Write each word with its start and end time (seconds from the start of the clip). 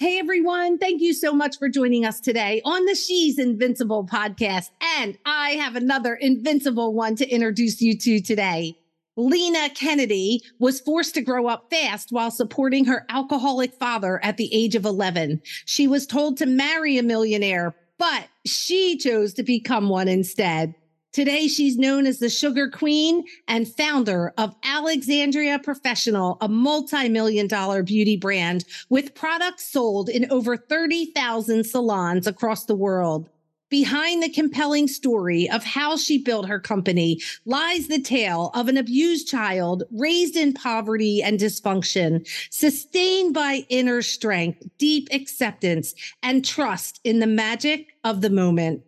Hey 0.00 0.18
everyone, 0.18 0.78
thank 0.78 1.02
you 1.02 1.12
so 1.12 1.34
much 1.34 1.58
for 1.58 1.68
joining 1.68 2.06
us 2.06 2.20
today 2.20 2.62
on 2.64 2.86
the 2.86 2.94
She's 2.94 3.38
Invincible 3.38 4.06
podcast. 4.06 4.70
And 4.96 5.18
I 5.26 5.50
have 5.50 5.76
another 5.76 6.14
invincible 6.14 6.94
one 6.94 7.16
to 7.16 7.28
introduce 7.28 7.82
you 7.82 7.98
to 7.98 8.18
today. 8.22 8.78
Lena 9.18 9.68
Kennedy 9.74 10.40
was 10.58 10.80
forced 10.80 11.12
to 11.16 11.20
grow 11.20 11.48
up 11.48 11.68
fast 11.68 12.12
while 12.12 12.30
supporting 12.30 12.86
her 12.86 13.04
alcoholic 13.10 13.74
father 13.74 14.18
at 14.24 14.38
the 14.38 14.48
age 14.54 14.74
of 14.74 14.86
11. 14.86 15.42
She 15.66 15.86
was 15.86 16.06
told 16.06 16.38
to 16.38 16.46
marry 16.46 16.96
a 16.96 17.02
millionaire, 17.02 17.76
but 17.98 18.26
she 18.46 18.96
chose 18.96 19.34
to 19.34 19.42
become 19.42 19.90
one 19.90 20.08
instead. 20.08 20.74
Today, 21.12 21.48
she's 21.48 21.76
known 21.76 22.06
as 22.06 22.20
the 22.20 22.28
Sugar 22.28 22.70
Queen 22.70 23.24
and 23.48 23.66
founder 23.66 24.32
of 24.38 24.54
Alexandria 24.62 25.58
Professional, 25.58 26.38
a 26.40 26.48
multi-million 26.48 27.48
dollar 27.48 27.82
beauty 27.82 28.16
brand 28.16 28.64
with 28.90 29.16
products 29.16 29.66
sold 29.72 30.08
in 30.08 30.30
over 30.30 30.56
30,000 30.56 31.64
salons 31.64 32.28
across 32.28 32.66
the 32.66 32.76
world. 32.76 33.28
Behind 33.70 34.22
the 34.22 34.28
compelling 34.28 34.86
story 34.86 35.50
of 35.50 35.64
how 35.64 35.96
she 35.96 36.18
built 36.18 36.46
her 36.46 36.60
company 36.60 37.20
lies 37.44 37.88
the 37.88 38.00
tale 38.00 38.52
of 38.54 38.68
an 38.68 38.76
abused 38.76 39.26
child 39.26 39.82
raised 39.90 40.36
in 40.36 40.52
poverty 40.52 41.24
and 41.24 41.40
dysfunction, 41.40 42.24
sustained 42.50 43.34
by 43.34 43.64
inner 43.68 44.02
strength, 44.02 44.62
deep 44.78 45.08
acceptance, 45.12 45.92
and 46.22 46.44
trust 46.44 47.00
in 47.02 47.18
the 47.18 47.26
magic 47.26 47.88
of 48.04 48.20
the 48.20 48.30
moment. 48.30 48.84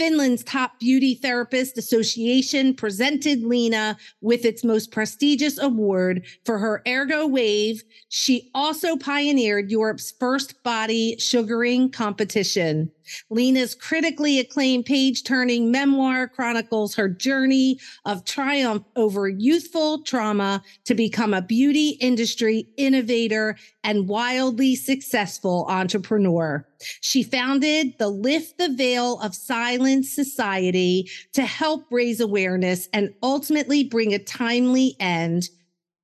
Finland's 0.00 0.42
top 0.44 0.80
beauty 0.80 1.14
therapist 1.14 1.76
association 1.76 2.72
presented 2.72 3.42
Lena 3.42 3.98
with 4.22 4.46
its 4.46 4.64
most 4.64 4.90
prestigious 4.90 5.58
award 5.58 6.24
for 6.46 6.56
her 6.56 6.82
Ergo 6.88 7.26
Wave. 7.26 7.84
She 8.08 8.50
also 8.54 8.96
pioneered 8.96 9.70
Europe's 9.70 10.10
first 10.12 10.62
body 10.62 11.18
sugaring 11.18 11.90
competition. 11.90 12.90
Lena's 13.28 13.74
critically 13.74 14.38
acclaimed 14.38 14.86
page 14.86 15.24
turning 15.24 15.70
memoir 15.70 16.28
chronicles 16.28 16.94
her 16.94 17.08
journey 17.08 17.78
of 18.06 18.24
triumph 18.24 18.84
over 18.96 19.28
youthful 19.28 20.02
trauma 20.02 20.62
to 20.84 20.94
become 20.94 21.34
a 21.34 21.42
beauty 21.42 21.90
industry 22.00 22.66
innovator 22.78 23.56
and 23.82 24.08
wildly 24.08 24.76
successful 24.76 25.66
entrepreneur. 25.68 26.64
She 27.00 27.22
founded 27.22 27.98
the 27.98 28.08
Lift 28.08 28.58
the 28.58 28.70
Veil 28.70 29.18
of 29.20 29.34
Silence 29.34 29.89
In 29.90 30.04
society 30.04 31.10
to 31.32 31.42
help 31.42 31.86
raise 31.90 32.20
awareness 32.20 32.88
and 32.92 33.12
ultimately 33.24 33.82
bring 33.82 34.14
a 34.14 34.20
timely 34.20 34.94
end 35.00 35.48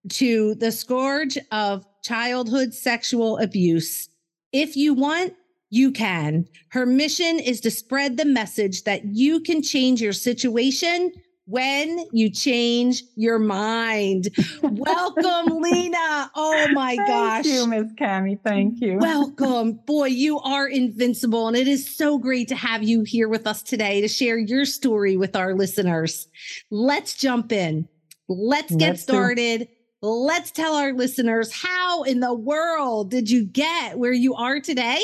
to 0.08 0.56
the 0.56 0.72
scourge 0.72 1.38
of 1.52 1.86
childhood 2.02 2.74
sexual 2.74 3.38
abuse. 3.38 4.08
If 4.50 4.76
you 4.76 4.92
want, 4.92 5.34
you 5.70 5.92
can. 5.92 6.48
Her 6.70 6.84
mission 6.84 7.38
is 7.38 7.60
to 7.60 7.70
spread 7.70 8.16
the 8.16 8.24
message 8.24 8.82
that 8.82 9.04
you 9.04 9.38
can 9.38 9.62
change 9.62 10.02
your 10.02 10.12
situation 10.12 11.12
when 11.46 12.04
you 12.12 12.30
change 12.30 13.02
your 13.14 13.38
mind. 13.38 14.28
Welcome, 14.62 15.60
Lena. 15.60 16.30
Oh 16.34 16.68
my 16.72 16.96
gosh. 16.96 17.44
Thank 17.44 17.46
you, 17.46 17.66
Miss 17.66 17.92
Cami. 17.92 18.38
Thank 18.42 18.80
you. 18.80 18.98
Welcome. 18.98 19.74
Boy, 19.86 20.06
you 20.06 20.40
are 20.40 20.66
invincible. 20.66 21.48
And 21.48 21.56
it 21.56 21.68
is 21.68 21.88
so 21.88 22.18
great 22.18 22.48
to 22.48 22.56
have 22.56 22.82
you 22.82 23.02
here 23.02 23.28
with 23.28 23.46
us 23.46 23.62
today 23.62 24.00
to 24.00 24.08
share 24.08 24.38
your 24.38 24.64
story 24.64 25.16
with 25.16 25.36
our 25.36 25.54
listeners. 25.54 26.28
Let's 26.70 27.14
jump 27.14 27.52
in. 27.52 27.88
Let's 28.28 28.74
get 28.74 28.90
Let's 28.90 29.02
started. 29.02 29.58
Do- 29.60 29.66
Let's 30.02 30.50
tell 30.50 30.74
our 30.74 30.92
listeners 30.92 31.50
how 31.52 32.02
in 32.02 32.20
the 32.20 32.34
world 32.34 33.10
did 33.10 33.30
you 33.30 33.44
get 33.44 33.98
where 33.98 34.12
you 34.12 34.34
are 34.34 34.60
today 34.60 35.00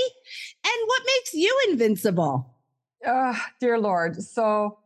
and 0.64 0.86
what 0.86 1.02
makes 1.06 1.34
you 1.34 1.60
invincible? 1.70 2.54
Uh, 3.04 3.34
dear 3.58 3.78
Lord. 3.78 4.22
So 4.22 4.78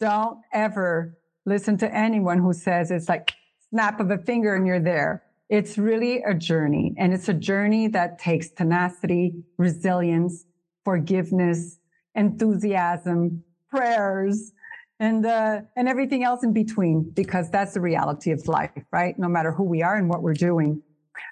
don't 0.00 0.40
ever 0.52 1.16
listen 1.44 1.78
to 1.78 1.94
anyone 1.94 2.38
who 2.38 2.52
says 2.52 2.90
it's 2.90 3.08
like 3.08 3.32
snap 3.70 4.00
of 4.00 4.10
a 4.10 4.18
finger 4.18 4.54
and 4.54 4.66
you're 4.66 4.80
there. 4.80 5.22
It's 5.48 5.78
really 5.78 6.22
a 6.22 6.34
journey 6.34 6.94
and 6.98 7.14
it's 7.14 7.28
a 7.28 7.34
journey 7.34 7.88
that 7.88 8.18
takes 8.18 8.50
tenacity, 8.50 9.44
resilience, 9.56 10.44
forgiveness, 10.84 11.78
enthusiasm, 12.14 13.44
prayers, 13.70 14.52
and 15.00 15.24
uh, 15.24 15.60
and 15.76 15.88
everything 15.88 16.24
else 16.24 16.42
in 16.42 16.52
between 16.52 17.10
because 17.10 17.50
that's 17.50 17.74
the 17.74 17.80
reality 17.80 18.30
of 18.30 18.46
life 18.48 18.70
right? 18.92 19.18
No 19.18 19.28
matter 19.28 19.52
who 19.52 19.64
we 19.64 19.82
are 19.82 19.96
and 19.96 20.08
what 20.08 20.22
we're 20.22 20.34
doing. 20.34 20.82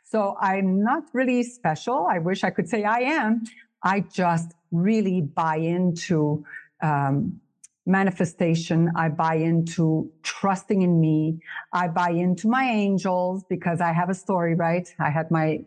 So 0.04 0.36
i'm 0.40 0.82
not 0.82 1.04
really 1.12 1.42
special. 1.42 2.06
I 2.08 2.18
wish 2.18 2.44
i 2.44 2.50
could 2.50 2.68
say 2.68 2.84
i 2.84 3.00
am. 3.00 3.44
I 3.82 4.00
just 4.00 4.52
really 4.72 5.20
buy 5.20 5.56
into 5.56 6.44
um, 6.82 7.40
manifestation 7.86 8.90
i 8.96 9.08
buy 9.08 9.34
into 9.34 10.10
trusting 10.22 10.82
in 10.82 11.00
me 11.00 11.38
i 11.72 11.86
buy 11.86 12.10
into 12.10 12.48
my 12.48 12.64
angels 12.64 13.44
because 13.48 13.80
i 13.80 13.92
have 13.92 14.10
a 14.10 14.14
story 14.14 14.54
right 14.54 14.94
i 14.98 15.10
had 15.10 15.30
my 15.30 15.58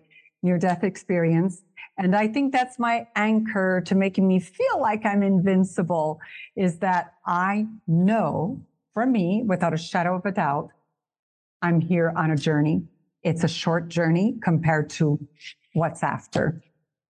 near 0.43 0.57
death 0.57 0.83
experience 0.83 1.63
and 1.99 2.15
I 2.15 2.29
think 2.29 2.53
that's 2.53 2.79
my 2.79 3.07
anchor 3.17 3.83
to 3.85 3.93
making 3.93 4.25
me 4.25 4.39
feel 4.39 4.79
like 4.79 5.05
I'm 5.05 5.21
invincible 5.21 6.21
is 6.55 6.79
that 6.79 7.15
I 7.25 7.67
know 7.87 8.61
for 8.93 9.05
me, 9.05 9.43
without 9.45 9.73
a 9.73 9.77
shadow 9.77 10.15
of 10.15 10.25
a 10.25 10.31
doubt, 10.31 10.69
I'm 11.61 11.81
here 11.81 12.13
on 12.15 12.31
a 12.31 12.37
journey. 12.37 12.83
It's 13.23 13.43
a 13.43 13.49
short 13.49 13.89
journey 13.89 14.39
compared 14.41 14.89
to 14.91 15.19
what's 15.73 16.01
after. 16.01 16.61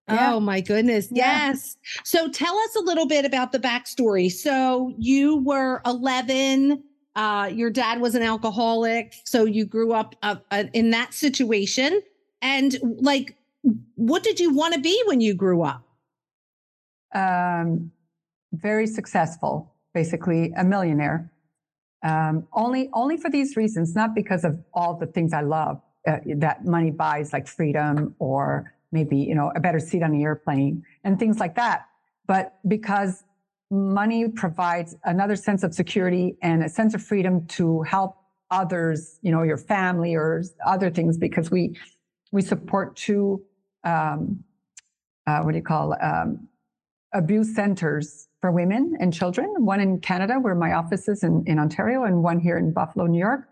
Yeah. 0.09 0.34
Oh 0.34 0.40
my 0.40 0.62
goodness. 0.62 1.08
Yeah. 1.12 1.50
Yes. 1.50 1.78
So 2.03 2.30
tell 2.30 2.58
us 2.58 2.75
a 2.75 2.81
little 2.81 3.08
bit 3.08 3.25
about 3.25 3.52
the 3.52 3.59
backstory. 3.59 4.31
So 4.31 4.94
you 4.97 5.38
were 5.38 5.81
11. 5.86 6.84
Uh, 7.16 7.50
your 7.53 7.70
dad 7.70 8.02
was 8.02 8.16
an 8.16 8.22
alcoholic. 8.22 9.14
So 9.25 9.46
you 9.46 9.66
grew 9.66 9.94
up 9.94 10.16
uh, 10.24 10.38
uh, 10.52 10.66
in 10.74 10.92
that 10.92 11.14
situation. 11.14 12.02
And 12.42 12.78
like, 12.81 13.35
what 13.96 14.23
did 14.23 14.40
you 14.40 14.53
want 14.53 14.73
to 14.73 14.79
be 14.79 15.02
when 15.06 15.22
you 15.22 15.34
grew 15.34 15.64
up? 15.64 15.84
Um, 17.14 17.91
very 18.53 18.88
successful, 18.88 19.73
basically 19.94 20.53
a 20.58 20.64
millionaire. 20.64 21.32
Um, 22.03 22.47
only, 22.53 22.90
only 22.94 23.17
for 23.17 23.29
these 23.29 23.58
reasons, 23.58 23.94
not 23.96 24.16
because 24.16 24.46
of 24.46 24.58
all 24.73 24.96
the 24.96 25.08
things 25.08 25.34
I 25.34 25.41
love 25.41 25.82
uh, 26.08 26.20
that 26.38 26.66
money 26.66 26.91
buys, 26.91 27.34
like 27.34 27.47
freedom 27.47 28.16
or 28.20 28.73
maybe 28.91 29.18
you 29.18 29.36
know 29.36 29.52
a 29.56 29.59
better 29.59 29.80
seat 29.80 30.03
on 30.03 30.12
the 30.12 30.24
airplane 30.24 30.84
and 31.03 31.20
things 31.20 31.40
like 31.40 31.56
that, 31.56 31.88
but 32.28 32.58
because 32.68 33.24
money 33.72 34.28
provides 34.28 34.96
another 35.03 35.36
sense 35.36 35.64
of 35.64 35.74
security 35.74 36.36
and 36.41 36.64
a 36.64 36.70
sense 36.70 36.94
of 36.94 37.03
freedom 37.03 37.46
to 37.46 37.84
help 37.84 38.18
others, 38.52 39.20
you 39.22 39.32
know, 39.32 39.44
your 39.44 39.58
family 39.58 40.16
or 40.16 40.44
other 40.66 40.90
things, 40.90 41.18
because 41.18 41.52
we 41.52 41.78
we 42.32 42.41
support 42.41 42.96
two 42.96 43.44
um, 43.84 44.44
uh, 45.28 45.41
what 45.41 45.52
do 45.52 45.58
you 45.58 45.64
call 45.64 45.96
um, 46.02 46.47
abuse 47.14 47.53
centers 47.56 48.28
for 48.41 48.52
women 48.52 48.96
and 49.00 49.14
children. 49.14 49.53
One 49.59 49.80
in 49.80 50.00
Canada, 50.00 50.40
where 50.40 50.56
my 50.56 50.74
office 50.74 51.08
is 51.08 51.24
in, 51.24 51.44
in 51.46 51.59
Ontario, 51.59 52.03
and 52.03 52.24
one 52.24 52.40
here 52.40 52.58
in 52.58 52.72
Buffalo, 52.72 53.06
New 53.06 53.20
York. 53.20 53.47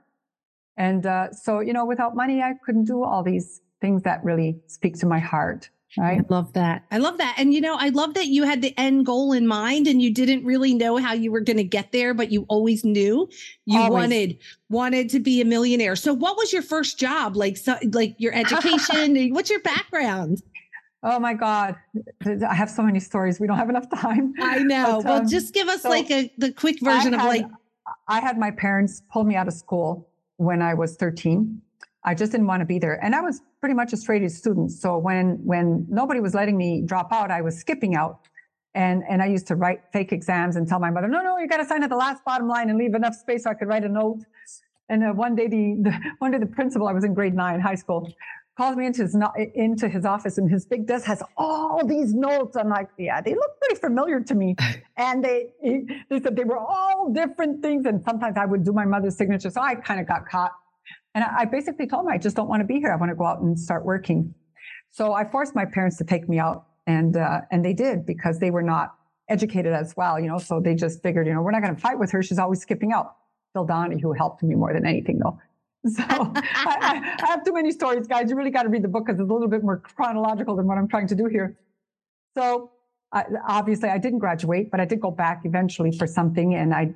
And 0.77 1.05
uh, 1.05 1.31
so, 1.31 1.59
you 1.59 1.73
know, 1.73 1.85
without 1.85 2.15
money, 2.15 2.41
I 2.41 2.53
couldn't 2.63 2.85
do 2.85 3.03
all 3.03 3.23
these 3.23 3.61
things 3.81 4.03
that 4.03 4.23
really 4.23 4.59
speak 4.67 4.97
to 4.99 5.05
my 5.05 5.19
heart. 5.19 5.69
Right. 5.97 6.19
I 6.19 6.25
love 6.29 6.53
that. 6.53 6.83
I 6.91 6.97
love 6.97 7.17
that. 7.17 7.35
And 7.37 7.53
you 7.53 7.61
know, 7.61 7.75
I 7.79 7.89
love 7.89 8.13
that 8.15 8.27
you 8.27 8.43
had 8.43 8.61
the 8.61 8.77
end 8.77 9.05
goal 9.05 9.31
in 9.31 9.47
mind 9.47 9.87
and 9.87 10.01
you 10.01 10.13
didn't 10.13 10.45
really 10.45 10.73
know 10.73 10.97
how 10.97 11.13
you 11.13 11.31
were 11.31 11.39
going 11.39 11.57
to 11.57 11.63
get 11.63 11.91
there, 11.91 12.13
but 12.13 12.31
you 12.31 12.45
always 12.49 12.83
knew 12.83 13.29
you 13.65 13.79
always. 13.79 13.91
wanted 13.91 14.37
wanted 14.69 15.09
to 15.11 15.19
be 15.19 15.41
a 15.41 15.45
millionaire. 15.45 15.95
So 15.95 16.13
what 16.13 16.37
was 16.37 16.51
your 16.51 16.61
first 16.61 16.99
job? 16.99 17.35
Like 17.35 17.57
so, 17.57 17.77
like 17.93 18.15
your 18.19 18.33
education, 18.33 19.29
what's 19.33 19.49
your 19.49 19.61
background? 19.61 20.43
Oh 21.03 21.19
my 21.19 21.33
God. 21.33 21.75
I 22.25 22.53
have 22.53 22.69
so 22.69 22.83
many 22.83 22.99
stories. 22.99 23.39
We 23.39 23.47
don't 23.47 23.57
have 23.57 23.69
enough 23.69 23.89
time. 23.89 24.33
I 24.41 24.59
know. 24.59 25.01
But, 25.01 25.05
well, 25.05 25.21
um, 25.21 25.27
just 25.27 25.53
give 25.53 25.69
us 25.69 25.83
so 25.83 25.89
like 25.89 26.11
a 26.11 26.31
the 26.37 26.51
quick 26.51 26.79
version 26.81 27.13
had, 27.13 27.21
of 27.21 27.27
like 27.27 27.45
I 28.07 28.19
had 28.19 28.37
my 28.37 28.51
parents 28.51 29.01
pull 29.11 29.23
me 29.23 29.35
out 29.35 29.47
of 29.47 29.53
school 29.53 30.09
when 30.35 30.61
I 30.61 30.73
was 30.73 30.95
13. 30.95 31.61
I 32.07 32.13
just 32.13 32.31
didn't 32.31 32.47
want 32.47 32.61
to 32.61 32.65
be 32.65 32.79
there. 32.79 33.03
And 33.03 33.13
I 33.13 33.19
was 33.19 33.41
pretty 33.59 33.75
much 33.75 33.91
a 33.91 33.97
straight 33.97 34.23
A 34.23 34.29
student. 34.29 34.71
So 34.71 34.97
when 34.97 35.39
when 35.43 35.85
nobody 35.89 36.21
was 36.21 36.33
letting 36.33 36.57
me 36.57 36.81
drop 36.85 37.11
out, 37.11 37.29
I 37.31 37.41
was 37.41 37.59
skipping 37.59 37.95
out. 37.95 38.21
And 38.73 39.03
and 39.09 39.21
I 39.21 39.25
used 39.25 39.45
to 39.47 39.55
write 39.55 39.81
fake 39.91 40.13
exams 40.13 40.55
and 40.55 40.65
tell 40.65 40.79
my 40.79 40.89
mother, 40.89 41.09
no, 41.09 41.21
no, 41.21 41.37
you 41.37 41.49
got 41.49 41.57
to 41.57 41.65
sign 41.65 41.83
at 41.83 41.89
the 41.89 41.97
last 41.97 42.23
bottom 42.23 42.47
line 42.47 42.69
and 42.69 42.79
leave 42.79 42.95
enough 42.95 43.13
space 43.13 43.43
so 43.43 43.49
I 43.49 43.55
could 43.55 43.67
write 43.67 43.83
a 43.83 43.89
note. 43.89 44.21
And 44.87 45.03
uh, 45.03 45.11
one 45.11 45.35
day 45.35 45.47
the, 45.47 45.75
the 45.81 45.99
one 46.19 46.31
day 46.31 46.37
the 46.37 46.45
principal, 46.45 46.87
I 46.87 46.93
was 46.93 47.03
in 47.03 47.13
grade 47.13 47.33
nine, 47.33 47.59
high 47.59 47.75
school, 47.75 48.09
calls 48.55 48.77
me 48.77 48.85
into 48.85 49.01
his 49.01 49.17
into 49.55 49.89
his 49.89 50.05
office 50.05 50.37
and 50.37 50.49
his 50.49 50.65
big 50.65 50.87
desk 50.87 51.05
has 51.07 51.21
all 51.35 51.85
these 51.85 52.13
notes. 52.13 52.55
I'm 52.55 52.69
like, 52.69 52.87
yeah, 52.97 53.19
they 53.19 53.33
look 53.33 53.59
pretty 53.59 53.81
familiar 53.81 54.21
to 54.21 54.33
me. 54.33 54.55
and 54.97 55.25
they 55.25 55.49
they 56.09 56.21
said 56.21 56.37
they 56.37 56.45
were 56.45 56.57
all 56.57 57.11
different 57.11 57.61
things. 57.61 57.85
And 57.85 58.01
sometimes 58.01 58.37
I 58.37 58.45
would 58.45 58.63
do 58.63 58.71
my 58.71 58.85
mother's 58.85 59.17
signature. 59.17 59.49
So 59.49 59.59
I 59.59 59.75
kind 59.75 59.99
of 59.99 60.07
got 60.07 60.25
caught 60.25 60.53
and 61.17 61.25
I 61.25 61.45
basically 61.45 61.87
told 61.87 62.05
them, 62.05 62.13
I 62.13 62.19
just 62.19 62.35
don't 62.35 62.47
want 62.47 62.61
to 62.61 62.67
be 62.67 62.75
here. 62.75 62.91
I 62.91 62.95
want 62.95 63.09
to 63.09 63.15
go 63.15 63.25
out 63.25 63.41
and 63.41 63.59
start 63.59 63.83
working. 63.83 64.35
So 64.91 65.13
I 65.13 65.27
forced 65.27 65.55
my 65.55 65.65
parents 65.65 65.97
to 65.97 66.03
take 66.03 66.29
me 66.29 66.37
out, 66.37 66.67
and 66.85 67.17
uh, 67.17 67.41
and 67.49 67.65
they 67.65 67.73
did 67.73 68.05
because 68.05 68.37
they 68.37 68.51
were 68.51 68.61
not 68.61 68.93
educated 69.27 69.73
as 69.73 69.95
well, 69.97 70.19
you 70.19 70.27
know. 70.27 70.37
So 70.37 70.59
they 70.59 70.75
just 70.75 71.01
figured, 71.01 71.25
you 71.25 71.33
know, 71.33 71.41
we're 71.41 71.49
not 71.49 71.63
going 71.63 71.75
to 71.75 71.81
fight 71.81 71.97
with 71.97 72.11
her. 72.11 72.21
She's 72.21 72.37
always 72.37 72.61
skipping 72.61 72.91
out. 72.91 73.15
Phil 73.53 73.65
Donnie, 73.65 73.99
who 73.99 74.13
helped 74.13 74.43
me 74.43 74.53
more 74.53 74.71
than 74.73 74.85
anything, 74.85 75.17
though. 75.17 75.39
So 75.89 76.03
I, 76.03 77.15
I, 77.23 77.27
have 77.27 77.45
too 77.45 77.53
many 77.53 77.71
stories, 77.71 78.07
guys. 78.07 78.29
You 78.29 78.35
really 78.35 78.51
got 78.51 78.63
to 78.63 78.69
read 78.69 78.83
the 78.83 78.89
book 78.89 79.05
because 79.05 79.19
it's 79.19 79.29
a 79.29 79.33
little 79.33 79.47
bit 79.47 79.63
more 79.63 79.77
chronological 79.77 80.55
than 80.55 80.67
what 80.67 80.77
I'm 80.77 80.87
trying 80.87 81.07
to 81.07 81.15
do 81.15 81.25
here. 81.25 81.57
So 82.35 82.71
uh, 83.13 83.23
obviously, 83.47 83.89
I 83.89 83.97
didn't 83.97 84.19
graduate, 84.19 84.69
but 84.69 84.79
I 84.79 84.85
did 84.85 84.99
go 84.99 85.11
back 85.11 85.41
eventually 85.45 85.91
for 85.97 86.05
something, 86.05 86.53
and 86.55 86.73
I 86.73 86.93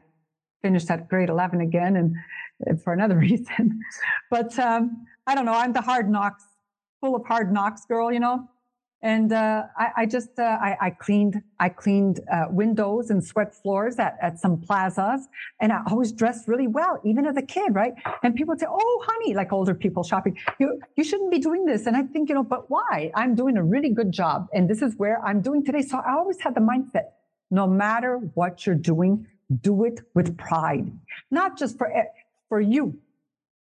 finished 0.62 0.92
at 0.92 1.10
grade 1.10 1.30
11 1.30 1.62
again. 1.62 1.96
And 1.96 2.16
for 2.84 2.94
another 2.94 3.18
reason. 3.30 3.82
but 4.30 4.58
um, 4.60 5.06
I 5.28 5.36
don't 5.36 5.46
know. 5.46 5.54
I'm 5.54 5.74
the 5.74 5.82
hard 5.82 6.10
knocks, 6.10 6.44
full 7.00 7.16
of 7.16 7.26
hard 7.26 7.52
knocks 7.52 7.86
girl, 7.86 8.12
you 8.12 8.20
know. 8.20 8.48
And 9.04 9.34
uh, 9.34 9.64
I, 9.76 9.88
I, 9.98 10.06
just 10.06 10.38
uh, 10.38 10.44
I, 10.44 10.78
I, 10.80 10.90
cleaned 10.92 11.42
I 11.60 11.70
cleaned 11.70 12.20
uh, 12.32 12.46
windows 12.52 13.10
and 13.10 13.24
swept 13.24 13.56
floors 13.56 13.98
at, 13.98 14.16
at 14.22 14.38
some 14.40 14.62
plazas, 14.62 15.28
and 15.60 15.72
I 15.72 15.82
always 15.90 16.12
dressed 16.12 16.48
really 16.48 16.68
well, 16.68 17.00
even 17.04 17.26
as 17.26 17.36
a 17.36 17.42
kid, 17.42 17.74
right? 17.74 17.94
And 18.22 18.36
people 18.36 18.56
say, 18.56 18.68
"Oh, 18.70 19.06
honey," 19.08 19.34
like 19.34 19.52
older 19.52 19.74
people 19.74 20.04
shopping, 20.04 20.38
you 20.60 20.80
you 20.98 21.04
shouldn't 21.04 21.32
be 21.32 21.40
doing 21.40 21.66
this. 21.66 21.88
And 21.88 21.98
I 21.98 22.04
think, 22.04 22.30
you 22.30 22.36
know, 22.36 22.44
but 22.44 22.70
why? 22.70 23.12
I'm 23.16 23.34
doing 23.34 23.58
a 23.58 23.64
really 23.64 23.90
good 23.90 24.12
job, 24.12 24.48
and 24.54 24.70
this 24.70 24.84
is 24.84 24.96
where 24.98 25.20
I'm 25.26 25.42
doing 25.42 25.66
today. 25.66 25.82
So 25.82 25.98
I 25.98 26.14
always 26.14 26.40
had 26.40 26.54
the 26.54 26.62
mindset: 26.62 27.06
no 27.50 27.66
matter 27.66 28.18
what 28.36 28.68
you're 28.68 28.76
doing, 28.76 29.26
do 29.62 29.84
it 29.84 30.02
with 30.14 30.38
pride, 30.38 30.92
not 31.32 31.58
just 31.58 31.76
for 31.80 31.92
for 32.52 32.60
you. 32.60 33.00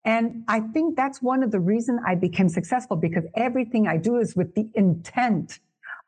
And 0.05 0.43
I 0.49 0.59
think 0.59 0.97
that's 0.97 1.23
one 1.23 1.45
of 1.45 1.53
the 1.53 1.61
reasons 1.61 2.01
I 2.05 2.17
became 2.17 2.49
successful 2.49 2.97
because 2.97 3.23
everything 3.37 3.87
I 3.87 3.99
do 3.99 4.17
is 4.17 4.35
with 4.35 4.57
the 4.57 4.69
intent 4.75 5.61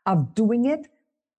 of 0.05 0.35
doing 0.35 0.65
it 0.65 0.89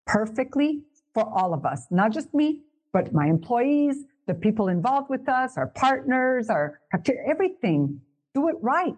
perfectly 0.07 0.83
for 1.13 1.25
all 1.27 1.53
of 1.53 1.65
us, 1.65 1.87
not 1.91 2.13
just 2.13 2.33
me, 2.33 2.61
but 2.93 3.11
my 3.11 3.25
employees, 3.27 4.05
the 4.25 4.33
people 4.33 4.69
involved 4.69 5.09
with 5.09 5.27
us, 5.27 5.57
our 5.57 5.67
partners, 5.67 6.49
our 6.49 6.79
everything. 7.27 7.99
Do 8.33 8.47
it 8.47 8.55
right. 8.61 8.95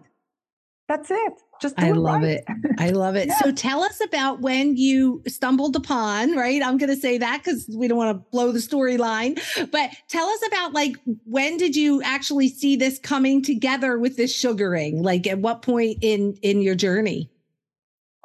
That's 0.88 1.10
it. 1.10 1.32
Just 1.60 1.74
I 1.78 1.90
love 1.90 2.22
right. 2.22 2.38
it. 2.38 2.44
I 2.78 2.90
love 2.90 3.16
it. 3.16 3.28
yeah. 3.28 3.38
So 3.38 3.50
tell 3.50 3.82
us 3.82 4.00
about 4.00 4.40
when 4.40 4.76
you 4.76 5.22
stumbled 5.26 5.74
upon, 5.74 6.36
right? 6.36 6.62
I'm 6.62 6.76
going 6.76 6.90
to 6.90 7.00
say 7.00 7.18
that 7.18 7.42
because 7.42 7.68
we 7.76 7.88
don't 7.88 7.98
want 7.98 8.16
to 8.16 8.30
blow 8.30 8.52
the 8.52 8.58
storyline, 8.58 9.40
but 9.72 9.90
tell 10.08 10.28
us 10.28 10.40
about 10.46 10.74
like 10.74 10.96
when 11.24 11.56
did 11.56 11.74
you 11.74 12.02
actually 12.02 12.48
see 12.48 12.76
this 12.76 12.98
coming 12.98 13.42
together 13.42 13.98
with 13.98 14.16
this 14.16 14.34
sugaring? 14.34 15.02
Like 15.02 15.26
at 15.26 15.38
what 15.38 15.62
point 15.62 15.98
in 16.02 16.34
in 16.42 16.62
your 16.62 16.74
journey? 16.74 17.30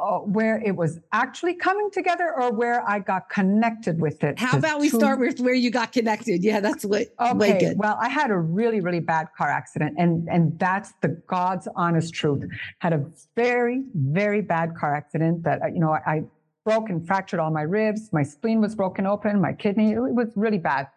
Uh, 0.02 0.20
where 0.20 0.60
it 0.66 0.76
was 0.76 1.00
actually 1.12 1.54
coming 1.54 1.92
together 1.92 2.34
or 2.36 2.52
where 2.52 2.88
I 2.90 3.00
got 3.00 3.30
connected 3.30 4.02
with 4.02 4.24
it. 4.24 4.40
How 4.40 4.58
about 4.58 4.80
we 4.80 4.90
start 4.90 5.20
with 5.20 5.40
where 5.40 5.54
you 5.54 5.70
got 5.70 5.92
connected? 5.92 6.44
Yeah, 6.44 6.60
that's 6.60 6.84
what. 6.84 7.08
Okay. 7.20 7.74
Well, 7.78 7.98
I 8.02 8.10
had 8.10 8.32
a 8.32 8.38
really, 8.38 8.80
really 8.82 9.00
bad 9.00 9.28
car 9.38 9.50
accident, 9.50 9.96
and 9.98 10.28
and 10.28 10.58
that's 10.58 10.94
the 11.02 11.10
God's 11.28 11.68
honest 11.76 12.14
truth. 12.14 12.44
Had 12.80 12.94
a 12.94 13.06
very, 13.36 13.84
very 13.94 14.42
bad 14.42 14.76
car 14.76 14.96
accident 14.96 15.44
that 15.44 15.60
you 15.74 15.80
know 15.80 15.92
I, 15.92 16.02
I 16.06 16.24
broke 16.66 16.90
and 16.90 17.06
fractured 17.06 17.40
all 17.40 17.52
my 17.52 17.64
ribs. 17.64 18.12
My 18.12 18.24
spleen 18.24 18.62
was 18.62 18.76
broken 18.76 19.06
open. 19.06 19.42
My 19.42 19.54
kidney. 19.54 19.92
It 19.92 20.00
was 20.00 20.30
really 20.36 20.58
bad. 20.58 20.88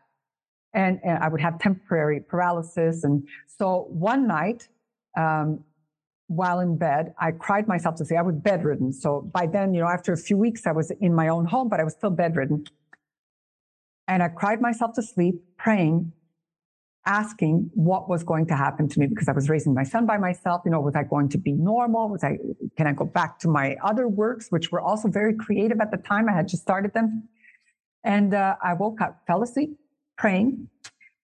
And, 0.73 0.99
and 1.05 1.23
I 1.23 1.29
would 1.29 1.41
have 1.41 1.59
temporary 1.59 2.21
paralysis. 2.21 3.05
And 3.05 3.27
so 3.47 3.87
one 3.91 4.27
night, 4.27 4.69
um, 5.17 5.63
while 6.35 6.61
in 6.61 6.77
bed. 6.77 7.15
I 7.19 7.31
cried 7.33 7.69
myself 7.69 7.97
to 7.97 8.05
sleep. 8.05 8.19
I 8.19 8.23
was 8.23 8.37
bedridden. 8.37 8.93
So 8.93 9.23
by 9.33 9.47
then, 9.47 9.75
you 9.75 9.81
know, 9.81 9.89
after 9.89 10.13
a 10.13 10.17
few 10.17 10.37
weeks, 10.37 10.67
I 10.67 10.73
was 10.73 10.91
in 11.01 11.15
my 11.15 11.29
own 11.29 11.47
home, 11.47 11.69
but 11.69 11.81
I 11.81 11.85
was 11.85 11.95
still 11.95 12.11
bedridden. 12.11 12.65
And 14.07 14.23
I 14.23 14.29
cried 14.29 14.61
myself 14.61 14.95
to 14.95 15.03
sleep, 15.03 15.37
praying, 15.57 16.13
asking 17.07 17.71
what 17.75 18.09
was 18.09 18.23
going 18.23 18.47
to 18.47 18.57
happen 18.57 18.89
to 18.89 19.01
me 19.01 19.07
because 19.07 19.29
I 19.29 19.33
was 19.33 19.49
raising 19.49 19.75
my 19.75 19.85
son 19.85 20.07
by 20.07 20.19
myself. 20.19 20.63
You 20.65 20.71
know, 20.71 20.81
was 20.81 20.97
I 20.97 21.05
going 21.05 21.29
to 21.31 21.39
be 21.39 21.53
normal? 21.53 22.09
Was 22.09 22.25
I, 22.25 22.39
can 22.77 22.87
I 22.87 22.93
go 22.93 23.05
back 23.05 23.39
to 23.41 23.49
my 23.49 23.77
other 23.83 24.09
works, 24.09 24.49
which 24.51 24.73
were 24.73 24.81
also 24.81 25.09
very 25.09 25.35
creative 25.35 25.81
at 25.81 25.91
the 25.91 25.99
time? 25.99 26.29
I 26.29 26.33
had 26.33 26.49
just 26.49 26.63
started 26.63 26.93
them. 26.95 27.29
And 28.03 28.35
uh, 28.35 28.57
I 28.63 28.75
woke 28.75 29.01
up, 29.01 29.23
fell 29.27 29.43
asleep, 29.43 29.79
praying, 30.19 30.69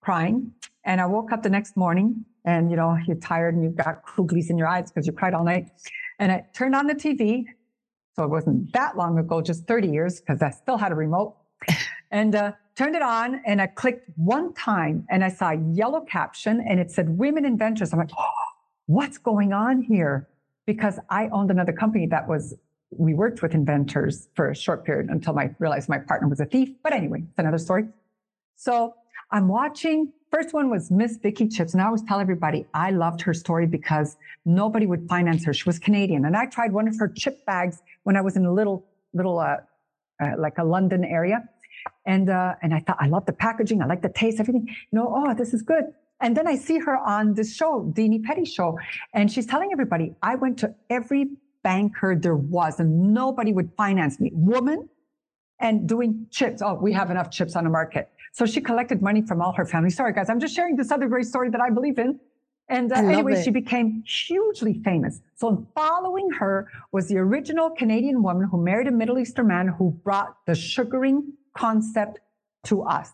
crying. 0.01 0.53
And 0.85 1.01
I 1.01 1.07
woke 1.07 1.33
up 1.33 1.43
the 1.43 1.51
next 1.51 1.77
morning 1.77 2.25
and 2.45 2.71
you 2.71 2.77
know 2.77 2.97
you're 3.07 3.17
tired 3.17 3.55
and 3.55 3.63
you've 3.63 3.77
got 3.77 4.05
kooglies 4.05 4.51
in 4.51 4.59
your 4.59 4.69
eyes 4.69 4.91
because 4.91 5.07
you 5.07 5.13
cried 5.13 5.35
all 5.35 5.45
night. 5.45 5.71
And 6.19 6.31
i 6.33 6.45
turned 6.53 6.75
on 6.75 6.87
the 6.87 6.95
tv 6.95 7.45
so 8.15 8.25
it 8.25 8.31
wasn't 8.31 8.73
that 8.73 8.97
long 8.97 9.19
ago 9.19 9.41
just 9.41 9.67
30 9.67 9.89
years 9.89 10.21
because 10.21 10.43
i 10.43 10.51
still 10.51 10.77
had 10.77 10.93
a 10.93 10.95
remote. 10.95 11.37
And 12.13 12.35
uh, 12.35 12.53
turned 12.75 12.97
it 12.97 13.03
on 13.03 13.41
and 13.47 13.63
i 13.63 13.67
clicked 13.67 14.09
one 14.17 14.53
time 14.55 15.07
and 15.11 15.23
i 15.25 15.29
saw 15.29 15.51
a 15.51 15.59
yellow 15.73 16.01
caption 16.01 16.65
and 16.69 16.81
it 16.81 16.91
said 16.91 17.09
women 17.19 17.45
inventors 17.45 17.93
i'm 17.93 17.99
like 17.99 18.11
oh, 18.19 18.29
what's 18.87 19.19
going 19.19 19.53
on 19.53 19.83
here? 19.83 20.29
Because 20.67 20.99
i 21.09 21.29
owned 21.29 21.51
another 21.51 21.73
company 21.73 22.07
that 22.09 22.29
was 22.29 22.55
we 22.91 23.15
worked 23.15 23.43
with 23.43 23.55
inventors 23.55 24.29
for 24.35 24.51
a 24.51 24.55
short 24.55 24.85
period 24.85 25.11
until 25.11 25.39
I 25.39 25.55
realized 25.59 25.89
my 25.89 25.99
partner 25.99 26.29
was 26.29 26.41
a 26.41 26.45
thief. 26.45 26.71
But 26.83 26.93
anyway, 26.93 27.21
it's 27.29 27.39
another 27.39 27.59
story. 27.59 27.85
So 28.57 28.95
I'm 29.31 29.49
watching 29.49 30.13
First 30.31 30.55
one 30.55 30.71
was 30.71 30.91
Miss 30.91 31.19
Vickie 31.19 31.53
Chips. 31.53 31.73
And 31.73 31.83
I 31.83 31.87
always 31.87 32.03
tell 32.03 32.21
everybody 32.21 32.65
I 32.73 32.93
loved 32.93 33.21
her 33.23 33.35
story 33.35 33.67
because 33.67 34.17
nobody 34.45 34.87
would 34.87 35.09
finance 35.09 35.45
her. 35.45 35.53
She 35.53 35.65
was 35.67 35.79
Canadian. 35.79 36.25
And 36.25 36.37
I 36.37 36.47
tried 36.47 36.73
one 36.73 36.87
of 36.87 36.97
her 36.99 37.09
chip 37.09 37.45
bags 37.47 37.83
when 38.05 38.17
I 38.17 38.21
was 38.21 38.37
in 38.37 38.47
a 38.47 38.53
little, 38.53 38.87
little, 39.13 39.41
uh, 39.41 39.57
uh, 40.23 40.33
like 40.39 40.59
a 40.59 40.65
London 40.65 41.05
area. 41.05 41.43
And, 42.07 42.31
uh, 42.31 42.55
and 42.63 42.73
I 42.73 42.81
thought, 42.81 42.99
I 43.01 43.09
love 43.09 43.27
the 43.27 43.33
packaging. 43.33 43.83
I 43.83 43.87
like 43.87 44.03
the 44.03 44.09
taste, 44.09 44.39
everything. 44.39 44.69
You 44.69 44.99
know, 44.99 45.13
oh, 45.13 45.35
this 45.35 45.53
is 45.53 45.63
good. 45.63 45.85
And 46.21 46.37
then 46.37 46.47
I 46.47 46.55
see 46.55 46.79
her 46.79 46.97
on 46.97 47.35
this 47.35 47.57
show, 47.57 47.93
Dini 47.97 48.23
Petty 48.23 48.45
show. 48.45 48.79
And 49.15 49.33
she's 49.33 49.47
telling 49.47 49.71
everybody, 49.73 50.15
I 50.23 50.37
went 50.37 50.59
to 50.59 50.75
every 50.91 51.31
banker 51.63 52.15
there 52.15 52.37
was 52.37 52.79
and 52.79 53.13
nobody 53.13 53.53
would 53.53 53.71
finance 53.77 54.21
me. 54.21 54.31
Woman 54.33 54.89
and 55.59 55.89
doing 55.89 56.27
chips. 56.31 56.63
Oh, 56.63 56.75
we 56.75 56.93
have 56.93 57.11
enough 57.11 57.31
chips 57.31 57.57
on 57.57 57.65
the 57.65 57.71
market. 57.71 58.11
So 58.33 58.47
she 58.47 58.61
collected 58.61 59.03
money 59.03 59.23
from 59.23 59.43
all 59.43 59.53
her 59.53 59.65
family. 59.65 59.91
Sorry, 59.91 60.13
guys, 60.13 60.31
I'm 60.31 60.41
just 60.41 60.55
sharing 60.55 60.77
this 60.77 60.91
other 60.91 61.09
great 61.09 61.27
story 61.27 61.51
that 61.51 61.61
I 61.61 61.71
believe 61.71 61.99
in. 61.99 62.21
And 62.69 62.93
uh, 62.93 62.97
anyway, 62.97 63.33
it. 63.35 63.45
she 63.45 63.51
became 63.51 64.05
hugely 64.07 64.81
famous. 64.85 65.21
So 65.35 65.67
following 65.75 66.31
her 66.39 66.69
was 66.93 67.09
the 67.09 67.19
original 67.19 67.71
Canadian 67.71 68.23
woman 68.23 68.49
who 68.49 68.63
married 68.63 68.87
a 68.87 68.93
Middle 68.93 69.19
Eastern 69.19 69.49
man 69.49 69.67
who 69.67 69.91
brought 70.05 70.37
the 70.47 70.55
sugaring 70.55 71.33
concept 71.57 72.21
to 72.65 72.83
us. 72.83 73.11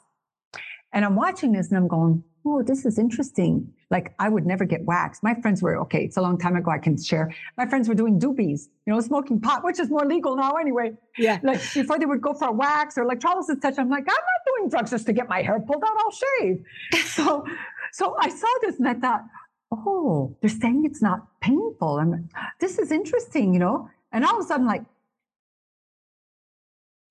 And 0.93 1.05
I'm 1.05 1.17
watching 1.17 1.53
this 1.53 1.69
and 1.69 1.79
I'm 1.79 1.89
going, 1.89 2.23
oh, 2.45 2.63
this 2.63 2.85
is 2.85 2.99
interesting. 2.99 3.73
Like 3.91 4.15
I 4.19 4.29
would 4.29 4.45
never 4.47 4.65
get 4.65 4.85
waxed. 4.85 5.23
My 5.23 5.35
friends 5.35 5.63
were, 5.63 5.79
okay, 5.83 6.05
it's 6.05 6.17
a 6.17 6.21
long 6.21 6.39
time 6.39 6.57
ago. 6.57 6.71
I 6.71 6.79
can 6.79 7.01
share. 7.01 7.33
My 7.57 7.67
friends 7.67 7.89
were 7.89 7.95
doing 7.95 8.19
doobies, 8.19 8.69
you 8.85 8.93
know, 8.93 9.01
smoking 9.01 9.41
pot, 9.41 9.63
which 9.63 9.79
is 9.79 9.91
more 9.91 10.05
legal 10.05 10.35
now 10.37 10.53
anyway. 10.53 10.95
Yeah. 11.17 11.39
Like 11.43 11.61
before 11.73 11.99
they 11.99 12.07
would 12.07 12.21
go 12.21 12.35
for 12.35 12.49
a 12.49 12.53
wax 12.53 12.99
or 12.99 13.03
electrolysis 13.03 13.59
touch, 13.61 13.75
I'm 13.79 13.89
like, 13.89 14.03
I'm 14.03 14.07
not 14.07 14.57
doing 14.57 14.71
drugs 14.71 14.91
just 14.91 15.07
to 15.07 15.13
get 15.13 15.29
my 15.29 15.41
hair 15.41 15.61
pulled 15.61 15.85
out. 15.85 15.97
I'll 15.99 16.11
shave. 16.11 16.65
so, 17.07 17.47
so 17.93 18.17
I 18.19 18.29
saw 18.29 18.49
this 18.63 18.79
and 18.79 18.89
I 18.89 18.95
thought, 18.95 19.23
oh, 19.71 20.37
they're 20.41 20.51
saying 20.51 20.85
it's 20.85 21.03
not 21.03 21.27
painful. 21.41 21.99
I'm 22.01 22.29
this 22.59 22.79
is 22.79 22.91
interesting, 22.91 23.53
you 23.55 23.61
know? 23.61 23.89
And 24.13 24.25
all 24.25 24.37
of 24.37 24.45
a 24.45 24.49
sudden, 24.49 24.67
like 24.67 24.83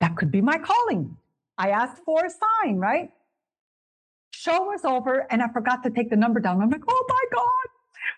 that 0.02 0.16
could 0.18 0.32
be 0.32 0.42
my 0.42 0.58
calling. 0.58 1.18
I 1.58 1.70
asked 1.70 2.04
for 2.04 2.26
a 2.26 2.30
sign, 2.30 2.78
right? 2.78 3.12
Show 4.46 4.62
was 4.62 4.86
over 4.86 5.26
and 5.32 5.42
I 5.42 5.48
forgot 5.48 5.82
to 5.84 5.90
take 5.90 6.12
the 6.12 6.16
number 6.16 6.40
down. 6.40 6.62
I'm 6.62 6.70
like, 6.70 6.84
oh 6.88 7.06
my 7.10 7.24
God. 7.34 7.66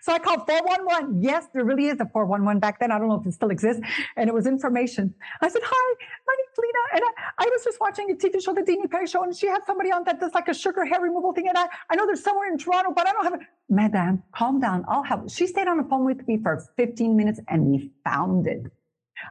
So 0.02 0.12
I 0.12 0.18
called 0.18 0.46
411. 0.46 1.22
Yes, 1.22 1.46
there 1.54 1.64
really 1.64 1.86
is 1.86 1.98
a 2.00 2.04
411 2.04 2.60
back 2.60 2.78
then. 2.80 2.92
I 2.92 2.98
don't 2.98 3.08
know 3.08 3.18
if 3.18 3.26
it 3.26 3.32
still 3.32 3.48
exists. 3.48 3.82
And 4.14 4.28
it 4.28 4.34
was 4.34 4.46
information. 4.46 5.14
I 5.40 5.48
said, 5.48 5.62
Hi, 5.64 5.94
my 6.26 6.34
name's 6.38 6.58
Lena. 6.58 6.84
And 6.94 7.02
I, 7.04 7.46
I 7.46 7.48
was 7.50 7.64
just 7.64 7.80
watching 7.80 8.10
a 8.10 8.14
TV 8.14 8.42
show, 8.42 8.52
the 8.52 8.60
Dini 8.60 8.90
Petty 8.90 9.06
show, 9.06 9.22
and 9.22 9.34
she 9.34 9.46
had 9.46 9.64
somebody 9.66 9.90
on 9.90 10.04
that 10.04 10.20
does 10.20 10.34
like 10.34 10.48
a 10.48 10.54
sugar 10.54 10.84
hair 10.84 11.00
removal 11.00 11.32
thing. 11.32 11.48
And 11.48 11.56
I, 11.56 11.66
I 11.88 11.96
know 11.96 12.06
there's 12.06 12.22
somewhere 12.22 12.48
in 12.52 12.58
Toronto, 12.58 12.92
but 12.94 13.08
I 13.08 13.12
don't 13.12 13.24
have 13.24 13.40
it. 13.40 13.40
Madam, 13.70 14.22
calm 14.34 14.60
down. 14.60 14.84
I'll 14.86 15.02
help. 15.02 15.30
She 15.30 15.46
stayed 15.46 15.66
on 15.66 15.78
the 15.78 15.84
phone 15.84 16.04
with 16.04 16.28
me 16.28 16.38
for 16.42 16.62
15 16.76 17.16
minutes 17.16 17.40
and 17.48 17.64
we 17.64 17.90
found 18.04 18.46
it. 18.46 18.70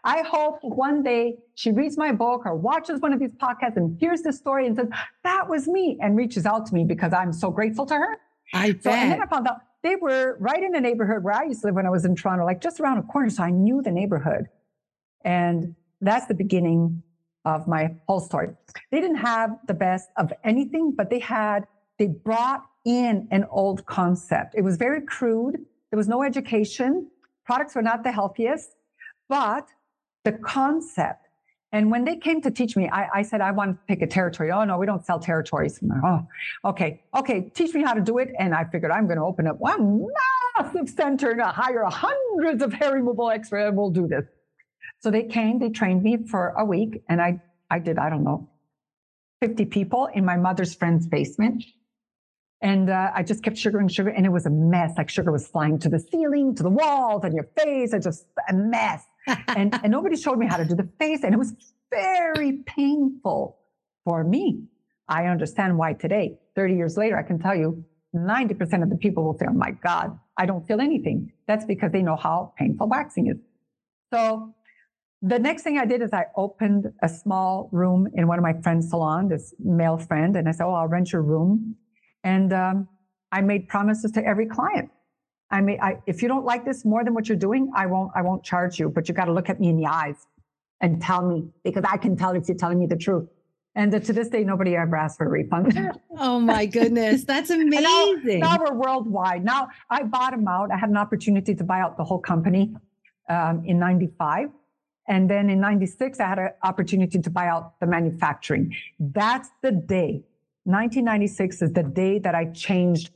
I 0.03 0.21
hope 0.21 0.59
one 0.61 1.03
day 1.03 1.37
she 1.55 1.71
reads 1.71 1.97
my 1.97 2.11
book 2.11 2.45
or 2.45 2.55
watches 2.55 3.01
one 3.01 3.13
of 3.13 3.19
these 3.19 3.33
podcasts 3.33 3.77
and 3.77 3.97
hears 3.99 4.21
the 4.21 4.33
story 4.33 4.67
and 4.67 4.75
says, 4.75 4.87
that 5.23 5.49
was 5.49 5.67
me 5.67 5.97
and 6.01 6.15
reaches 6.15 6.45
out 6.45 6.65
to 6.67 6.73
me 6.73 6.83
because 6.83 7.13
I'm 7.13 7.33
so 7.33 7.51
grateful 7.51 7.85
to 7.87 7.95
her. 7.95 8.17
I 8.53 8.71
bet. 8.71 8.83
So, 8.83 8.89
and 8.91 9.11
then 9.11 9.21
I 9.21 9.25
found 9.25 9.47
out 9.47 9.57
they 9.83 9.95
were 9.95 10.37
right 10.39 10.61
in 10.61 10.71
the 10.71 10.81
neighborhood 10.81 11.23
where 11.23 11.33
I 11.33 11.45
used 11.45 11.61
to 11.61 11.67
live 11.67 11.75
when 11.75 11.85
I 11.85 11.89
was 11.89 12.05
in 12.05 12.15
Toronto, 12.15 12.45
like 12.45 12.61
just 12.61 12.79
around 12.79 12.97
a 12.97 13.03
corner. 13.03 13.29
So 13.29 13.43
I 13.43 13.51
knew 13.51 13.81
the 13.81 13.91
neighborhood. 13.91 14.47
And 15.23 15.75
that's 16.01 16.27
the 16.27 16.33
beginning 16.33 17.03
of 17.45 17.67
my 17.67 17.95
whole 18.07 18.19
story. 18.19 18.49
They 18.91 18.99
didn't 18.99 19.17
have 19.17 19.57
the 19.67 19.73
best 19.73 20.09
of 20.17 20.33
anything, 20.43 20.93
but 20.95 21.09
they 21.09 21.19
had, 21.19 21.65
they 21.97 22.07
brought 22.07 22.63
in 22.85 23.27
an 23.31 23.45
old 23.49 23.85
concept. 23.85 24.55
It 24.55 24.61
was 24.61 24.77
very 24.77 25.01
crude. 25.01 25.55
There 25.91 25.97
was 25.97 26.07
no 26.07 26.23
education. 26.23 27.09
Products 27.45 27.75
were 27.75 27.81
not 27.81 28.03
the 28.03 28.11
healthiest, 28.11 28.75
but 29.29 29.67
the 30.27 30.37
concept. 30.39 31.25
And 31.71 31.89
when 31.91 32.03
they 32.03 32.17
came 32.17 32.41
to 32.41 32.51
teach 32.51 32.75
me, 32.75 32.89
I, 32.89 33.19
I 33.19 33.21
said, 33.21 33.39
I 33.39 33.51
want 33.51 33.71
to 33.71 33.77
pick 33.87 34.01
a 34.01 34.07
territory. 34.07 34.51
Oh, 34.51 34.63
no, 34.65 34.77
we 34.77 34.85
don't 34.85 35.05
sell 35.05 35.19
territories. 35.19 35.79
oh, 36.03 36.19
okay. 36.65 37.01
Okay. 37.15 37.51
Teach 37.53 37.73
me 37.73 37.81
how 37.81 37.93
to 37.93 38.01
do 38.01 38.17
it. 38.19 38.29
And 38.39 38.53
I 38.53 38.63
figured 38.65 38.91
I'm 38.91 39.05
going 39.05 39.17
to 39.17 39.23
open 39.23 39.47
up 39.47 39.57
one 39.59 40.07
massive 40.57 40.89
center 40.89 41.31
and 41.31 41.41
hire 41.41 41.83
hundreds 41.85 42.61
of 42.61 42.73
hair 42.73 42.93
removal 42.93 43.29
experts 43.29 43.67
and 43.67 43.77
we'll 43.77 43.89
do 43.89 44.07
this. 44.07 44.25
So 44.99 45.11
they 45.11 45.23
came, 45.23 45.59
they 45.59 45.69
trained 45.69 46.03
me 46.03 46.17
for 46.29 46.49
a 46.57 46.65
week 46.65 47.03
and 47.09 47.21
I, 47.21 47.41
I 47.69 47.79
did, 47.79 47.97
I 47.97 48.09
don't 48.09 48.23
know, 48.23 48.49
50 49.41 49.65
people 49.65 50.09
in 50.13 50.25
my 50.25 50.37
mother's 50.37 50.73
friend's 50.73 51.05
basement. 51.07 51.63
And 52.61 52.89
uh, 52.89 53.11
I 53.13 53.23
just 53.23 53.43
kept 53.43 53.57
sugaring 53.57 53.87
sugar 53.87 54.09
and 54.09 54.25
it 54.25 54.31
was 54.31 54.45
a 54.45 54.49
mess. 54.49 54.93
Like 54.97 55.09
sugar 55.09 55.31
was 55.31 55.47
flying 55.47 55.79
to 55.79 55.89
the 55.89 55.99
ceiling, 55.99 56.55
to 56.55 56.63
the 56.63 56.71
walls, 56.71 57.23
and 57.23 57.33
your 57.33 57.47
face. 57.55 57.93
It 57.93 58.01
just 58.01 58.25
a 58.49 58.53
mess 58.53 59.05
and, 59.47 59.73
and 59.83 59.91
nobody 59.91 60.15
showed 60.15 60.37
me 60.37 60.47
how 60.47 60.57
to 60.57 60.65
do 60.65 60.75
the 60.75 60.89
face. 60.99 61.23
And 61.23 61.33
it 61.33 61.37
was 61.37 61.53
very 61.91 62.63
painful 62.65 63.57
for 64.03 64.23
me. 64.23 64.63
I 65.07 65.25
understand 65.25 65.77
why 65.77 65.93
today, 65.93 66.37
30 66.55 66.75
years 66.75 66.97
later, 66.97 67.17
I 67.17 67.23
can 67.23 67.39
tell 67.39 67.55
you 67.55 67.83
90% 68.15 68.83
of 68.83 68.89
the 68.89 68.97
people 68.97 69.23
will 69.23 69.37
say, 69.37 69.45
Oh 69.49 69.53
my 69.53 69.71
God, 69.71 70.17
I 70.37 70.45
don't 70.45 70.67
feel 70.67 70.81
anything. 70.81 71.31
That's 71.47 71.65
because 71.65 71.91
they 71.91 72.01
know 72.01 72.15
how 72.15 72.53
painful 72.57 72.87
waxing 72.87 73.27
is. 73.27 73.37
So 74.13 74.53
the 75.21 75.39
next 75.39 75.63
thing 75.63 75.77
I 75.77 75.85
did 75.85 76.01
is 76.01 76.13
I 76.13 76.25
opened 76.35 76.87
a 77.01 77.09
small 77.09 77.69
room 77.71 78.07
in 78.13 78.27
one 78.27 78.37
of 78.37 78.43
my 78.43 78.53
friend's 78.61 78.89
salon, 78.89 79.29
this 79.29 79.53
male 79.59 79.97
friend, 79.97 80.35
and 80.35 80.47
I 80.47 80.51
said, 80.51 80.65
Oh, 80.65 80.73
I'll 80.73 80.87
rent 80.87 81.11
your 81.11 81.21
room. 81.21 81.75
And 82.23 82.53
um, 82.53 82.87
I 83.31 83.41
made 83.41 83.67
promises 83.67 84.11
to 84.11 84.25
every 84.25 84.45
client. 84.45 84.89
I 85.49 85.61
mean, 85.61 85.79
I, 85.81 85.99
if 86.05 86.21
you 86.21 86.27
don't 86.27 86.45
like 86.45 86.65
this 86.65 86.83
more 86.83 87.03
than 87.03 87.13
what 87.13 87.29
you're 87.29 87.37
doing, 87.37 87.71
I 87.75 87.85
won't, 87.85 88.11
I 88.15 88.21
won't 88.21 88.43
charge 88.43 88.79
you, 88.79 88.89
but 88.89 89.07
you 89.07 89.13
got 89.13 89.25
to 89.25 89.33
look 89.33 89.49
at 89.49 89.59
me 89.59 89.69
in 89.69 89.77
the 89.77 89.85
eyes 89.85 90.27
and 90.81 91.01
tell 91.01 91.25
me 91.25 91.47
because 91.63 91.83
I 91.89 91.97
can 91.97 92.15
tell 92.17 92.35
if 92.35 92.47
you're 92.47 92.57
telling 92.57 92.79
me 92.79 92.85
the 92.85 92.97
truth. 92.97 93.27
And 93.75 93.91
to 93.91 94.11
this 94.11 94.27
day, 94.29 94.43
nobody 94.43 94.75
ever 94.75 94.95
asked 94.95 95.19
for 95.19 95.27
a 95.27 95.29
refund. 95.29 95.91
oh 96.17 96.39
my 96.39 96.65
goodness. 96.65 97.23
That's 97.23 97.51
amazing. 97.51 98.39
Now, 98.39 98.55
now, 98.55 98.57
we're 98.59 98.73
worldwide. 98.73 99.45
Now 99.45 99.69
I 99.89 100.03
bought 100.03 100.31
them 100.31 100.47
out. 100.47 100.71
I 100.71 100.77
had 100.77 100.89
an 100.89 100.97
opportunity 100.97 101.53
to 101.53 101.63
buy 101.63 101.79
out 101.79 101.95
the 101.95 102.03
whole 102.03 102.19
company 102.19 102.73
um, 103.29 103.63
in 103.65 103.77
95. 103.77 104.49
And 105.07 105.29
then 105.29 105.49
in 105.49 105.59
96, 105.61 106.19
I 106.19 106.27
had 106.27 106.39
an 106.39 106.49
opportunity 106.63 107.19
to 107.19 107.29
buy 107.29 107.47
out 107.47 107.79
the 107.79 107.85
manufacturing. 107.85 108.75
That's 108.99 109.49
the 109.61 109.71
day. 109.71 110.23
1996 110.63 111.61
is 111.61 111.71
the 111.71 111.83
day 111.83 112.19
that 112.19 112.35
I 112.35 112.45
changed 112.45 113.11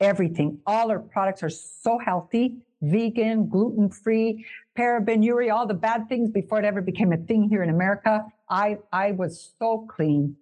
everything. 0.00 0.58
All 0.66 0.90
our 0.90 0.98
products 0.98 1.42
are 1.42 1.50
so 1.50 1.98
healthy, 1.98 2.56
vegan, 2.82 3.48
gluten 3.48 3.90
free, 3.90 4.44
paraben, 4.76 5.24
urea, 5.24 5.54
all 5.54 5.66
the 5.66 5.74
bad 5.74 6.08
things 6.08 6.30
before 6.30 6.58
it 6.58 6.64
ever 6.64 6.82
became 6.82 7.12
a 7.12 7.16
thing 7.16 7.48
here 7.48 7.62
in 7.62 7.70
America. 7.70 8.24
I, 8.48 8.78
I 8.92 9.12
was 9.12 9.52
so 9.58 9.86
clean. 9.88 10.36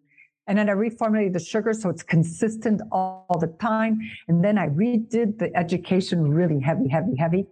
And 0.46 0.58
then 0.58 0.68
I 0.68 0.74
reformulated 0.74 1.32
the 1.32 1.40
sugar 1.40 1.72
so 1.72 1.88
it's 1.88 2.02
consistent 2.02 2.82
all, 2.92 3.26
all 3.30 3.40
the 3.40 3.46
time. 3.46 3.98
And 4.28 4.44
then 4.44 4.58
I 4.58 4.68
redid 4.68 5.38
the 5.38 5.54
education 5.56 6.28
really 6.28 6.60
heavy, 6.60 6.88
heavy, 6.88 7.16
heavy. 7.16 7.46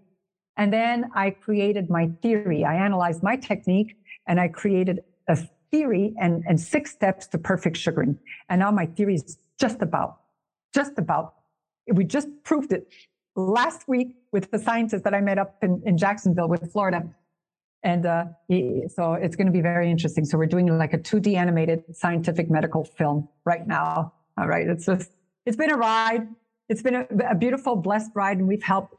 And 0.58 0.72
then 0.72 1.10
I 1.14 1.30
created 1.30 1.88
my 1.88 2.10
theory. 2.20 2.64
I 2.64 2.74
analyzed 2.74 3.22
my 3.22 3.36
technique 3.36 3.96
and 4.26 4.38
I 4.38 4.48
created 4.48 5.00
a 5.26 5.38
theory 5.70 6.14
and, 6.20 6.44
and 6.46 6.60
six 6.60 6.90
steps 6.90 7.26
to 7.28 7.38
perfect 7.38 7.78
sugaring. 7.78 8.18
And 8.50 8.60
now 8.60 8.70
my 8.70 8.84
theory 8.84 9.14
is 9.14 9.38
just 9.58 9.80
about, 9.80 10.18
just 10.74 10.98
about 10.98 11.34
we 11.92 12.04
just 12.04 12.28
proved 12.44 12.72
it 12.72 12.88
last 13.36 13.88
week 13.88 14.14
with 14.32 14.50
the 14.50 14.58
scientist 14.58 15.04
that 15.04 15.14
I 15.14 15.20
met 15.20 15.38
up 15.38 15.56
in, 15.62 15.82
in 15.84 15.96
Jacksonville 15.96 16.48
with 16.48 16.70
Florida. 16.72 17.02
And 17.82 18.06
uh, 18.06 18.24
he, 18.48 18.84
so 18.94 19.14
it's 19.14 19.34
going 19.34 19.46
to 19.46 19.52
be 19.52 19.60
very 19.60 19.90
interesting. 19.90 20.24
So 20.24 20.38
we're 20.38 20.46
doing 20.46 20.66
like 20.78 20.92
a 20.92 20.98
2D 20.98 21.34
animated 21.34 21.84
scientific 21.92 22.50
medical 22.50 22.84
film 22.84 23.28
right 23.44 23.66
now. 23.66 24.12
All 24.38 24.46
right. 24.46 24.66
It's 24.68 24.86
just, 24.86 25.10
it's 25.46 25.56
been 25.56 25.70
a 25.70 25.76
ride. 25.76 26.28
It's 26.68 26.82
been 26.82 26.94
a, 26.94 27.06
a 27.30 27.34
beautiful, 27.34 27.76
blessed 27.76 28.12
ride. 28.14 28.38
And 28.38 28.46
we've 28.46 28.62
helped 28.62 28.94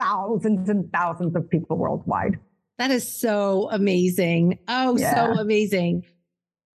thousands 0.00 0.68
and 0.68 0.90
thousands 0.92 1.36
of 1.36 1.48
people 1.50 1.76
worldwide. 1.76 2.38
That 2.78 2.90
is 2.90 3.06
so 3.06 3.68
amazing. 3.70 4.58
Oh, 4.66 4.96
yeah. 4.96 5.14
so 5.14 5.40
amazing. 5.40 6.04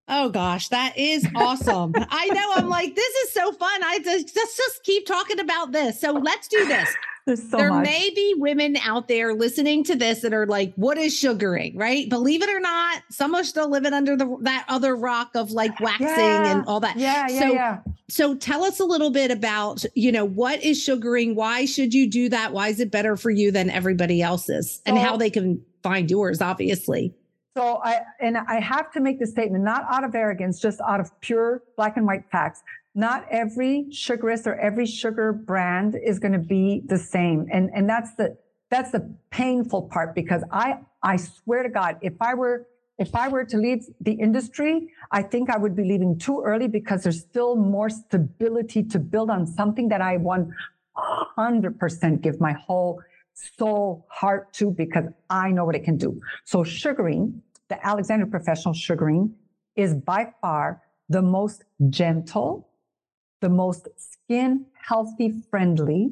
Oh 0.09 0.29
gosh, 0.29 0.69
that 0.69 0.99
is 0.99 1.27
awesome. 1.35 1.93
I 1.97 2.27
know. 2.29 2.53
I'm 2.57 2.69
like, 2.69 2.95
this 2.95 3.15
is 3.15 3.33
so 3.33 3.53
fun. 3.53 3.83
I 3.83 4.01
just, 4.01 4.35
just 4.35 4.57
just 4.57 4.83
keep 4.85 5.07
talking 5.07 5.41
about 5.41 5.73
this. 5.73 6.01
So 6.01 6.13
let's 6.13 6.49
do 6.49 6.67
this. 6.67 6.89
So 7.27 7.57
there 7.57 7.71
much. 7.71 7.87
may 7.87 8.11
be 8.15 8.35
women 8.37 8.77
out 8.77 9.09
there 9.09 9.33
listening 9.33 9.83
to 9.85 9.97
this 9.97 10.21
that 10.21 10.35
are 10.35 10.47
like, 10.47 10.75
what 10.75 10.99
is 10.99 11.17
sugaring? 11.17 11.75
Right? 11.75 12.07
Believe 12.07 12.43
it 12.43 12.51
or 12.51 12.61
not, 12.61 13.03
some 13.09 13.35
are 13.35 13.45
still 13.45 13.71
living 13.71 13.95
under 13.95 14.15
the 14.15 14.37
that 14.43 14.67
other 14.69 14.95
rock 14.95 15.31
of 15.35 15.51
like 15.51 15.81
waxing 15.81 16.07
yeah. 16.07 16.53
and 16.53 16.67
all 16.67 16.81
that. 16.81 16.99
Yeah, 16.99 17.27
yeah, 17.31 17.41
so, 17.41 17.47
yeah. 17.55 17.79
So 18.11 18.35
tell 18.35 18.63
us 18.63 18.79
a 18.79 18.85
little 18.85 19.09
bit 19.09 19.31
about, 19.31 19.87
you 19.95 20.13
know, 20.13 20.27
what 20.27 20.63
is 20.63 20.83
sugaring? 20.83 21.35
Why 21.35 21.65
should 21.65 21.95
you 21.95 22.11
do 22.11 22.29
that? 22.29 22.53
Why 22.53 22.69
is 22.69 22.79
it 22.79 22.91
better 22.91 23.17
for 23.17 23.31
you 23.31 23.51
than 23.51 23.71
everybody 23.71 24.21
else's? 24.21 24.75
So, 24.75 24.83
and 24.85 24.99
how 24.99 25.17
they 25.17 25.31
can 25.31 25.65
find 25.83 26.11
yours, 26.11 26.43
obviously. 26.43 27.15
So 27.57 27.81
I 27.85 28.01
and 28.21 28.37
I 28.37 28.59
have 28.59 28.91
to 28.93 29.01
make 29.01 29.21
the 29.21 29.27
statement, 29.27 29.63
not 29.63 29.85
out 29.89 30.03
of 30.03 30.15
arrogance, 30.15 30.61
just 30.61 30.81
out 30.81 30.99
of 30.99 31.09
pure 31.21 31.63
black 31.77 31.97
and 31.97 32.05
white 32.05 32.25
facts. 32.31 32.63
Not 32.97 33.27
every 33.31 33.87
sugarist 33.91 34.47
or 34.47 34.57
every 34.57 34.87
sugar 34.87 35.33
brand 35.33 35.95
is 35.95 36.19
going 36.19 36.33
to 36.33 36.39
be 36.39 36.83
the 36.87 36.99
same. 36.99 37.47
And 37.53 37.71
and 37.73 37.89
that's 37.89 38.15
the 38.17 38.37
that's 38.71 38.91
the 38.91 39.15
painful 39.31 39.83
part 39.83 40.17
because 40.17 40.43
I 40.51 40.81
I 41.03 41.17
swear 41.17 41.63
to 41.63 41.69
God, 41.69 41.99
if 42.03 42.15
I 42.21 42.35
were 42.35 42.67
if 42.99 43.15
I 43.15 43.29
were 43.29 43.45
to 43.45 43.57
leave 43.57 43.87
the 44.01 44.13
industry, 44.13 44.89
I 45.13 45.23
think 45.23 45.49
I 45.49 45.57
would 45.57 45.77
be 45.77 45.85
leaving 45.85 46.19
too 46.19 46.43
early 46.45 46.67
because 46.67 47.05
there's 47.05 47.21
still 47.21 47.55
more 47.55 47.89
stability 47.89 48.83
to 48.85 48.99
build 48.99 49.31
on 49.31 49.47
something 49.47 49.89
that 49.89 50.01
I 50.01 50.19
100% 50.19 52.21
give 52.21 52.41
my 52.41 52.53
whole 52.53 53.01
soul, 53.35 54.07
heart 54.11 54.53
to 54.55 54.71
because 54.71 55.05
I 55.29 55.51
know 55.51 55.65
what 55.65 55.75
it 55.75 55.85
can 55.85 55.97
do. 55.97 56.21
So 56.45 56.65
sugaring 56.65 57.43
the 57.69 57.87
Alexandria 57.87 58.31
Professional 58.31 58.75
Sugaring 58.75 59.35
is 59.77 59.95
by 59.95 60.33
far 60.41 60.83
the 61.09 61.23
most 61.23 61.65
gentle, 61.91 62.69
the 63.41 63.49
most 63.49 63.89
skin 63.97 64.67
healthy 64.75 65.43
friendly, 65.51 66.11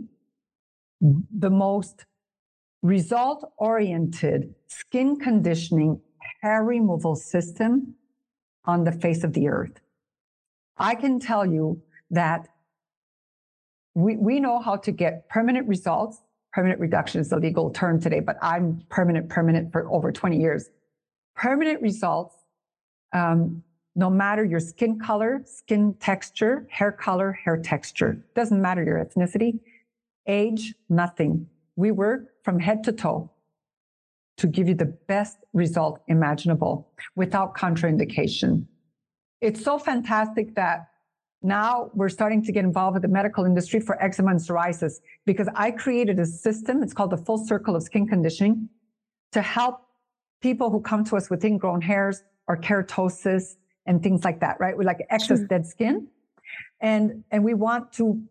the 1.01 1.51
most 1.51 2.05
result 2.83 3.53
oriented 3.59 4.55
skin 4.67 5.17
conditioning 5.17 6.01
hair 6.41 6.65
removal 6.65 7.15
system 7.15 7.95
on 8.65 8.85
the 8.85 8.93
face 8.93 9.25
of 9.25 9.33
the 9.33 9.49
earth. 9.49 9.81
I 10.77 10.95
can 10.95 11.21
tell 11.21 11.47
you 11.47 11.83
that 12.11 12.49
we, 13.95 14.17
we 14.17 14.41
know 14.41 14.59
how 14.59 14.77
to 14.77 14.93
get 14.93 15.29
permanent 15.29 15.69
results. 15.69 16.21
Permanent 16.53 16.81
reduction 16.81 17.21
is 17.21 17.33
a 17.33 17.37
legal 17.37 17.71
term 17.71 18.01
today, 18.01 18.21
but 18.21 18.37
I'm 18.43 18.83
permanent, 18.91 19.29
permanent 19.29 19.73
for 19.73 19.91
over 19.91 20.13
20 20.13 20.39
years 20.39 20.69
permanent 21.35 21.81
results, 21.83 22.37
um, 23.13 23.63
no 23.95 24.09
matter 24.09 24.45
your 24.45 24.61
skin 24.61 24.99
color, 24.99 25.43
skin 25.45 25.95
texture, 26.01 26.67
hair 26.71 26.93
color, 26.93 27.33
hair 27.33 27.57
texture. 27.57 28.25
Doesn't 28.35 28.61
matter 28.61 28.83
your 28.83 29.05
ethnicity, 29.05 29.61
age, 30.27 30.75
nothing. 30.89 31.49
We 31.77 31.91
work 31.91 32.43
from 32.45 32.59
head 32.59 32.85
to 32.85 32.93
toe. 32.93 33.31
to 34.39 34.47
give 34.47 34.67
you 34.67 34.75
the 34.75 34.87
best 34.87 35.37
result 35.53 36.01
imaginable 36.09 36.89
without 37.15 37.55
contraindication. 37.55 38.67
It's 39.43 39.63
so 39.63 39.79
fantastic 39.79 40.55
that 40.55 40.89
now 41.43 41.91
we're 41.95 42.09
starting 42.09 42.43
to 42.45 42.53
get 42.53 42.65
involved 42.65 42.95
with 42.95 43.03
the 43.03 43.09
medical 43.09 43.45
industry 43.45 43.81
for 43.81 44.01
eczema 44.03 44.31
and 44.31 44.41
psoriasis 44.41 45.01
because 45.27 45.49
I 45.55 45.71
created 45.71 46.19
a 46.19 46.27
system. 46.27 46.83
It's 46.83 46.95
called 46.95 47.11
the 47.11 47.17
full 47.17 47.39
circle 47.39 47.75
of 47.75 47.83
skin 47.83 48.07
conditioning 48.07 48.69
to 49.33 49.43
help 49.43 49.87
people 50.41 50.71
who 50.71 50.81
come 50.81 51.05
to 51.05 51.17
us 51.17 51.31
with 51.31 51.45
ingrown 51.45 51.81
hairs 51.81 52.23
or 52.47 52.57
keratosis 52.57 53.57
and 53.87 54.03
things 54.03 54.25
like 54.25 54.41
that, 54.41 54.59
right? 54.61 54.77
With 54.77 54.87
like 54.87 55.05
excess 55.11 55.39
sure. 55.39 55.47
dead 55.47 55.67
skin. 55.67 56.09
And, 56.81 57.25
and 57.31 57.43
we 57.43 57.55
want 57.55 57.93
to 57.95 58.23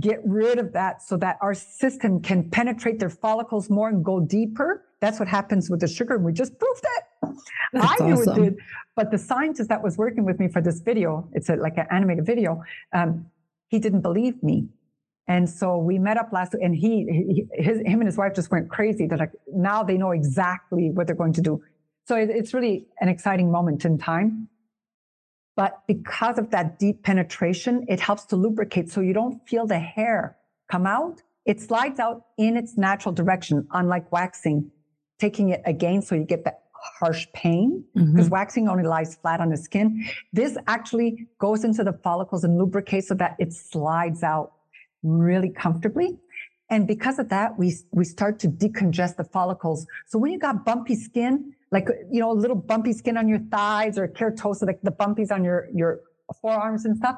get 0.00 0.20
rid 0.24 0.58
of 0.58 0.72
that 0.72 1.02
so 1.02 1.16
that 1.16 1.38
our 1.40 1.54
system 1.54 2.20
can 2.20 2.50
penetrate 2.50 2.98
their 2.98 3.08
follicles 3.10 3.70
more 3.70 3.88
and 3.88 4.04
go 4.04 4.20
deeper. 4.20 4.84
That's 5.00 5.18
what 5.18 5.28
happens 5.28 5.70
with 5.70 5.80
the 5.80 5.88
sugar. 5.88 6.16
And 6.16 6.24
we 6.24 6.32
just 6.32 6.58
proved 6.58 6.84
it. 6.84 7.04
That's 7.22 8.00
I 8.00 8.04
knew 8.04 8.14
awesome. 8.14 8.44
it 8.44 8.50
did. 8.50 8.58
But 8.96 9.10
the 9.10 9.18
scientist 9.18 9.68
that 9.68 9.82
was 9.82 9.96
working 9.96 10.24
with 10.24 10.40
me 10.40 10.48
for 10.48 10.60
this 10.60 10.80
video, 10.80 11.28
it's 11.32 11.48
a, 11.48 11.56
like 11.56 11.76
an 11.76 11.86
animated 11.90 12.26
video, 12.26 12.62
um, 12.92 13.26
he 13.68 13.78
didn't 13.78 14.00
believe 14.00 14.42
me. 14.42 14.68
And 15.26 15.48
so 15.48 15.76
we 15.76 15.98
met 15.98 16.16
up 16.16 16.32
last, 16.32 16.54
and 16.54 16.74
he, 16.74 17.04
he 17.04 17.62
his, 17.62 17.78
him 17.80 18.00
and 18.00 18.06
his 18.06 18.16
wife 18.16 18.34
just 18.34 18.50
went 18.50 18.70
crazy. 18.70 19.06
They're 19.06 19.18
like, 19.18 19.32
now 19.52 19.82
they 19.82 19.98
know 19.98 20.12
exactly 20.12 20.90
what 20.90 21.06
they're 21.06 21.16
going 21.16 21.34
to 21.34 21.42
do. 21.42 21.62
So 22.06 22.16
it, 22.16 22.30
it's 22.30 22.54
really 22.54 22.86
an 23.00 23.10
exciting 23.10 23.52
moment 23.52 23.84
in 23.84 23.98
time. 23.98 24.48
But 25.54 25.82
because 25.86 26.38
of 26.38 26.50
that 26.50 26.78
deep 26.78 27.02
penetration, 27.02 27.84
it 27.88 28.00
helps 28.00 28.24
to 28.26 28.36
lubricate 28.36 28.90
so 28.90 29.00
you 29.02 29.12
don't 29.12 29.46
feel 29.46 29.66
the 29.66 29.78
hair 29.78 30.38
come 30.70 30.86
out. 30.86 31.20
It 31.44 31.60
slides 31.60 31.98
out 31.98 32.26
in 32.38 32.56
its 32.56 32.78
natural 32.78 33.12
direction, 33.12 33.66
unlike 33.72 34.10
waxing, 34.10 34.70
taking 35.18 35.50
it 35.50 35.62
again 35.66 36.00
so 36.00 36.14
you 36.14 36.24
get 36.24 36.44
that 36.44 36.62
harsh 36.98 37.26
pain 37.34 37.84
because 37.94 38.10
mm-hmm. 38.10 38.28
waxing 38.28 38.68
only 38.68 38.84
lies 38.84 39.16
flat 39.16 39.40
on 39.40 39.50
the 39.50 39.56
skin. 39.56 40.04
This 40.32 40.56
actually 40.66 41.28
goes 41.38 41.64
into 41.64 41.84
the 41.84 41.92
follicles 41.92 42.44
and 42.44 42.58
lubricates 42.58 43.08
so 43.08 43.14
that 43.14 43.36
it 43.38 43.52
slides 43.52 44.22
out 44.22 44.52
really 45.02 45.50
comfortably. 45.50 46.18
And 46.70 46.86
because 46.86 47.18
of 47.18 47.28
that, 47.30 47.58
we, 47.58 47.74
we 47.92 48.04
start 48.04 48.38
to 48.40 48.48
decongest 48.48 49.16
the 49.16 49.24
follicles. 49.24 49.86
So 50.06 50.18
when 50.18 50.32
you 50.32 50.38
got 50.38 50.64
bumpy 50.64 50.94
skin, 50.94 51.54
like, 51.70 51.88
you 52.10 52.20
know, 52.20 52.30
a 52.30 52.34
little 52.34 52.56
bumpy 52.56 52.92
skin 52.92 53.16
on 53.16 53.28
your 53.28 53.40
thighs 53.50 53.98
or 53.98 54.06
keratosis, 54.08 54.66
like 54.66 54.80
the 54.82 54.92
bumpies 54.92 55.32
on 55.32 55.44
your, 55.44 55.68
your 55.74 56.00
forearms 56.40 56.84
and 56.84 56.96
stuff, 56.96 57.16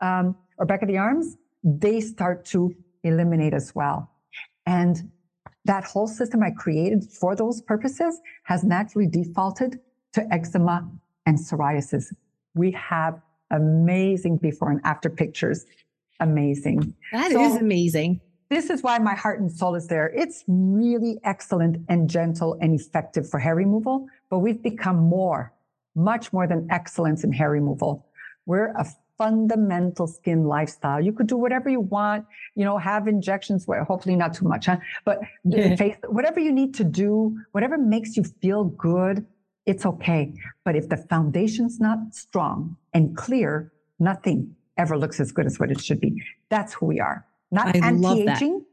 um, 0.00 0.36
or 0.58 0.66
back 0.66 0.82
of 0.82 0.88
the 0.88 0.98
arms, 0.98 1.36
they 1.64 2.00
start 2.00 2.44
to 2.46 2.74
eliminate 3.02 3.54
as 3.54 3.74
well. 3.74 4.10
And 4.66 5.10
that 5.64 5.84
whole 5.84 6.06
system 6.06 6.42
I 6.42 6.50
created 6.50 7.04
for 7.04 7.36
those 7.36 7.62
purposes 7.62 8.20
has 8.44 8.64
naturally 8.64 9.06
defaulted 9.06 9.80
to 10.14 10.32
eczema 10.32 10.88
and 11.26 11.38
psoriasis. 11.38 12.12
We 12.54 12.72
have 12.72 13.20
amazing 13.50 14.38
before 14.38 14.70
and 14.70 14.80
after 14.84 15.08
pictures. 15.08 15.64
Amazing. 16.20 16.94
That 17.12 17.32
so, 17.32 17.40
is 17.42 17.56
amazing. 17.56 18.20
This 18.50 18.68
is 18.68 18.82
why 18.82 18.98
my 18.98 19.14
heart 19.14 19.40
and 19.40 19.50
soul 19.50 19.74
is 19.74 19.86
there. 19.86 20.12
It's 20.14 20.44
really 20.46 21.18
excellent 21.24 21.78
and 21.88 22.10
gentle 22.10 22.58
and 22.60 22.78
effective 22.78 23.28
for 23.28 23.38
hair 23.40 23.54
removal, 23.54 24.06
but 24.28 24.40
we've 24.40 24.62
become 24.62 24.96
more, 24.96 25.52
much 25.94 26.32
more 26.32 26.46
than 26.46 26.66
excellence 26.70 27.24
in 27.24 27.32
hair 27.32 27.50
removal. 27.50 28.06
We're 28.44 28.72
a 28.76 28.86
fundamental 29.18 30.06
skin 30.06 30.44
lifestyle. 30.44 31.00
You 31.00 31.12
could 31.12 31.26
do 31.26 31.36
whatever 31.36 31.68
you 31.68 31.80
want, 31.80 32.26
you 32.54 32.64
know, 32.64 32.78
have 32.78 33.06
injections, 33.06 33.66
well, 33.66 33.84
hopefully 33.84 34.16
not 34.16 34.34
too 34.34 34.46
much, 34.46 34.66
huh? 34.66 34.78
But 35.04 35.20
yeah. 35.44 35.76
face, 35.76 35.96
whatever 36.08 36.40
you 36.40 36.52
need 36.52 36.74
to 36.74 36.84
do, 36.84 37.38
whatever 37.52 37.78
makes 37.78 38.16
you 38.16 38.24
feel 38.24 38.64
good, 38.64 39.26
it's 39.66 39.86
okay. 39.86 40.34
But 40.64 40.76
if 40.76 40.88
the 40.88 40.96
foundation's 40.96 41.78
not 41.78 41.98
strong 42.14 42.76
and 42.92 43.16
clear, 43.16 43.72
nothing 43.98 44.56
ever 44.76 44.98
looks 44.98 45.20
as 45.20 45.30
good 45.30 45.46
as 45.46 45.60
what 45.60 45.70
it 45.70 45.80
should 45.80 46.00
be. 46.00 46.22
That's 46.48 46.74
who 46.74 46.86
we 46.86 46.98
are 46.98 47.26
not 47.52 47.76
I 47.76 47.86
anti-aging, 47.86 48.64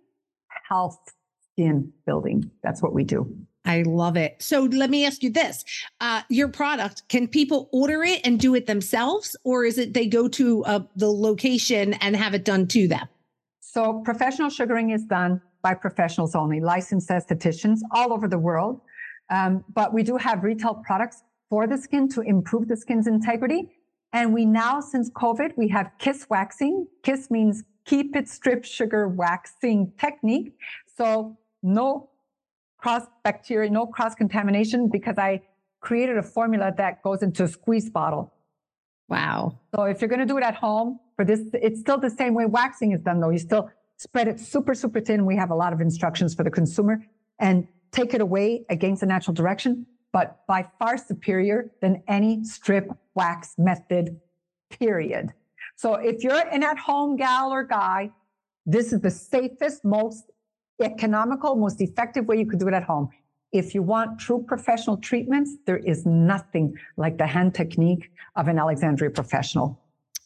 health, 0.67 1.13
skin 1.51 1.91
building. 2.05 2.49
That's 2.63 2.81
what 2.81 2.93
we 2.93 3.03
do. 3.03 3.37
I 3.65 3.83
love 3.83 4.17
it. 4.17 4.37
So 4.39 4.63
let 4.63 4.89
me 4.89 5.05
ask 5.05 5.21
you 5.21 5.29
this: 5.29 5.63
uh, 5.99 6.21
Your 6.29 6.47
product, 6.47 7.07
can 7.09 7.27
people 7.27 7.69
order 7.71 8.03
it 8.03 8.21
and 8.23 8.39
do 8.39 8.55
it 8.55 8.65
themselves, 8.65 9.35
or 9.43 9.65
is 9.65 9.77
it 9.77 9.93
they 9.93 10.07
go 10.07 10.27
to 10.29 10.63
uh, 10.65 10.79
the 10.95 11.11
location 11.11 11.93
and 11.95 12.15
have 12.15 12.33
it 12.33 12.45
done 12.45 12.67
to 12.67 12.87
them? 12.87 13.07
So 13.59 14.01
professional 14.03 14.49
sugaring 14.49 14.89
is 14.91 15.05
done 15.05 15.41
by 15.61 15.73
professionals 15.73 16.35
only, 16.35 16.59
licensed 16.59 17.09
estheticians 17.09 17.79
all 17.91 18.13
over 18.13 18.27
the 18.27 18.39
world. 18.39 18.81
Um, 19.29 19.63
but 19.73 19.93
we 19.93 20.03
do 20.03 20.17
have 20.17 20.43
retail 20.43 20.81
products 20.85 21.23
for 21.49 21.67
the 21.67 21.77
skin 21.77 22.07
to 22.09 22.21
improve 22.21 22.67
the 22.67 22.77
skin's 22.77 23.07
integrity. 23.07 23.69
And 24.13 24.33
we 24.33 24.45
now, 24.45 24.79
since 24.79 25.09
COVID, 25.11 25.51
we 25.57 25.67
have 25.67 25.91
kiss 25.99 26.25
waxing. 26.29 26.87
Kiss 27.03 27.29
means 27.29 27.63
keep 27.85 28.15
it 28.15 28.27
strip 28.27 28.65
sugar 28.65 29.07
waxing 29.07 29.91
technique. 29.99 30.55
So 30.97 31.37
no 31.61 32.09
cross 32.79 33.03
bacteria, 33.23 33.69
no 33.69 33.85
cross 33.85 34.15
contamination 34.15 34.89
because 34.89 35.17
I 35.17 35.41
created 35.81 36.17
a 36.17 36.23
formula 36.23 36.73
that 36.77 37.03
goes 37.03 37.21
into 37.21 37.43
a 37.43 37.47
squeeze 37.47 37.89
bottle. 37.89 38.33
Wow. 39.07 39.59
So 39.75 39.83
if 39.83 40.01
you're 40.01 40.09
going 40.09 40.19
to 40.19 40.25
do 40.25 40.37
it 40.37 40.43
at 40.43 40.55
home 40.55 40.99
for 41.15 41.25
this, 41.25 41.41
it's 41.53 41.79
still 41.79 41.97
the 41.97 42.09
same 42.09 42.33
way 42.33 42.45
waxing 42.45 42.91
is 42.91 43.01
done 43.01 43.19
though. 43.19 43.29
You 43.29 43.39
still 43.39 43.69
spread 43.97 44.27
it 44.27 44.39
super, 44.39 44.73
super 44.73 44.99
thin. 44.99 45.25
We 45.25 45.35
have 45.35 45.51
a 45.51 45.55
lot 45.55 45.73
of 45.73 45.81
instructions 45.81 46.33
for 46.33 46.43
the 46.43 46.51
consumer 46.51 47.05
and 47.39 47.67
take 47.91 48.13
it 48.13 48.21
away 48.21 48.65
against 48.69 49.01
the 49.01 49.07
natural 49.07 49.33
direction, 49.33 49.85
but 50.13 50.45
by 50.47 50.67
far 50.77 50.97
superior 50.97 51.71
than 51.81 52.03
any 52.07 52.43
strip 52.43 52.89
wax 53.15 53.55
method, 53.57 54.19
period. 54.69 55.33
So 55.75 55.95
if 55.95 56.23
you're 56.23 56.47
an 56.51 56.63
at 56.63 56.77
home 56.77 57.15
gal 57.15 57.51
or 57.51 57.63
guy, 57.63 58.11
this 58.65 58.93
is 58.93 59.01
the 59.01 59.11
safest, 59.11 59.83
most 59.83 60.25
economical, 60.81 61.55
most 61.55 61.81
effective 61.81 62.25
way 62.25 62.37
you 62.37 62.45
could 62.45 62.59
do 62.59 62.67
it 62.67 62.73
at 62.73 62.83
home. 62.83 63.09
If 63.51 63.73
you 63.73 63.81
want 63.81 64.19
true 64.19 64.43
professional 64.47 64.97
treatments, 64.97 65.55
there 65.65 65.77
is 65.77 66.05
nothing 66.05 66.75
like 66.97 67.17
the 67.17 67.25
hand 67.25 67.55
technique 67.55 68.11
of 68.35 68.47
an 68.47 68.59
Alexandria 68.59 69.09
professional. 69.09 69.79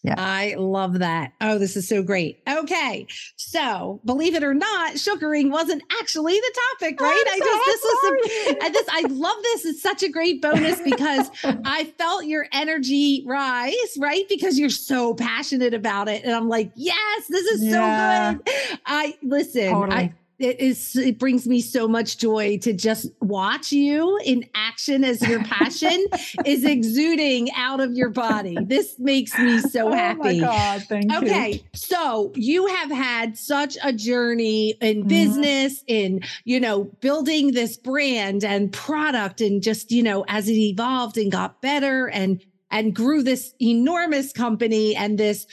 Yeah. 0.04 0.16
I 0.18 0.56
love 0.58 1.00
that. 1.00 1.32
Oh, 1.40 1.58
this 1.58 1.78
is 1.78 1.88
so 1.88 2.04
great. 2.04 2.42
Okay. 2.48 3.08
So 3.38 4.02
believe 4.04 4.36
it 4.36 4.44
or 4.44 4.54
not, 4.54 5.00
sugaring 5.00 5.50
wasn't 5.50 5.82
actually 6.02 6.34
the 6.34 6.60
topic, 6.72 7.00
right? 7.00 7.24
I'm 7.26 7.34
I 7.34 7.46
just, 7.46 7.66
this 7.66 7.82
was, 7.82 8.74
this, 8.74 8.88
I 8.92 9.02
love 9.10 9.38
this. 9.44 9.66
It's 9.66 9.82
such 9.82 10.04
a 10.04 10.10
great 10.10 10.42
bonus 10.42 10.82
because 10.82 11.30
I 11.44 11.86
felt 11.98 12.26
your 12.26 12.48
energy 12.52 13.24
rise, 13.26 13.98
right? 13.98 14.28
Because 14.28 14.60
you're 14.60 14.70
so 14.70 15.14
passionate 15.14 15.74
about 15.74 16.10
it. 16.10 16.26
And 16.26 16.34
I'm 16.34 16.50
like, 16.50 16.74
yes, 16.76 17.28
this 17.30 17.46
is 17.46 17.64
yeah. 17.64 18.32
so 18.32 18.38
good. 18.40 18.80
I 18.86 19.18
listen, 19.24 19.72
totally. 19.72 19.98
I, 19.98 20.14
it 20.40 20.60
is 20.60 20.96
it 20.96 21.20
brings 21.20 21.48
me 21.48 21.62
so 21.62 21.88
much 21.88 22.18
joy 22.18 22.58
to 22.60 22.74
just 22.74 23.08
watch 23.22 23.72
you 23.72 24.20
in 24.26 24.46
action 24.56 25.04
as 25.04 25.22
your 25.22 25.44
passion 25.44 26.06
is 26.46 26.66
exuding 26.66 27.52
out 27.56 27.80
of 27.80 27.94
your 27.94 28.10
body. 28.10 28.58
This 28.62 29.00
makes 29.00 29.38
me 29.38 29.60
so 29.60 29.92
happy. 29.92 30.20
Oh 30.20 30.24
my 30.24 30.40
God, 30.40 30.84
thank 30.90 31.14
okay, 31.14 31.26
you. 31.26 31.32
Okay, 31.32 31.64
so 31.74 32.32
you 32.36 32.68
have 32.68 32.92
had 32.92 33.38
such 33.38 33.78
a 33.84 33.94
journey 33.94 34.76
in 34.82 35.00
mm-hmm. 35.00 35.08
business, 35.08 35.84
mm-hmm. 35.84 35.94
in 35.94 36.22
you 36.46 36.60
know, 36.60 36.86
building 37.02 37.52
this 37.52 37.78
brand 37.78 38.44
and 38.44 38.72
product, 38.72 39.42
and 39.42 39.62
just 39.62 39.92
you 39.92 40.04
know, 40.04 40.26
as 40.28 40.50
it 40.50 40.54
evolved 40.54 41.18
and 41.18 41.32
got 41.32 41.62
better 41.62 42.08
and 42.10 42.44
and 42.72 42.96
grew 42.96 43.22
this 43.22 43.54
enormous 43.62 44.34
company 44.34 44.96
and 44.96 45.18
this 45.18 45.46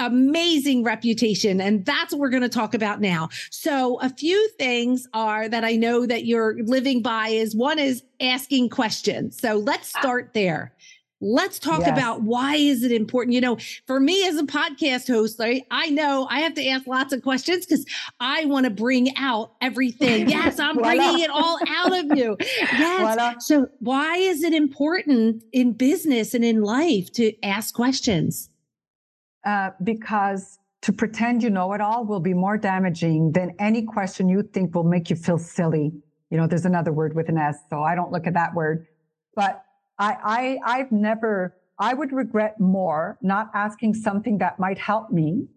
amazing 0.00 0.82
reputation. 0.82 1.60
And 1.60 1.84
that's 1.84 2.12
what 2.12 2.20
we're 2.20 2.30
going 2.30 2.42
to 2.42 2.48
talk 2.48 2.74
about 2.74 3.00
now. 3.00 3.28
So 3.50 4.00
a 4.00 4.08
few 4.08 4.48
things 4.58 5.06
are 5.12 5.48
that 5.48 5.64
I 5.64 5.76
know 5.76 6.06
that 6.06 6.24
you're 6.24 6.56
living 6.64 7.02
by 7.02 7.28
is 7.28 7.54
one 7.54 7.78
is 7.78 8.02
asking 8.20 8.70
questions. 8.70 9.38
So 9.38 9.54
let's 9.54 9.94
ah. 9.94 10.00
start 10.00 10.30
there. 10.34 10.72
Let's 11.22 11.58
talk 11.58 11.80
yes. 11.80 11.90
about 11.90 12.22
why 12.22 12.54
is 12.54 12.82
it 12.82 12.92
important? 12.92 13.34
You 13.34 13.42
know, 13.42 13.58
for 13.86 14.00
me 14.00 14.26
as 14.26 14.38
a 14.38 14.42
podcast 14.42 15.06
host, 15.06 15.38
right, 15.38 15.66
I 15.70 15.90
know 15.90 16.26
I 16.30 16.40
have 16.40 16.54
to 16.54 16.66
ask 16.66 16.86
lots 16.86 17.12
of 17.12 17.22
questions 17.22 17.66
because 17.66 17.84
I 18.20 18.46
want 18.46 18.64
to 18.64 18.70
bring 18.70 19.14
out 19.16 19.52
everything. 19.60 20.30
Yes, 20.40 20.58
I'm 20.58 20.76
bringing 20.76 21.20
it 21.20 21.28
all 21.28 21.58
out 21.68 21.92
of 21.92 22.16
you. 22.16 22.36
Yes. 22.40 23.46
So 23.46 23.68
why 23.80 24.16
is 24.16 24.42
it 24.42 24.54
important 24.54 25.44
in 25.52 25.72
business 25.72 26.34
and 26.34 26.44
in 26.44 26.62
life 26.62 27.10
to 27.12 27.32
ask 27.44 27.74
questions? 27.74 28.48
Uh, 29.44 29.70
because 29.82 30.58
to 30.82 30.92
pretend 30.92 31.42
you 31.42 31.50
know 31.50 31.72
it 31.72 31.80
all 31.80 32.04
will 32.04 32.20
be 32.20 32.34
more 32.34 32.56
damaging 32.56 33.32
than 33.32 33.54
any 33.58 33.82
question 33.82 34.28
you 34.28 34.42
think 34.42 34.74
will 34.74 34.84
make 34.84 35.10
you 35.10 35.16
feel 35.16 35.38
silly. 35.38 35.92
You 36.30 36.36
know, 36.36 36.46
there's 36.46 36.64
another 36.64 36.92
word 36.92 37.14
with 37.14 37.28
an 37.28 37.38
S, 37.38 37.58
so 37.68 37.82
I 37.82 37.94
don't 37.94 38.12
look 38.12 38.26
at 38.26 38.34
that 38.34 38.54
word. 38.54 38.86
But 39.34 39.64
I, 39.98 40.58
I, 40.64 40.78
I've 40.78 40.92
never, 40.92 41.56
I 41.78 41.94
would 41.94 42.12
regret 42.12 42.60
more 42.60 43.18
not 43.20 43.50
asking 43.54 43.94
something 43.94 44.38
that 44.38 44.58
might 44.58 44.78
help 44.78 45.10
me 45.10 45.48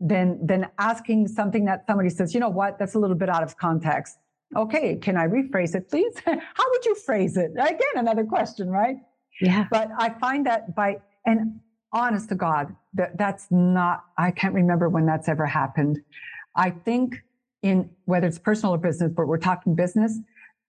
than, 0.00 0.44
than 0.44 0.66
asking 0.78 1.28
something 1.28 1.64
that 1.66 1.86
somebody 1.86 2.10
says, 2.10 2.34
you 2.34 2.40
know 2.40 2.48
what, 2.48 2.78
that's 2.78 2.94
a 2.94 2.98
little 2.98 3.16
bit 3.16 3.28
out 3.28 3.42
of 3.42 3.56
context. 3.56 4.18
Okay, 4.56 4.96
can 4.96 5.16
I 5.16 5.26
rephrase 5.26 5.74
it, 5.74 5.90
please? 5.90 6.14
How 6.24 6.64
would 6.70 6.84
you 6.84 6.94
phrase 6.94 7.36
it? 7.36 7.50
Again, 7.52 7.94
another 7.96 8.24
question, 8.24 8.70
right? 8.70 8.96
Yeah. 9.40 9.66
But 9.70 9.90
I 9.98 10.10
find 10.10 10.46
that 10.46 10.74
by, 10.74 10.96
and 11.26 11.60
honest 11.92 12.28
to 12.30 12.34
God, 12.34 12.74
that 12.94 13.16
that's 13.16 13.46
not, 13.50 14.04
I 14.16 14.30
can't 14.30 14.54
remember 14.54 14.88
when 14.88 15.06
that's 15.06 15.28
ever 15.28 15.46
happened. 15.46 16.00
I 16.54 16.70
think 16.70 17.22
in 17.62 17.90
whether 18.04 18.26
it's 18.26 18.38
personal 18.38 18.74
or 18.74 18.78
business, 18.78 19.12
but 19.16 19.26
we're 19.26 19.38
talking 19.38 19.74
business, 19.74 20.18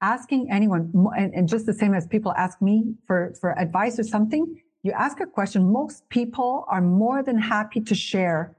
asking 0.01 0.49
anyone, 0.51 0.91
and, 1.17 1.34
and 1.34 1.47
just 1.47 1.65
the 1.65 1.73
same 1.73 1.93
as 1.93 2.08
people 2.08 2.34
ask 2.34 2.62
me 2.62 2.95
for, 3.05 3.34
for 3.39 3.58
advice 3.60 3.99
or 3.99 4.03
something, 4.03 4.62
you 4.84 4.91
ask 4.91 5.19
a 5.19 5.25
question, 5.25 5.71
most 5.71 6.08
people 6.10 6.65
are 6.69 6.82
more 6.82 7.21
than 7.21 7.38
happy 7.38 7.82
to 7.82 7.95
share 7.95 8.55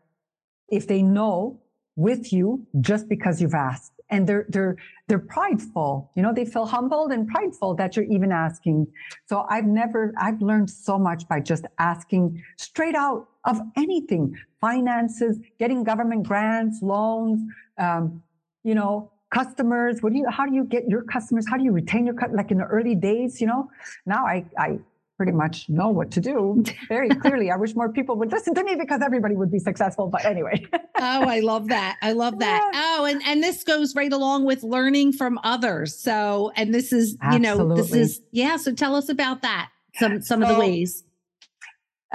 if 0.68 0.86
they 0.86 1.02
know 1.02 1.60
with 1.96 2.32
you 2.32 2.66
just 2.80 3.08
because 3.08 3.40
you've 3.40 3.54
asked 3.54 3.99
and 4.10 4.26
they're 4.26 4.46
they're 4.48 4.76
they're 5.08 5.18
prideful. 5.18 6.10
You 6.14 6.22
know 6.22 6.32
they 6.32 6.44
feel 6.44 6.66
humbled 6.66 7.12
and 7.12 7.28
prideful 7.28 7.74
that 7.76 7.96
you're 7.96 8.06
even 8.06 8.32
asking. 8.32 8.86
So 9.26 9.46
i've 9.48 9.66
never 9.66 10.12
i've 10.20 10.40
learned 10.40 10.70
so 10.70 10.98
much 10.98 11.28
by 11.28 11.40
just 11.40 11.64
asking 11.78 12.42
straight 12.56 12.94
out 12.94 13.28
of 13.44 13.60
anything 13.76 14.36
finances 14.60 15.38
getting 15.58 15.82
government 15.82 16.26
grants 16.26 16.82
loans 16.82 17.40
um, 17.78 18.22
you 18.62 18.74
know 18.74 19.10
customers. 19.30 20.02
What 20.02 20.12
do 20.12 20.18
you 20.18 20.28
how 20.28 20.44
do 20.44 20.54
you 20.54 20.64
get 20.64 20.88
your 20.88 21.02
customers? 21.02 21.46
How 21.48 21.56
do 21.56 21.64
you 21.64 21.72
retain 21.72 22.06
your 22.06 22.16
like 22.32 22.50
in 22.50 22.58
the 22.58 22.64
early 22.64 22.94
days 22.94 23.40
you 23.40 23.46
know? 23.46 23.70
Now 24.06 24.26
i 24.26 24.44
i 24.58 24.78
pretty 25.20 25.32
much 25.32 25.68
know 25.68 25.90
what 25.90 26.10
to 26.10 26.18
do 26.18 26.64
very 26.88 27.10
clearly. 27.10 27.50
I 27.50 27.56
wish 27.56 27.74
more 27.74 27.92
people 27.92 28.16
would 28.16 28.32
listen 28.32 28.54
to 28.54 28.64
me 28.64 28.74
because 28.74 29.02
everybody 29.02 29.34
would 29.34 29.52
be 29.52 29.58
successful. 29.58 30.08
But 30.08 30.24
anyway. 30.24 30.64
oh, 30.72 30.80
I 30.96 31.40
love 31.40 31.68
that. 31.68 31.98
I 32.00 32.12
love 32.12 32.38
that. 32.38 32.70
Yeah. 32.72 32.80
Oh, 32.82 33.04
and 33.04 33.20
and 33.26 33.42
this 33.42 33.62
goes 33.62 33.94
right 33.94 34.10
along 34.10 34.46
with 34.46 34.62
learning 34.62 35.12
from 35.12 35.38
others. 35.44 35.94
So, 35.94 36.52
and 36.56 36.72
this 36.72 36.90
is, 36.90 37.18
Absolutely. 37.20 37.48
you 37.50 37.68
know, 37.68 37.76
this 37.76 37.92
is 37.92 38.22
yeah. 38.32 38.56
So 38.56 38.72
tell 38.72 38.94
us 38.94 39.10
about 39.10 39.42
that. 39.42 39.68
Some 39.96 40.22
some 40.22 40.40
so, 40.40 40.48
of 40.48 40.54
the 40.54 40.58
ways. 40.58 41.04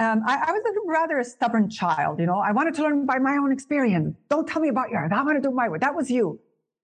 Um, 0.00 0.22
I, 0.26 0.34
I, 0.48 0.50
was 0.50 0.62
a 0.66 0.90
rather 0.90 1.20
a 1.20 1.24
stubborn 1.24 1.70
child. 1.70 2.18
You 2.18 2.26
know, 2.26 2.38
I 2.38 2.50
wanted 2.50 2.74
to 2.74 2.82
learn 2.82 3.06
by 3.06 3.20
my 3.20 3.36
own 3.36 3.52
experience. 3.52 4.16
Don't 4.28 4.48
tell 4.48 4.60
me 4.60 4.68
about 4.68 4.90
yours. 4.90 5.12
I 5.14 5.22
want 5.22 5.40
to 5.40 5.48
do 5.48 5.54
my 5.54 5.68
way. 5.68 5.78
That 5.78 5.94
was 5.94 6.10
you. 6.10 6.40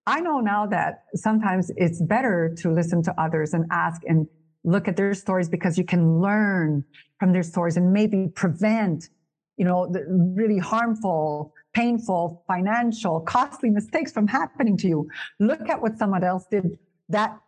I 0.07 0.21
know 0.21 0.39
now 0.39 0.67
that 0.67 1.03
sometimes 1.17 1.73
it's 1.77 2.01
better 2.01 2.55
to 2.59 2.71
listen 2.71 3.03
to 3.03 3.21
others 3.21 3.55
and 3.55 3.67
ask 3.73 4.03
and 4.07 4.29
look 4.65 4.89
at 4.89 4.97
their 4.97 5.15
stories 5.15 5.49
because 5.49 5.77
you 5.77 5.85
can 5.85 6.21
learn 6.21 6.85
from 7.19 7.33
their 7.33 7.43
stories 7.43 7.77
and 7.77 7.93
maybe 7.93 8.29
prevent, 8.35 9.09
you 9.57 9.65
know, 9.65 9.87
the 9.91 10.05
really 10.09 10.59
harmful, 10.59 11.53
painful, 11.73 12.45
financial, 12.47 13.21
costly 13.21 13.71
mistakes 13.71 14.13
from 14.13 14.27
happening 14.27 14.77
to 14.77 14.89
you. 14.89 15.09
Look 15.41 15.69
at 15.69 15.81
what 15.81 15.99
someone 15.99 16.25
else 16.25 16.47
did 16.51 16.79
that 17.09 17.39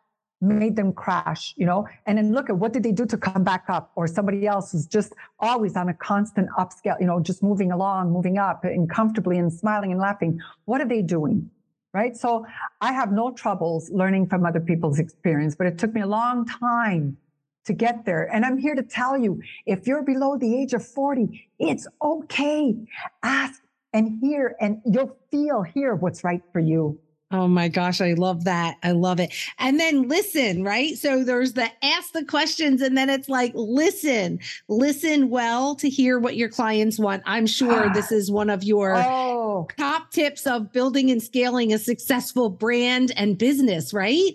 made 0.41 0.77
them 0.77 0.93
crash, 0.93 1.55
you 1.57 1.65
know, 1.65 1.87
and 2.07 2.19
then 2.19 2.33
look 2.33 2.51
at 2.51 2.57
what 2.59 2.73
did 2.73 2.83
they 2.83 2.93
do 2.93 3.07
to 3.07 3.17
come 3.17 3.43
back 3.43 3.65
up 3.69 3.93
or 3.97 4.07
somebody 4.07 4.47
else 4.47 4.73
who's 4.73 4.87
just 4.87 5.15
always 5.41 5.77
on 5.77 5.89
a 5.89 5.95
constant 5.95 6.49
upscale, 6.59 7.01
you 7.01 7.07
know, 7.07 7.21
just 7.21 7.43
moving 7.43 7.73
along, 7.73 8.13
moving 8.13 8.39
up 8.39 8.65
and 8.65 8.91
comfortably 8.91 9.39
and 9.39 9.53
smiling 9.53 9.91
and 9.91 10.01
laughing. 10.01 10.39
What 10.67 10.81
are 10.81 10.89
they 10.89 11.03
doing? 11.03 11.51
Right? 11.95 12.17
So 12.17 12.45
I 12.81 12.93
have 12.93 13.13
no 13.13 13.33
troubles 13.33 13.89
learning 13.91 14.27
from 14.27 14.45
other 14.45 14.61
people's 14.61 14.99
experience, 14.99 15.55
but 15.55 15.69
it 15.69 15.79
took 15.79 15.95
me 15.95 16.03
a 16.03 16.07
long 16.07 16.45
time 16.45 17.17
to 17.65 17.73
get 17.73 18.05
there. 18.05 18.29
And 18.35 18.45
I'm 18.45 18.59
here 18.59 18.75
to 18.75 18.83
tell 18.83 19.17
you 19.17 19.41
if 19.65 19.87
you're 19.87 20.03
below 20.03 20.37
the 20.37 20.55
age 20.61 20.75
of 20.75 20.85
40, 20.85 21.49
it's 21.59 21.87
okay. 22.03 22.77
Ask 23.23 23.63
and 23.95 24.19
hear, 24.21 24.57
and 24.61 24.83
you'll 24.85 25.17
feel, 25.31 25.63
hear 25.63 25.95
what's 25.95 26.25
right 26.25 26.43
for 26.53 26.59
you. 26.59 26.99
Oh 27.35 27.49
my 27.49 27.67
gosh, 27.67 28.01
I 28.01 28.13
love 28.13 28.45
that. 28.45 28.77
I 28.85 28.93
love 28.93 29.19
it. 29.19 29.35
And 29.59 29.81
then 29.81 30.09
listen, 30.09 30.63
right? 30.63 30.97
So 30.97 31.25
there's 31.25 31.55
the 31.55 31.69
ask 31.85 32.13
the 32.13 32.25
questions, 32.25 32.81
and 32.81 32.97
then 32.97 33.11
it's 33.11 33.29
like 33.29 33.51
listen, 33.57 34.39
listen 34.69 35.31
well 35.31 35.75
to 35.77 35.89
hear 35.89 36.21
what 36.21 36.37
your 36.37 36.49
clients 36.49 36.97
want. 36.97 37.25
I'm 37.27 37.47
sure 37.49 37.89
ah. 37.89 37.93
this 37.93 38.13
is 38.13 38.31
one 38.31 38.51
of 38.51 38.63
your 38.63 38.95
oh. 38.95 39.67
top 39.77 40.13
tips 40.13 40.47
of 40.47 40.71
building 40.71 41.11
and 41.11 41.21
scaling 41.21 41.73
a 41.73 41.79
successful 41.79 42.51
brand 42.51 43.11
and 43.17 43.37
business, 43.37 43.93
right? 43.93 44.35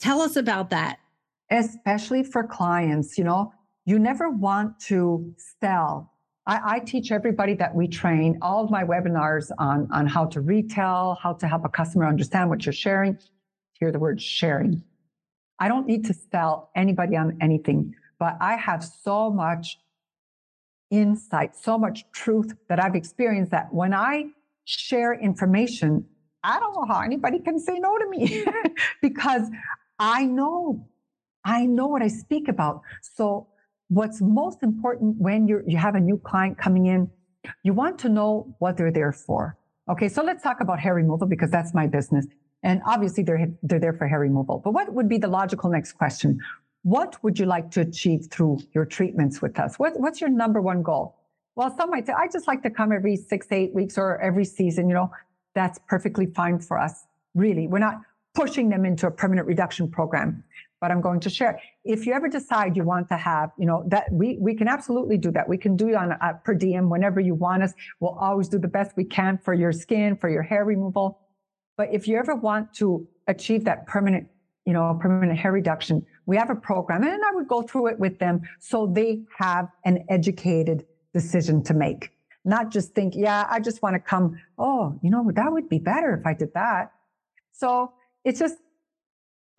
Tell 0.00 0.22
us 0.22 0.34
about 0.34 0.70
that. 0.70 1.00
Especially 1.50 2.24
for 2.24 2.44
clients, 2.44 3.18
you 3.18 3.24
know, 3.24 3.52
you 3.84 3.98
never 3.98 4.30
want 4.30 4.80
to 4.86 5.34
sell 5.60 6.11
I, 6.46 6.60
I, 6.64 6.78
teach 6.80 7.12
everybody 7.12 7.54
that 7.54 7.72
we 7.74 7.86
train 7.86 8.38
all 8.42 8.64
of 8.64 8.70
my 8.70 8.82
webinars 8.82 9.50
on, 9.58 9.88
on 9.92 10.06
how 10.06 10.24
to 10.26 10.40
retail, 10.40 11.16
how 11.22 11.34
to 11.34 11.46
help 11.46 11.64
a 11.64 11.68
customer 11.68 12.06
understand 12.06 12.50
what 12.50 12.66
you're 12.66 12.72
sharing. 12.72 13.16
Hear 13.74 13.92
the 13.92 14.00
word 14.00 14.20
sharing. 14.20 14.82
I 15.60 15.68
don't 15.68 15.86
need 15.86 16.04
to 16.06 16.14
sell 16.14 16.70
anybody 16.74 17.16
on 17.16 17.38
anything, 17.40 17.94
but 18.18 18.36
I 18.40 18.56
have 18.56 18.82
so 18.82 19.30
much 19.30 19.78
insight, 20.90 21.54
so 21.56 21.78
much 21.78 22.04
truth 22.12 22.52
that 22.68 22.82
I've 22.82 22.96
experienced 22.96 23.52
that 23.52 23.72
when 23.72 23.94
I 23.94 24.24
share 24.64 25.14
information, 25.14 26.04
I 26.42 26.58
don't 26.58 26.74
know 26.74 26.92
how 26.92 27.00
anybody 27.02 27.38
can 27.38 27.60
say 27.60 27.78
no 27.78 27.96
to 27.98 28.08
me 28.08 28.44
because 29.02 29.48
I 30.00 30.24
know, 30.24 30.88
I 31.44 31.66
know 31.66 31.86
what 31.86 32.02
I 32.02 32.08
speak 32.08 32.48
about. 32.48 32.82
So 33.00 33.46
what's 33.92 34.22
most 34.22 34.62
important 34.62 35.16
when 35.18 35.46
you 35.46 35.62
you 35.66 35.76
have 35.76 35.94
a 35.94 36.00
new 36.00 36.18
client 36.18 36.56
coming 36.56 36.86
in, 36.86 37.10
you 37.62 37.72
want 37.74 37.98
to 37.98 38.08
know 38.08 38.54
what 38.58 38.76
they're 38.76 38.96
there 39.00 39.12
for. 39.12 39.58
Okay, 39.90 40.08
so 40.08 40.22
let's 40.22 40.42
talk 40.42 40.60
about 40.60 40.78
hair 40.80 40.94
removal 40.94 41.26
because 41.26 41.50
that's 41.50 41.74
my 41.74 41.86
business. 41.86 42.26
And 42.62 42.80
obviously 42.86 43.22
they're 43.22 43.48
they're 43.62 43.80
there 43.80 43.92
for 43.92 44.06
hair 44.08 44.20
removal. 44.20 44.60
But 44.64 44.72
what 44.72 44.92
would 44.94 45.08
be 45.08 45.18
the 45.18 45.28
logical 45.28 45.68
next 45.70 45.92
question? 45.92 46.40
What 46.82 47.22
would 47.22 47.38
you 47.38 47.46
like 47.46 47.70
to 47.72 47.80
achieve 47.82 48.28
through 48.30 48.60
your 48.74 48.86
treatments 48.86 49.42
with 49.42 49.58
us? 49.58 49.78
What, 49.78 50.00
what's 50.00 50.20
your 50.20 50.30
number 50.30 50.60
one 50.60 50.82
goal? 50.82 51.16
Well, 51.54 51.72
some 51.76 51.90
might 51.90 52.06
say, 52.06 52.12
I 52.12 52.26
just 52.26 52.48
like 52.48 52.62
to 52.64 52.70
come 52.70 52.90
every 52.90 53.14
six, 53.14 53.46
eight 53.52 53.72
weeks 53.72 53.96
or 53.96 54.20
every 54.20 54.44
season. 54.44 54.88
You 54.88 54.94
know, 54.94 55.10
that's 55.54 55.78
perfectly 55.86 56.26
fine 56.26 56.58
for 56.58 56.80
us. 56.80 57.04
Really, 57.34 57.68
we're 57.68 57.78
not 57.78 58.00
pushing 58.34 58.68
them 58.68 58.84
into 58.84 59.06
a 59.06 59.10
permanent 59.10 59.46
reduction 59.46 59.88
program 59.88 60.42
but 60.82 60.90
I'm 60.90 61.00
going 61.00 61.20
to 61.20 61.30
share. 61.30 61.60
If 61.84 62.06
you 62.06 62.12
ever 62.12 62.28
decide 62.28 62.76
you 62.76 62.82
want 62.82 63.08
to 63.10 63.16
have, 63.16 63.52
you 63.56 63.66
know, 63.66 63.84
that 63.86 64.12
we 64.12 64.36
we 64.40 64.52
can 64.52 64.66
absolutely 64.66 65.16
do 65.16 65.30
that. 65.30 65.48
We 65.48 65.56
can 65.56 65.76
do 65.76 65.88
it 65.90 65.94
on 65.94 66.10
a, 66.10 66.40
per 66.44 66.54
diem 66.54 66.90
whenever 66.90 67.20
you 67.20 67.34
want 67.34 67.62
us. 67.62 67.72
We'll 68.00 68.18
always 68.18 68.48
do 68.48 68.58
the 68.58 68.72
best 68.78 68.96
we 68.96 69.04
can 69.04 69.38
for 69.38 69.54
your 69.54 69.70
skin, 69.70 70.16
for 70.16 70.28
your 70.28 70.42
hair 70.42 70.64
removal. 70.64 71.20
But 71.76 71.94
if 71.94 72.08
you 72.08 72.18
ever 72.18 72.34
want 72.34 72.74
to 72.74 73.06
achieve 73.28 73.64
that 73.64 73.86
permanent, 73.86 74.26
you 74.66 74.72
know, 74.72 74.98
permanent 75.00 75.38
hair 75.38 75.52
reduction, 75.52 76.04
we 76.26 76.36
have 76.36 76.50
a 76.50 76.56
program, 76.56 77.04
and 77.04 77.24
I 77.24 77.30
would 77.32 77.46
go 77.46 77.62
through 77.62 77.86
it 77.86 77.98
with 78.00 78.18
them 78.18 78.42
so 78.58 78.88
they 78.88 79.22
have 79.38 79.68
an 79.84 80.04
educated 80.10 80.84
decision 81.14 81.62
to 81.62 81.74
make. 81.74 82.10
Not 82.44 82.72
just 82.72 82.92
think, 82.92 83.14
yeah, 83.14 83.46
I 83.48 83.60
just 83.60 83.82
want 83.82 83.94
to 83.94 84.00
come. 84.00 84.36
Oh, 84.58 84.98
you 85.00 85.10
know, 85.10 85.30
that 85.32 85.52
would 85.52 85.68
be 85.68 85.78
better 85.78 86.12
if 86.18 86.26
I 86.26 86.34
did 86.34 86.52
that. 86.54 86.90
So 87.52 87.92
it's 88.24 88.40
just 88.40 88.56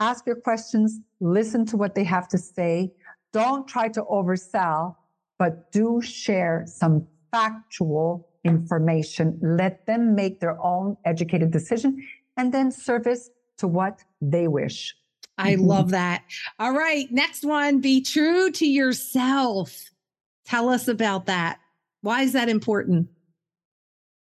ask 0.10 0.26
your 0.26 0.36
questions, 0.36 1.00
listen 1.20 1.66
to 1.68 1.78
what 1.78 1.96
they 1.96 2.04
have 2.04 2.28
to 2.30 2.38
say. 2.38 2.92
Don't 3.32 3.68
try 3.68 3.88
to 3.90 4.02
oversell, 4.04 4.96
but 5.40 5.72
do 5.72 6.02
share 6.02 6.66
some 6.68 7.08
factual 7.32 8.28
information. 8.44 9.40
Let 9.42 9.86
them 9.86 10.16
make 10.16 10.40
their 10.40 10.62
own 10.62 10.98
educated 11.06 11.52
decision 11.52 12.06
and 12.38 12.54
then 12.54 12.72
service 12.72 13.30
to 13.58 13.68
what 13.68 14.04
they 14.22 14.48
wish. 14.48 14.96
I 15.38 15.54
mm-hmm. 15.54 15.66
love 15.66 15.90
that. 15.92 16.24
All 16.60 16.74
right. 16.74 17.08
Next 17.12 17.44
one 17.44 17.80
be 17.80 18.02
true 18.02 18.52
to 18.52 18.68
yourself. 18.68 19.90
Tell 20.46 20.70
us 20.70 20.88
about 20.88 21.26
that. 21.28 21.60
Why 22.02 22.22
is 22.22 22.34
that 22.34 22.50
important? 22.50 23.08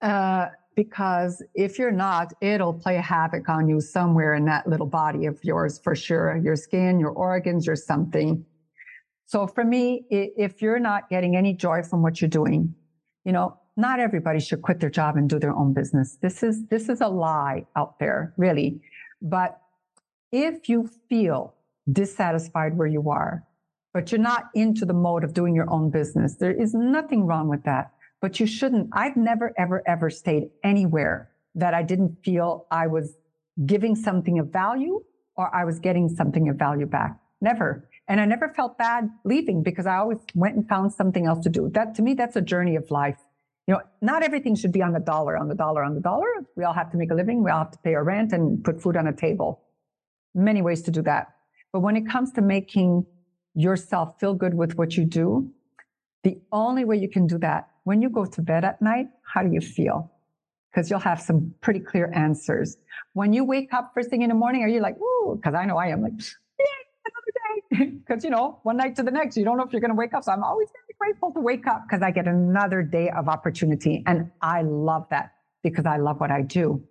Uh, 0.01 0.49
because 0.75 1.43
if 1.55 1.79
you're 1.79 1.91
not, 1.91 2.33
it'll 2.41 2.73
play 2.73 2.97
havoc 2.97 3.49
on 3.49 3.69
you 3.69 3.81
somewhere 3.81 4.35
in 4.35 4.45
that 4.47 4.67
little 4.67 4.87
body 4.87 5.27
of 5.27 5.39
yours 5.43 5.79
for 5.83 5.95
sure. 5.95 6.37
Your 6.37 6.57
skin, 6.57 6.99
your 6.99 7.11
organs, 7.11 7.67
your 7.67 7.77
something. 7.77 8.45
So 9.27 9.47
for 9.47 9.65
me, 9.65 10.05
if 10.11 10.61
you're 10.61 10.79
not 10.79 11.09
getting 11.09 11.37
any 11.37 11.55
joy 11.55 11.83
from 11.83 12.03
what 12.03 12.21
you're 12.21 12.29
doing, 12.31 12.75
you 13.25 13.33
know, 13.33 13.57
not 13.77 14.01
everybody 14.01 14.41
should 14.41 14.63
quit 14.63 14.81
their 14.81 14.91
job 14.91 15.17
and 15.17 15.29
do 15.29 15.39
their 15.39 15.55
own 15.55 15.73
business. 15.73 16.19
This 16.21 16.43
is 16.43 16.67
this 16.69 16.89
is 16.89 17.01
a 17.01 17.09
lie 17.09 17.65
out 17.77 17.99
there, 17.99 18.35
really. 18.37 18.81
But 19.23 19.59
if 20.31 20.69
you 20.69 20.91
feel 21.09 21.55
dissatisfied 21.91 22.77
where 22.77 22.87
you 22.87 23.09
are, 23.11 23.45
but 23.95 24.13
you're 24.13 24.21
not 24.21 24.51
into 24.55 24.85
the 24.85 24.93
mode 24.93 25.25
of 25.25 25.33
doing 25.33 25.55
your 25.55 25.71
own 25.71 25.91
business, 25.91 26.37
there 26.37 26.53
is 26.53 26.75
nothing 26.75 27.27
wrong 27.27 27.49
with 27.49 27.65
that 27.65 27.93
but 28.23 28.39
you 28.39 28.47
shouldn't. 28.47 28.89
I've 28.93 29.17
never, 29.17 29.53
ever, 29.59 29.83
ever 29.87 30.09
stayed 30.09 30.45
anywhere 30.65 31.29
that 31.57 31.75
I 31.75 31.83
didn't 31.83 32.17
feel 32.25 32.67
I 32.71 32.87
was 32.87 33.17
giving 33.67 33.95
something 33.97 34.39
of 34.39 34.51
value 34.51 35.03
or 35.37 35.55
I 35.55 35.65
was 35.65 35.81
getting 35.81 36.09
something 36.09 36.49
of 36.49 36.57
value 36.57 36.87
back. 36.87 37.19
Never. 37.41 37.89
And 38.09 38.21
I 38.21 38.25
never 38.25 38.49
felt 38.49 38.79
bad 38.79 39.11
leaving 39.25 39.63
because 39.63 39.87
I 39.87 39.97
always 39.97 40.19
went 40.35 40.55
and 40.55 40.67
found 40.69 40.93
something 40.93 41.27
else 41.27 41.43
to 41.43 41.51
do. 41.51 41.69
That 41.75 41.97
to 41.97 42.03
me, 42.03 42.15
that's 42.15 42.37
a 42.37 42.41
journey 42.41 42.77
of 42.77 42.91
life. 42.91 43.19
You 43.67 43.75
know, 43.75 43.81
not 44.01 44.23
everything 44.23 44.55
should 44.55 44.73
be 44.73 44.83
on 44.83 44.93
the 44.93 45.01
dollar, 45.01 45.37
on 45.37 45.49
the 45.49 45.55
dollar, 45.55 45.83
on 45.83 45.95
the 45.95 46.01
dollar. 46.01 46.29
We 46.57 46.65
all 46.65 46.73
have 46.73 46.91
to 46.93 46.97
make 46.97 47.11
a 47.11 47.15
living. 47.15 47.43
We 47.43 47.51
all 47.51 47.59
have 47.59 47.73
to 47.73 47.79
pay 47.79 47.95
our 47.95 48.05
rent 48.05 48.33
and 48.33 48.63
put 48.63 48.81
food 48.81 48.97
on 48.97 49.09
a 49.09 49.13
table. 49.13 49.63
many 50.35 50.63
ways 50.63 50.83
to 50.83 50.91
do 50.91 51.03
that. 51.03 51.35
But 51.73 51.81
when 51.81 51.97
it 51.97 52.09
comes 52.09 52.33
to 52.33 52.41
making 52.41 53.05
yourself 53.55 54.19
feel 54.21 54.35
good 54.35 54.55
with 54.55 54.77
what 54.77 54.97
you 54.97 55.05
do, 55.05 55.51
the 56.23 56.41
only 56.53 56.85
way 56.85 56.97
you 56.97 57.09
can 57.09 57.27
do 57.27 57.39
that 57.39 57.69
when 57.85 58.03
you 58.03 58.09
go 58.09 58.25
to 58.25 58.43
bed 58.43 58.65
at 58.65 58.81
night, 58.81 59.09
how 59.23 59.43
do 59.43 59.53
you 59.53 59.61
feel? 59.61 60.11
Because 60.71 60.89
you'll 60.89 61.01
have 61.01 61.21
some 61.21 61.55
pretty 61.61 61.81
clear 61.81 62.11
answers. 62.15 62.77
When 63.13 63.33
you 63.33 63.45
wake 63.45 63.75
up 63.75 63.93
first 63.95 64.09
thing 64.11 64.23
in 64.23 64.29
the 64.29 64.35
morning, 64.35 64.63
are 64.63 64.69
you 64.69 64.81
like, 64.81 64.97
ooh, 64.99 65.37
because 65.37 65.55
I 65.55 65.67
know 65.67 65.77
I 65.77 65.89
am 65.89 66.03
like, 66.03 66.13
yeah, 66.17 66.65
another 67.07 67.85
day. 67.85 67.91
Because, 68.07 68.25
you 68.25 68.31
know, 68.31 68.59
one 68.63 68.77
night 68.77 68.97
to 68.97 69.03
the 69.03 69.11
next, 69.11 69.37
you 69.37 69.45
don't 69.45 69.57
know 69.57 69.65
if 69.65 69.73
you're 69.73 69.81
going 69.81 69.91
to 69.91 69.97
wake 69.97 70.15
up. 70.15 70.25
So 70.25 70.33
I'm 70.33 70.43
always 70.43 70.69
very 70.71 70.97
grateful 70.99 71.33
to 71.33 71.41
wake 71.41 71.67
up 71.67 71.85
because 71.87 72.03
I 72.03 72.11
get 72.11 72.27
another 72.27 72.83
day 72.83 73.11
of 73.11 73.29
opportunity. 73.29 74.03
And 74.07 74.31
I 74.41 74.63
love 74.63 75.07
that 75.11 75.33
because 75.63 75.87
I 75.87 75.97
love 75.97 76.21
what 76.21 76.31
I 76.31 76.43
do. 76.43 76.83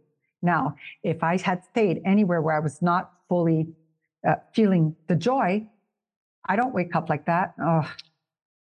Now, 0.41 0.75
if 1.04 1.23
I 1.23 1.38
had 1.38 1.63
stayed 1.65 2.01
anywhere 2.06 2.41
where 2.41 2.56
I 2.56 2.60
was 2.60 2.82
not 2.82 3.12
fully 3.30 3.67
uh, 4.27 4.36
feeling 4.54 4.95
the 5.08 5.15
joy, 5.15 5.67
I 6.45 6.56
don't 6.56 6.73
wake 6.73 6.95
up 6.95 7.10
like 7.10 7.25
that. 7.25 7.54
Oh, 7.62 7.89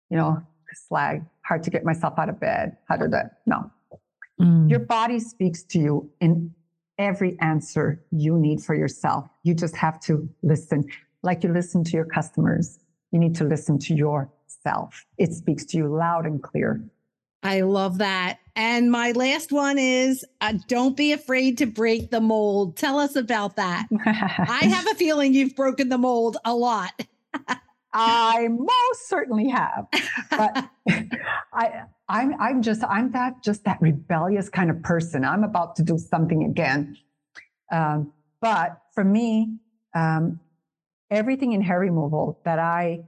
you 0.10 0.18
know, 0.18 0.44
slag, 0.74 1.24
hard 1.42 1.64
to 1.64 1.70
get 1.70 1.84
myself 1.84 2.18
out 2.18 2.30
of 2.30 2.40
bed. 2.40 2.78
How 2.88 2.98
did 2.98 3.12
that? 3.12 3.40
No. 3.46 3.72
Mm. 4.40 4.70
Your 4.70 4.80
body 4.80 5.20
speaks 5.20 5.64
to 5.64 5.80
you 5.80 6.10
in 6.22 6.54
every 6.98 7.38
answer 7.40 8.04
you 8.12 8.38
need 8.38 8.62
for 8.62 8.76
yourself. 8.76 9.28
You 9.44 9.54
just 9.54 9.76
have 9.76 10.00
to 10.02 10.30
listen. 10.44 10.86
Like 11.24 11.44
you 11.44 11.52
listen 11.52 11.84
to 11.86 11.92
your 11.92 12.06
customers, 12.06 12.80
you 13.12 13.20
need 13.20 13.36
to 13.36 13.44
listen 13.44 13.80
to 13.80 13.94
yourself. 13.94 15.06
It 15.18 15.34
speaks 15.34 15.66
to 15.66 15.78
you 15.78 15.88
loud 15.88 16.26
and 16.26 16.42
clear. 16.42 16.84
I 17.44 17.62
love 17.62 18.00
that. 18.00 18.40
And 18.56 18.92
my 18.92 19.14
last 19.14 19.52
one 19.52 19.78
is 19.78 20.26
uh, 20.42 20.54
don't 20.68 20.98
be 20.98 21.14
afraid 21.14 21.58
to 21.60 21.66
break 21.66 22.12
the 22.12 22.20
mold. 22.20 22.76
Tell 22.76 23.00
us 23.00 23.16
about 23.16 23.56
that. 23.56 23.88
I 24.06 24.66
have 24.66 24.88
a 24.88 24.96
feeling 24.96 25.34
you've 25.34 25.56
broken 25.56 25.88
the 25.88 25.98
mold 25.98 26.38
a 26.44 26.54
lot. 26.54 26.92
I 27.94 28.48
most 28.50 29.08
certainly 29.08 29.50
have, 29.50 29.88
but 30.30 30.70
I, 31.54 31.84
I'm, 32.08 32.40
I'm 32.40 32.62
just, 32.62 32.84
I'm 32.84 33.12
that, 33.14 33.44
just 33.44 33.64
that 33.66 33.82
rebellious 33.82 34.50
kind 34.50 34.70
of 34.70 34.82
person. 34.84 35.26
I'm 35.26 35.44
about 35.44 35.76
to 35.78 35.84
do 35.84 35.98
something 35.98 36.44
again. 36.44 36.98
Um, 37.72 38.14
but 38.42 38.80
for 38.94 39.04
me, 39.04 39.58
um, 39.96 40.40
everything 41.10 41.54
in 41.54 41.62
hair 41.62 41.80
removal 41.80 42.40
that 42.46 42.60
I 42.60 43.02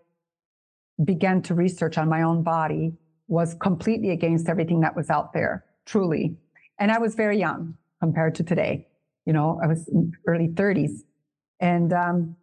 began 1.04 1.42
to 1.44 1.54
research 1.54 1.98
on 1.98 2.10
my 2.10 2.24
own 2.24 2.44
body 2.44 2.94
was 3.28 3.54
completely 3.56 4.10
against 4.10 4.50
everything 4.50 4.82
that 4.82 4.96
was 4.96 5.10
out 5.10 5.34
there, 5.34 5.66
truly. 5.86 6.36
And 6.80 6.92
I 6.92 7.00
was 7.00 7.16
very 7.16 7.40
young 7.40 7.76
compared 8.00 8.36
to 8.36 8.44
today. 8.44 8.88
You 9.26 9.34
know, 9.34 9.60
I 9.64 9.68
was 9.68 9.90
early 10.28 10.50
30s. 10.50 11.02
And 11.60 11.94
um, 11.94 12.36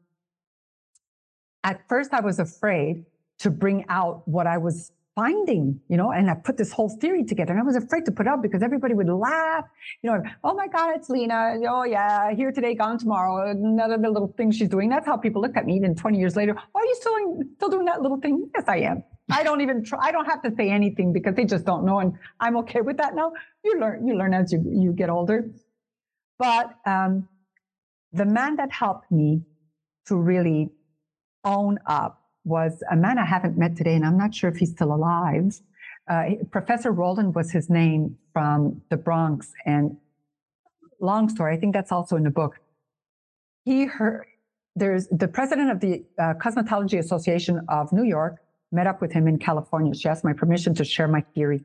at 1.65 1.87
first, 1.89 2.13
I 2.13 2.21
was 2.21 2.39
afraid 2.39 3.05
to 3.41 3.51
bring 3.51 3.85
out 3.89 4.27
what 4.27 4.47
I 4.47 4.59
was 4.59 4.93
finding, 5.19 5.81
you 5.89 5.97
know, 5.97 6.13
and 6.13 6.31
I 6.31 6.35
put 6.35 6.57
this 6.57 6.71
whole 6.71 6.89
theory 6.89 7.25
together 7.25 7.53
and 7.53 7.61
I 7.61 7.65
was 7.65 7.75
afraid 7.75 8.05
to 8.05 8.13
put 8.13 8.29
out 8.29 8.41
because 8.41 8.63
everybody 8.63 8.95
would 8.95 9.09
laugh, 9.09 9.65
you 10.01 10.11
know, 10.11 10.23
oh 10.45 10.55
my 10.55 10.69
God, 10.69 10.95
it's 10.95 11.11
Lena. 11.11 11.57
Oh 11.69 11.83
yeah, 11.83 12.33
here 12.33 12.53
today, 12.53 12.77
gone 12.77 12.99
tomorrow. 12.99 13.51
Another 13.51 13.99
little 13.99 14.33
thing 14.37 14.53
she's 14.53 14.69
doing. 14.69 14.89
That's 14.89 15.07
how 15.07 15.17
people 15.17 15.43
look 15.43 15.57
at 15.57 15.67
me. 15.67 15.75
Even 15.75 15.97
20 15.97 16.19
years 16.19 16.37
later, 16.37 16.55
oh, 16.57 16.79
are 16.79 16.85
you 16.85 16.95
still, 16.95 17.43
still 17.57 17.69
doing 17.69 17.87
that 17.87 18.01
little 18.01 18.21
thing? 18.21 18.49
Yes, 18.55 18.65
I 18.69 18.77
am. 18.79 19.03
I 19.31 19.43
don't 19.43 19.61
even 19.61 19.85
try. 19.85 19.99
I 20.01 20.13
don't 20.13 20.27
have 20.27 20.41
to 20.43 20.55
say 20.57 20.71
anything 20.71 21.13
because 21.13 21.35
they 21.35 21.45
just 21.45 21.65
don't 21.65 21.85
know. 21.85 21.99
And 21.99 22.15
I'm 22.39 22.57
okay 22.59 22.81
with 22.81 22.97
that 22.99 23.17
now. 23.17 23.33
You 23.65 23.81
learn, 23.81 24.07
you 24.07 24.15
learn 24.15 24.35
as 24.35 24.53
you, 24.53 24.65
you 24.73 24.93
get 24.93 25.11
older. 25.11 25.51
But 26.39 26.77
um, 26.87 27.29
the 28.13 28.25
man 28.25 28.55
that 28.57 28.71
helped 28.71 29.11
me 29.11 29.43
to 30.07 30.17
really 30.17 30.71
own 31.57 31.79
up 31.87 32.13
was 32.45 32.73
a 32.91 32.97
man 32.97 33.17
I 33.19 33.25
haven't 33.25 33.57
met 33.59 33.77
today, 33.77 33.95
and 33.95 34.05
I'm 34.09 34.19
not 34.25 34.35
sure 34.35 34.51
if 34.53 34.57
he's 34.57 34.71
still 34.71 34.93
alive. 34.93 35.61
Uh, 36.09 36.23
Professor 36.51 36.91
Roland 37.03 37.35
was 37.35 37.51
his 37.51 37.69
name 37.69 38.03
from 38.33 38.81
the 38.91 38.97
Bronx. 38.97 39.53
And 39.67 39.97
long 41.01 41.29
story, 41.29 41.55
I 41.55 41.59
think 41.61 41.75
that's 41.75 41.93
also 41.93 42.17
in 42.17 42.25
the 42.25 42.31
book. 42.31 42.55
He 43.65 43.85
heard, 43.85 44.25
there's 44.75 45.05
the 45.09 45.29
president 45.29 45.71
of 45.71 45.81
the 45.81 46.05
uh, 46.19 46.35
Cosmetology 46.43 46.99
Association 46.99 47.61
of 47.69 47.93
New 47.93 48.05
York 48.05 48.35
met 48.73 48.87
up 48.87 49.01
with 49.03 49.13
him 49.13 49.27
in 49.29 49.39
California. 49.39 49.95
She 49.95 50.09
asked 50.09 50.25
my 50.25 50.33
permission 50.33 50.75
to 50.75 50.85
share 50.85 51.09
my 51.09 51.23
theory. 51.35 51.61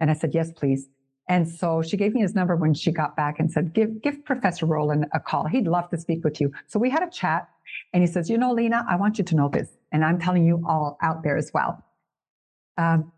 And 0.00 0.10
I 0.10 0.14
said, 0.14 0.30
yes, 0.34 0.52
please. 0.52 0.88
And 1.28 1.46
so 1.46 1.82
she 1.82 1.96
gave 1.96 2.14
me 2.14 2.20
his 2.22 2.34
number 2.34 2.56
when 2.56 2.74
she 2.74 2.90
got 2.90 3.16
back 3.16 3.38
and 3.40 3.50
said, 3.50 3.74
give, 3.74 4.00
give 4.00 4.24
Professor 4.24 4.66
Roland 4.66 5.06
a 5.12 5.20
call. 5.20 5.46
He'd 5.46 5.66
love 5.66 5.90
to 5.90 5.98
speak 5.98 6.24
with 6.24 6.40
you. 6.40 6.52
So 6.66 6.78
we 6.78 6.90
had 6.90 7.02
a 7.02 7.10
chat 7.10 7.48
and 7.92 8.02
he 8.02 8.06
says, 8.06 8.28
you 8.28 8.38
know, 8.38 8.52
Lena, 8.52 8.84
I 8.88 8.96
want 8.96 9.18
you 9.18 9.24
to 9.24 9.34
know 9.34 9.48
this. 9.48 9.68
And 9.92 10.04
I'm 10.04 10.18
telling 10.18 10.44
you 10.44 10.62
all 10.66 10.98
out 11.02 11.22
there 11.22 11.36
as 11.36 11.50
well. 11.54 11.84
Um, 12.76 13.12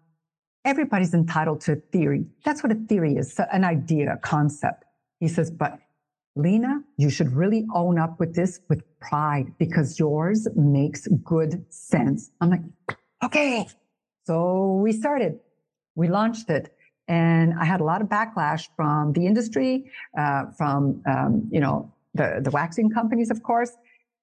everybody's 0.64 1.14
entitled 1.14 1.60
to 1.62 1.72
a 1.72 1.76
theory. 1.76 2.26
That's 2.44 2.62
what 2.62 2.72
a 2.72 2.76
theory 2.88 3.16
is, 3.16 3.38
an 3.52 3.64
idea, 3.64 4.14
a 4.14 4.16
concept. 4.16 4.84
He 5.18 5.28
says, 5.28 5.50
but 5.50 5.78
Lena, 6.36 6.82
you 6.96 7.10
should 7.10 7.32
really 7.32 7.66
own 7.74 7.98
up 7.98 8.20
with 8.20 8.34
this 8.34 8.60
with 8.68 8.82
pride 9.00 9.52
because 9.58 9.98
yours 9.98 10.46
makes 10.54 11.06
good 11.24 11.64
sense. 11.70 12.30
I'm 12.40 12.50
like, 12.50 12.62
okay. 13.24 13.66
So 14.24 14.74
we 14.74 14.92
started, 14.92 15.40
we 15.96 16.08
launched 16.08 16.48
it. 16.50 16.74
And 17.08 17.54
I 17.58 17.64
had 17.64 17.80
a 17.80 17.84
lot 17.84 18.00
of 18.00 18.08
backlash 18.08 18.68
from 18.76 19.12
the 19.12 19.26
industry, 19.26 19.90
uh, 20.16 20.44
from, 20.56 21.02
um, 21.06 21.48
you 21.50 21.58
know, 21.58 21.92
the, 22.14 22.40
the 22.42 22.50
waxing 22.50 22.90
companies, 22.90 23.30
of 23.30 23.42
course. 23.42 23.72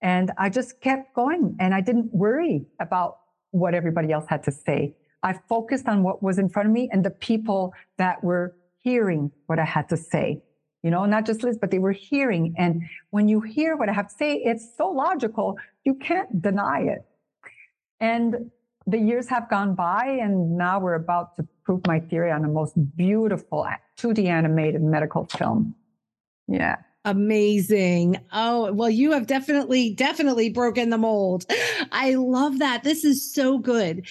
And 0.01 0.31
I 0.37 0.49
just 0.49 0.79
kept 0.81 1.13
going 1.13 1.55
and 1.59 1.73
I 1.73 1.81
didn't 1.81 2.13
worry 2.13 2.65
about 2.79 3.17
what 3.51 3.73
everybody 3.73 4.11
else 4.11 4.25
had 4.27 4.43
to 4.43 4.51
say. 4.51 4.95
I 5.23 5.33
focused 5.49 5.87
on 5.87 6.03
what 6.03 6.21
was 6.21 6.37
in 6.37 6.49
front 6.49 6.67
of 6.67 6.73
me 6.73 6.89
and 6.91 7.03
the 7.03 7.09
people 7.09 7.73
that 7.97 8.23
were 8.23 8.55
hearing 8.81 9.31
what 9.47 9.59
I 9.59 9.65
had 9.65 9.89
to 9.89 9.97
say. 9.97 10.43
You 10.83 10.91
know, 10.91 11.05
not 11.05 11.25
just 11.25 11.43
Liz, 11.43 11.57
but 11.59 11.71
they 11.71 11.79
were 11.79 11.91
hearing. 11.91 12.53
And 12.57 12.83
when 13.09 13.27
you 13.27 13.41
hear 13.41 13.75
what 13.75 13.89
I 13.89 13.93
have 13.93 14.09
to 14.09 14.15
say, 14.15 14.35
it's 14.35 14.69
so 14.77 14.89
logical, 14.89 15.57
you 15.83 15.95
can't 15.95 16.41
deny 16.41 16.81
it. 16.81 16.99
And 17.99 18.51
the 18.85 18.97
years 18.97 19.27
have 19.27 19.49
gone 19.49 19.75
by, 19.75 20.05
and 20.05 20.57
now 20.57 20.79
we're 20.79 20.93
about 20.93 21.35
to 21.37 21.47
prove 21.65 21.81
my 21.87 21.99
theory 21.99 22.31
on 22.31 22.41
the 22.41 22.47
most 22.47 22.73
beautiful 22.95 23.67
2D 23.97 24.27
animated 24.27 24.81
medical 24.81 25.25
film. 25.25 25.75
Yeah. 26.47 26.77
Amazing. 27.07 28.19
Oh, 28.33 28.73
well, 28.73 28.89
you 28.89 29.13
have 29.13 29.27
definitely, 29.27 29.93
definitely 29.93 30.49
broken 30.49 30.89
the 30.89 30.97
mold. 30.97 31.45
I 31.93 32.15
love 32.15 32.59
that. 32.59 32.83
This 32.83 33.05
is 33.05 33.33
so 33.33 33.59
good. 33.59 34.05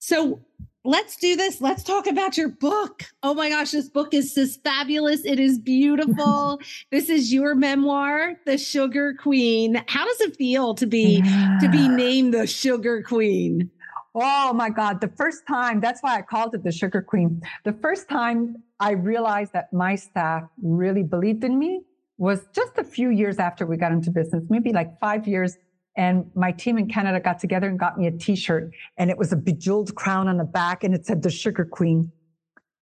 So 0.00 0.42
let's 0.84 1.16
do 1.16 1.34
this. 1.34 1.62
Let's 1.62 1.82
talk 1.82 2.06
about 2.06 2.36
your 2.36 2.50
book. 2.50 3.04
Oh 3.22 3.32
my 3.32 3.48
gosh, 3.48 3.70
this 3.70 3.88
book 3.88 4.12
is 4.12 4.34
just 4.34 4.62
fabulous. 4.62 5.24
It 5.24 5.40
is 5.40 5.58
beautiful. 5.58 6.60
this 6.90 7.08
is 7.08 7.32
your 7.32 7.54
memoir, 7.54 8.34
The 8.44 8.58
Sugar 8.58 9.14
Queen. 9.14 9.82
How 9.88 10.04
does 10.04 10.20
it 10.20 10.36
feel 10.36 10.74
to 10.74 10.86
be 10.86 11.22
yeah. 11.24 11.56
to 11.62 11.70
be 11.70 11.88
named 11.88 12.34
the 12.34 12.46
Sugar 12.46 13.02
Queen? 13.02 13.70
Oh 14.14 14.52
my 14.52 14.68
God. 14.68 15.00
The 15.00 15.12
first 15.16 15.46
time, 15.46 15.80
that's 15.80 16.02
why 16.02 16.18
I 16.18 16.22
called 16.22 16.54
it 16.54 16.64
the 16.64 16.72
Sugar 16.72 17.00
Queen. 17.00 17.40
The 17.64 17.72
first 17.72 18.10
time 18.10 18.56
I 18.78 18.90
realized 18.90 19.54
that 19.54 19.72
my 19.72 19.94
staff 19.94 20.42
really 20.62 21.02
believed 21.02 21.42
in 21.42 21.58
me 21.58 21.80
was 22.18 22.46
just 22.54 22.78
a 22.78 22.84
few 22.84 23.10
years 23.10 23.38
after 23.38 23.66
we 23.66 23.76
got 23.76 23.92
into 23.92 24.10
business, 24.10 24.44
maybe 24.48 24.72
like 24.72 24.98
five 24.98 25.26
years. 25.26 25.56
And 25.96 26.30
my 26.34 26.52
team 26.52 26.76
in 26.78 26.88
Canada 26.88 27.20
got 27.20 27.38
together 27.38 27.68
and 27.68 27.78
got 27.78 27.98
me 27.98 28.06
a 28.06 28.10
t 28.10 28.36
shirt, 28.36 28.70
and 28.98 29.10
it 29.10 29.16
was 29.16 29.32
a 29.32 29.36
bejeweled 29.36 29.94
crown 29.94 30.28
on 30.28 30.36
the 30.36 30.44
back, 30.44 30.84
and 30.84 30.94
it 30.94 31.06
said 31.06 31.22
the 31.22 31.30
Sugar 31.30 31.64
Queen. 31.64 32.12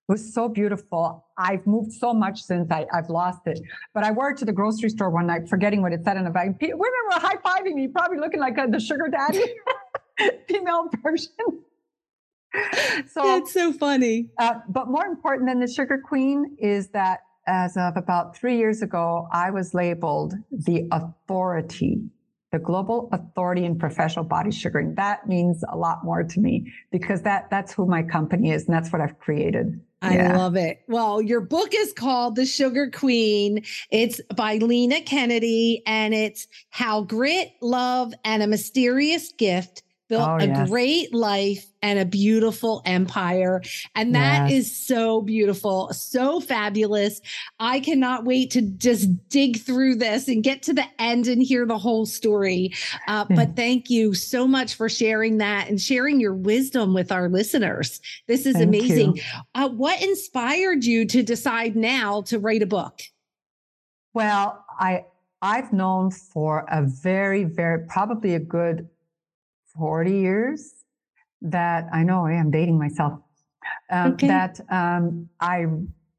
It 0.08 0.12
was 0.12 0.34
so 0.34 0.48
beautiful. 0.48 1.24
I've 1.38 1.64
moved 1.66 1.92
so 1.92 2.12
much 2.12 2.42
since 2.42 2.70
I, 2.70 2.86
have 2.92 3.08
lost 3.08 3.46
it. 3.46 3.60
But 3.94 4.04
I 4.04 4.10
wore 4.10 4.30
it 4.30 4.36
to 4.38 4.44
the 4.44 4.52
grocery 4.52 4.90
store 4.90 5.10
one 5.10 5.28
night, 5.28 5.48
forgetting 5.48 5.80
what 5.80 5.92
it 5.92 6.04
said 6.04 6.16
on 6.16 6.24
the 6.24 6.30
back. 6.30 6.60
Women 6.60 6.78
were 6.78 7.20
high 7.20 7.36
fiving 7.36 7.74
me, 7.74 7.88
probably 7.88 8.18
looking 8.18 8.40
like 8.40 8.58
a, 8.58 8.66
the 8.68 8.80
sugar 8.80 9.08
daddy. 9.08 9.44
female 10.48 10.90
version. 11.02 11.30
so 13.10 13.22
that's 13.22 13.52
so 13.52 13.72
funny. 13.72 14.30
Uh, 14.38 14.54
but 14.68 14.88
more 14.88 15.06
important 15.06 15.48
than 15.48 15.60
the 15.60 15.66
sugar 15.66 15.98
queen 15.98 16.56
is 16.58 16.88
that 16.88 17.20
as 17.46 17.76
of 17.76 17.96
about 17.96 18.36
three 18.36 18.56
years 18.56 18.82
ago, 18.82 19.28
I 19.32 19.50
was 19.50 19.74
labeled 19.74 20.34
the 20.50 20.88
authority, 20.92 22.02
the 22.52 22.58
global 22.58 23.08
authority 23.12 23.64
in 23.64 23.78
professional 23.78 24.24
body 24.24 24.50
sugaring. 24.50 24.94
That 24.94 25.26
means 25.28 25.62
a 25.68 25.76
lot 25.76 26.04
more 26.04 26.22
to 26.22 26.40
me 26.40 26.72
because 26.90 27.22
that 27.22 27.50
that's 27.50 27.72
who 27.72 27.86
my 27.86 28.02
company 28.02 28.50
is 28.50 28.66
and 28.66 28.74
that's 28.74 28.92
what 28.92 29.00
I've 29.00 29.18
created. 29.18 29.80
I 30.02 30.16
yeah. 30.16 30.36
love 30.36 30.54
it. 30.56 30.80
Well, 30.86 31.22
your 31.22 31.40
book 31.40 31.70
is 31.74 31.92
called 31.94 32.36
The 32.36 32.44
Sugar 32.44 32.90
Queen. 32.90 33.64
It's 33.90 34.20
by 34.36 34.56
Lena 34.56 35.00
Kennedy 35.00 35.82
and 35.86 36.12
it's 36.12 36.46
How 36.68 37.02
Grit, 37.02 37.52
Love, 37.62 38.12
and 38.22 38.42
a 38.42 38.46
Mysterious 38.46 39.32
Gift 39.32 39.82
built 40.14 40.28
Oh, 40.28 40.36
a 40.36 40.46
yes. 40.46 40.68
great 40.68 41.14
life 41.14 41.66
and 41.82 41.98
a 41.98 42.04
beautiful 42.04 42.82
empire. 42.86 43.60
And 43.94 44.14
that 44.14 44.48
Yes. 44.50 44.66
is 44.66 44.76
so 44.76 45.20
beautiful, 45.20 45.92
so 45.92 46.40
fabulous. 46.40 47.20
I 47.58 47.80
cannot 47.80 48.24
wait 48.24 48.50
to 48.52 48.62
just 48.62 49.08
dig 49.28 49.58
through 49.60 49.96
this 49.96 50.28
and 50.28 50.42
get 50.42 50.62
to 50.62 50.72
the 50.72 50.86
end 50.98 51.26
and 51.26 51.42
hear 51.42 51.66
the 51.66 51.78
whole 51.78 52.06
story. 52.06 52.72
Uh, 53.08 53.24
But 53.28 53.56
thank 53.56 53.90
you 53.90 54.14
so 54.14 54.46
much 54.46 54.74
for 54.74 54.88
sharing 54.88 55.38
that 55.38 55.68
and 55.68 55.80
sharing 55.80 56.20
your 56.20 56.34
wisdom 56.34 56.94
with 56.94 57.10
our 57.10 57.28
listeners. 57.28 58.00
This 58.28 58.46
is 58.46 58.54
Thank 58.54 58.68
amazing. 58.68 59.20
Uh, 59.54 59.68
what 59.68 60.00
inspired 60.00 60.84
you 60.84 61.04
to 61.06 61.22
decide 61.22 61.74
now 61.76 62.22
to 62.22 62.38
write 62.38 62.62
a 62.62 62.66
book? 62.66 63.00
Well, 64.14 64.64
I 64.78 65.04
I've 65.42 65.74
known 65.74 66.10
for 66.10 66.64
a 66.70 66.82
very, 66.82 67.44
very 67.44 67.84
probably 67.86 68.34
a 68.34 68.38
good 68.40 68.88
40 69.78 70.12
years 70.12 70.72
that 71.42 71.88
I 71.92 72.02
know 72.02 72.26
I 72.26 72.32
am 72.32 72.50
dating 72.50 72.78
myself. 72.78 73.20
Um, 73.90 74.12
Okay. 74.12 74.28
That 74.28 74.60
um, 74.70 75.28
I 75.40 75.66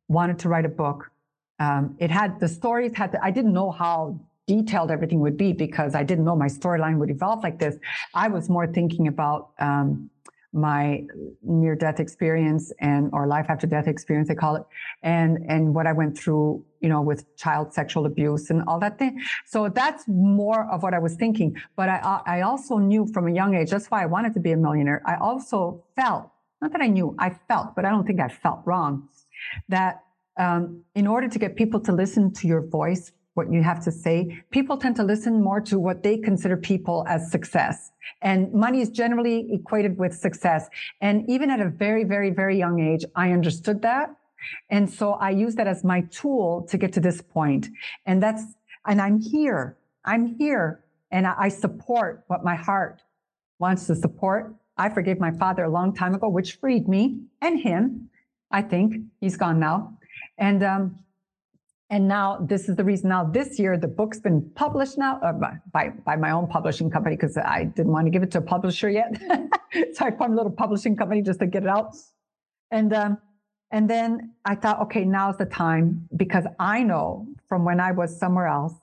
wanted 0.07 0.39
to 0.39 0.49
write 0.49 0.65
a 0.65 0.69
book. 0.69 1.11
Um, 1.59 1.95
it 1.99 2.11
had 2.11 2.39
the 2.39 2.47
stories 2.47 2.91
had 2.95 3.11
to, 3.13 3.23
I 3.23 3.31
didn't 3.31 3.53
know 3.53 3.71
how 3.71 4.19
detailed 4.47 4.91
everything 4.91 5.19
would 5.21 5.37
be 5.37 5.53
because 5.53 5.95
I 5.95 6.03
didn't 6.03 6.25
know 6.25 6.35
my 6.35 6.47
storyline 6.47 6.97
would 6.99 7.09
evolve 7.09 7.43
like 7.43 7.59
this. 7.59 7.77
I 8.13 8.27
was 8.27 8.49
more 8.49 8.67
thinking 8.67 9.07
about 9.07 9.51
um, 9.59 10.09
my 10.55 11.03
near 11.43 11.75
death 11.75 11.99
experience 11.99 12.71
and 12.79 13.09
or 13.13 13.27
life 13.27 13.47
after 13.49 13.67
death 13.67 13.87
experience 13.87 14.29
they 14.29 14.35
call 14.35 14.55
it. 14.55 14.63
And 15.03 15.45
and 15.47 15.75
what 15.75 15.85
i 15.85 15.91
went 15.91 16.17
through 16.17 16.63
you 16.79 16.89
know 16.89 17.01
with 17.01 17.35
child 17.35 17.73
sexual 17.73 18.05
abuse 18.05 18.49
and 18.49 18.63
all 18.67 18.79
that 18.79 18.97
thing. 18.97 19.21
So 19.45 19.69
that's 19.69 20.05
more 20.07 20.67
of 20.71 20.81
what 20.81 20.93
i 20.93 20.99
was 20.99 21.15
thinking. 21.15 21.55
But 21.75 21.89
i 21.89 22.21
i 22.25 22.41
also 22.41 22.77
knew 22.77 23.05
from 23.13 23.27
a 23.27 23.31
young 23.31 23.53
age 23.53 23.69
that's 23.69 23.91
why 23.91 24.01
i 24.01 24.05
wanted 24.05 24.33
to 24.33 24.39
be 24.39 24.51
a 24.51 24.57
millionaire. 24.57 25.01
I 25.05 25.15
also 25.17 25.83
felt 25.95 26.31
not 26.61 26.71
that 26.71 26.81
i 26.81 26.87
knew 26.87 27.15
i 27.19 27.29
felt 27.29 27.75
but 27.75 27.83
i 27.85 27.89
don't 27.89 28.07
think 28.07 28.19
i 28.19 28.29
felt 28.29 28.61
wrong 28.65 29.09
that 29.69 30.03
um, 30.37 30.81
in 30.95 31.07
order 31.07 31.27
to 31.27 31.39
get 31.39 31.55
people 31.55 31.79
to 31.81 31.91
listen 31.91 32.33
to 32.33 32.47
your 32.47 32.61
voice 32.61 33.11
what 33.35 33.51
you 33.51 33.61
have 33.61 33.83
to 33.83 33.91
say 33.91 34.43
people 34.49 34.75
tend 34.77 34.95
to 34.95 35.03
listen 35.03 35.41
more 35.41 35.61
to 35.61 35.77
what 35.77 36.03
they 36.03 36.17
consider 36.17 36.57
people 36.57 37.05
as 37.07 37.31
success 37.31 37.91
and 38.21 38.51
money 38.53 38.81
is 38.81 38.89
generally 38.89 39.47
equated 39.51 39.97
with 39.97 40.13
success. 40.13 40.69
And 41.01 41.29
even 41.29 41.49
at 41.49 41.59
a 41.59 41.69
very, 41.69 42.03
very, 42.03 42.29
very 42.29 42.57
young 42.57 42.79
age, 42.79 43.05
I 43.15 43.31
understood 43.31 43.81
that. 43.81 44.15
And 44.69 44.89
so 44.89 45.13
I 45.13 45.31
use 45.31 45.55
that 45.55 45.67
as 45.67 45.83
my 45.83 46.01
tool 46.11 46.67
to 46.69 46.77
get 46.77 46.93
to 46.93 46.99
this 46.99 47.21
point. 47.21 47.69
And 48.05 48.21
that's, 48.21 48.43
and 48.85 49.01
I'm 49.01 49.19
here. 49.19 49.77
I'm 50.03 50.35
here. 50.37 50.83
And 51.11 51.25
I, 51.25 51.49
support 51.49 52.23
what 52.27 52.43
my 52.43 52.55
heart 52.55 53.01
wants 53.59 53.87
to 53.87 53.95
support. 53.95 54.53
I 54.77 54.89
forgave 54.89 55.19
my 55.19 55.31
father 55.31 55.63
a 55.63 55.69
long 55.69 55.93
time 55.93 56.13
ago, 56.13 56.27
which 56.27 56.53
freed 56.53 56.87
me 56.87 57.21
and 57.41 57.59
him. 57.59 58.09
I 58.51 58.61
think 58.61 58.97
he's 59.21 59.37
gone 59.37 59.59
now. 59.59 59.97
And, 60.37 60.63
um, 60.63 60.99
and 61.89 62.07
now 62.07 62.39
this 62.41 62.67
is 62.67 62.75
the 62.75 62.83
reason 62.83 63.09
now 63.09 63.23
this 63.23 63.59
year 63.59 63.77
the 63.77 63.87
book's 63.87 64.19
been 64.19 64.49
published 64.55 64.97
now 64.97 65.19
uh, 65.21 65.31
by, 65.71 65.89
by, 66.03 66.15
my 66.15 66.31
own 66.31 66.47
publishing 66.47 66.89
company 66.89 67.15
because 67.15 67.37
I 67.37 67.65
didn't 67.65 67.91
want 67.91 68.07
to 68.07 68.11
give 68.11 68.23
it 68.23 68.31
to 68.31 68.39
a 68.39 68.41
publisher 68.41 68.89
yet. 68.89 69.21
so 69.93 70.05
I 70.05 70.11
formed 70.11 70.33
a 70.33 70.37
little 70.37 70.51
publishing 70.51 70.95
company 70.95 71.21
just 71.21 71.39
to 71.39 71.47
get 71.47 71.63
it 71.63 71.69
out. 71.69 71.95
And 72.71 72.91
um, 72.93 73.19
and 73.71 73.89
then 73.89 74.33
I 74.45 74.55
thought, 74.55 74.79
okay, 74.83 75.05
now's 75.05 75.37
the 75.37 75.45
time 75.45 76.07
because 76.15 76.45
I 76.59 76.83
know 76.83 77.27
from 77.47 77.65
when 77.65 77.79
I 77.79 77.91
was 77.91 78.17
somewhere 78.17 78.47
else 78.47 78.73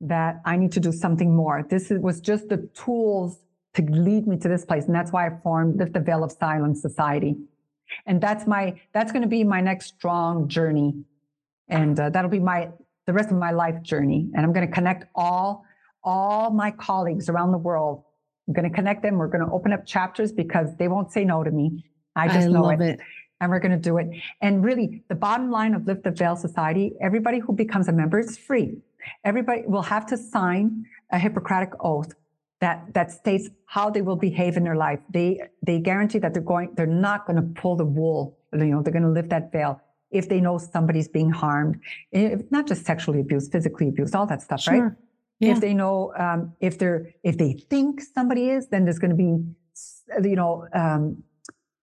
that 0.00 0.40
I 0.44 0.56
need 0.56 0.72
to 0.72 0.80
do 0.80 0.92
something 0.92 1.34
more. 1.34 1.64
This 1.68 1.90
was 1.90 2.20
just 2.20 2.48
the 2.48 2.68
tools 2.74 3.38
to 3.74 3.82
lead 3.82 4.26
me 4.26 4.36
to 4.38 4.48
this 4.48 4.64
place. 4.64 4.86
And 4.86 4.94
that's 4.94 5.12
why 5.12 5.26
I 5.26 5.30
formed 5.42 5.76
Lift 5.76 5.92
the 5.92 6.00
Veil 6.00 6.24
of 6.24 6.32
Silence 6.32 6.80
Society. 6.82 7.36
And 8.06 8.20
that's 8.20 8.46
my 8.46 8.80
that's 8.92 9.12
going 9.12 9.22
to 9.22 9.28
be 9.28 9.44
my 9.44 9.60
next 9.60 9.94
strong 9.94 10.48
journey 10.48 11.04
and 11.70 11.98
uh, 11.98 12.10
that'll 12.10 12.30
be 12.30 12.40
my 12.40 12.68
the 13.06 13.12
rest 13.12 13.30
of 13.30 13.38
my 13.38 13.50
life 13.50 13.82
journey. 13.82 14.30
And 14.34 14.44
i'm 14.44 14.52
going 14.52 14.66
to 14.66 14.72
connect 14.72 15.04
all 15.14 15.64
all 16.02 16.50
my 16.50 16.70
colleagues 16.70 17.28
around 17.28 17.52
the 17.52 17.58
world. 17.58 18.04
I'm 18.48 18.54
going 18.54 18.68
to 18.68 18.74
connect 18.74 19.02
them. 19.02 19.18
We're 19.18 19.28
going 19.28 19.44
to 19.44 19.52
open 19.52 19.72
up 19.72 19.86
chapters 19.86 20.32
because 20.32 20.74
they 20.76 20.88
won't 20.88 21.12
say 21.12 21.24
no 21.24 21.44
to 21.44 21.50
me. 21.50 21.84
I 22.16 22.26
just 22.28 22.48
know 22.48 22.62
love 22.62 22.80
it, 22.80 22.94
it. 22.94 23.00
and 23.40 23.50
we're 23.50 23.60
going 23.60 23.72
to 23.72 23.78
do 23.78 23.98
it. 23.98 24.08
And 24.40 24.64
really 24.64 25.04
the 25.08 25.14
bottom 25.14 25.50
line 25.50 25.74
of 25.74 25.86
lift 25.86 26.04
the 26.04 26.10
veil 26.10 26.36
society 26.36 26.94
everybody 27.00 27.38
who 27.38 27.52
becomes 27.52 27.88
a 27.88 27.92
member 27.92 28.18
is 28.18 28.36
free. 28.38 28.78
Everybody 29.24 29.62
will 29.66 29.82
have 29.82 30.06
to 30.06 30.16
sign 30.16 30.84
a 31.10 31.18
hippocratic 31.18 31.72
oath 31.80 32.12
that 32.60 32.92
that 32.92 33.10
states 33.10 33.48
how 33.66 33.88
they 33.90 34.02
will 34.02 34.16
behave 34.16 34.56
in 34.56 34.64
their 34.64 34.76
life. 34.76 35.00
They 35.10 35.40
they 35.62 35.78
guarantee 35.78 36.18
that 36.18 36.34
they're 36.34 36.42
going 36.42 36.74
they're 36.74 36.86
not 36.86 37.26
going 37.26 37.36
to 37.36 37.60
pull 37.60 37.76
the 37.76 37.84
wool. 37.84 38.38
You 38.52 38.66
know 38.66 38.82
they're 38.82 38.92
going 38.92 39.04
to 39.04 39.10
lift 39.10 39.30
that 39.30 39.52
veil 39.52 39.80
if 40.10 40.28
they 40.28 40.40
know 40.40 40.58
somebody's 40.58 41.08
being 41.08 41.30
harmed, 41.30 41.80
if, 42.12 42.42
not 42.50 42.66
just 42.66 42.84
sexually 42.84 43.20
abused, 43.20 43.52
physically 43.52 43.88
abused, 43.88 44.14
all 44.14 44.26
that 44.26 44.42
stuff, 44.42 44.66
right? 44.66 44.76
Sure. 44.76 44.96
Yeah. 45.38 45.52
If 45.52 45.60
they 45.60 45.72
know, 45.72 46.12
um, 46.18 46.52
if 46.60 46.78
they're, 46.78 47.10
if 47.22 47.38
they 47.38 47.52
think 47.70 48.02
somebody 48.02 48.50
is, 48.50 48.68
then 48.68 48.84
there's 48.84 48.98
going 48.98 49.10
to 49.10 49.16
be, 49.16 50.28
you 50.28 50.36
know, 50.36 50.66
um, 50.74 51.22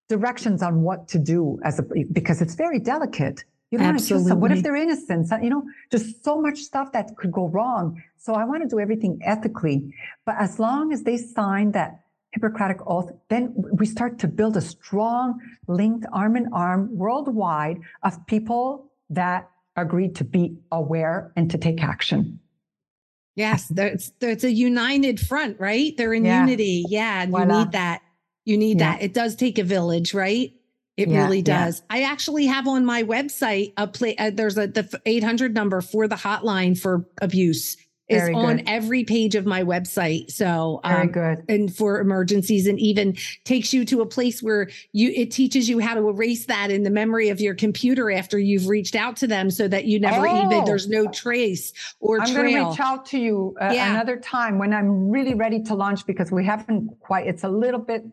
directions 0.09 0.61
on 0.63 0.83
what 0.83 1.07
to 1.09 1.19
do 1.19 1.59
as 1.63 1.79
a 1.79 1.83
because 2.11 2.41
it's 2.41 2.55
very 2.55 2.79
delicate. 2.79 3.43
You 3.71 3.77
don't 3.77 3.87
want 3.87 3.99
to 3.99 4.07
kill. 4.07 4.37
What 4.37 4.51
if 4.51 4.63
they're 4.63 4.77
innocent? 4.77 5.27
You 5.43 5.49
know, 5.49 5.63
just 5.91 6.23
so 6.23 6.39
much 6.39 6.59
stuff 6.59 6.93
that 6.93 7.17
could 7.17 7.33
go 7.33 7.47
wrong. 7.49 8.01
So 8.17 8.33
I 8.33 8.45
want 8.45 8.63
to 8.63 8.69
do 8.69 8.79
everything 8.79 9.19
ethically, 9.23 9.93
but 10.25 10.35
as 10.39 10.57
long 10.57 10.93
as 10.93 11.03
they 11.03 11.17
sign 11.17 11.71
that 11.71 12.01
Hippocratic 12.33 12.77
oath, 12.85 13.11
then 13.29 13.53
we 13.55 13.85
start 13.85 14.19
to 14.19 14.27
build 14.27 14.57
a 14.57 14.61
strong 14.61 15.39
linked 15.67 16.05
arm 16.11 16.35
in 16.35 16.47
arm 16.53 16.89
worldwide 16.95 17.77
of 18.03 18.25
people 18.27 18.91
that 19.09 19.49
agreed 19.75 20.15
to 20.17 20.23
be 20.23 20.57
aware 20.71 21.31
and 21.35 21.49
to 21.51 21.57
take 21.57 21.81
action. 21.81 22.39
Yes, 23.35 23.67
there's 23.67 24.11
there's 24.19 24.43
a 24.43 24.51
united 24.51 25.19
front, 25.19 25.59
right? 25.59 25.95
They're 25.95 26.13
in 26.13 26.25
Yeah. 26.25 26.41
unity. 26.41 26.85
Yeah, 26.89 27.21
and 27.21 27.31
you 27.31 27.37
Voila. 27.37 27.59
need 27.63 27.71
that. 27.73 28.01
You 28.45 28.57
need 28.57 28.79
Yeah. 28.79 28.93
that. 28.93 29.03
It 29.03 29.13
does 29.13 29.35
take 29.35 29.57
a 29.59 29.63
village, 29.63 30.13
right? 30.13 30.51
It 30.97 31.09
Yeah, 31.09 31.23
really 31.23 31.43
does. 31.43 31.83
I 31.89 32.01
actually 32.01 32.47
have 32.47 32.67
on 32.67 32.83
my 32.83 33.03
website 33.03 33.73
a 33.77 33.87
play. 33.87 34.15
Uh, 34.17 34.31
there's 34.33 34.57
a 34.57 34.67
the 34.67 34.99
800 35.05 35.53
number 35.53 35.79
for 35.81 36.07
the 36.07 36.15
hotline 36.15 36.77
for 36.77 37.05
abuse. 37.21 37.77
Is 38.09 38.21
Very 38.21 38.33
on 38.35 38.55
good. 38.57 38.69
every 38.69 39.03
page 39.03 39.35
of 39.35 39.45
my 39.45 39.63
website. 39.63 40.31
So 40.31 40.79
Very 40.85 41.01
um, 41.01 41.11
good. 41.11 41.43
and 41.49 41.75
for 41.75 41.99
emergencies 41.99 42.65
and 42.65 42.79
even 42.79 43.17
takes 43.43 43.73
you 43.73 43.83
to 43.83 43.99
a 43.99 44.05
place 44.05 44.41
where 44.41 44.69
you 44.93 45.11
it 45.13 45.29
teaches 45.29 45.67
you 45.67 45.79
how 45.79 45.93
to 45.93 46.07
erase 46.07 46.45
that 46.45 46.71
in 46.71 46.83
the 46.83 46.89
memory 46.89 47.27
of 47.27 47.41
your 47.41 47.53
computer 47.53 48.09
after 48.09 48.39
you've 48.39 48.67
reached 48.67 48.95
out 48.95 49.17
to 49.17 49.27
them 49.27 49.51
so 49.51 49.67
that 49.67 49.85
you 49.85 49.99
never 49.99 50.25
even 50.25 50.53
Oh. 50.53 50.65
there's 50.65 50.87
no 50.87 51.07
trace 51.07 51.73
or 51.99 52.21
I'm 52.21 52.33
going 52.33 52.53
to 52.55 52.69
reach 52.69 52.79
out 52.79 53.05
to 53.07 53.19
you 53.19 53.57
uh, 53.59 53.71
Yeah. 53.73 53.91
another 53.91 54.15
time 54.15 54.57
when 54.57 54.71
I'm 54.73 55.09
really 55.09 55.33
ready 55.33 55.61
to 55.63 55.75
launch 55.75 56.05
because 56.05 56.31
we 56.31 56.45
haven't 56.45 56.97
quite, 57.01 57.27
it's 57.27 57.43
a 57.43 57.49
little 57.49 57.81
bit, 57.81 58.05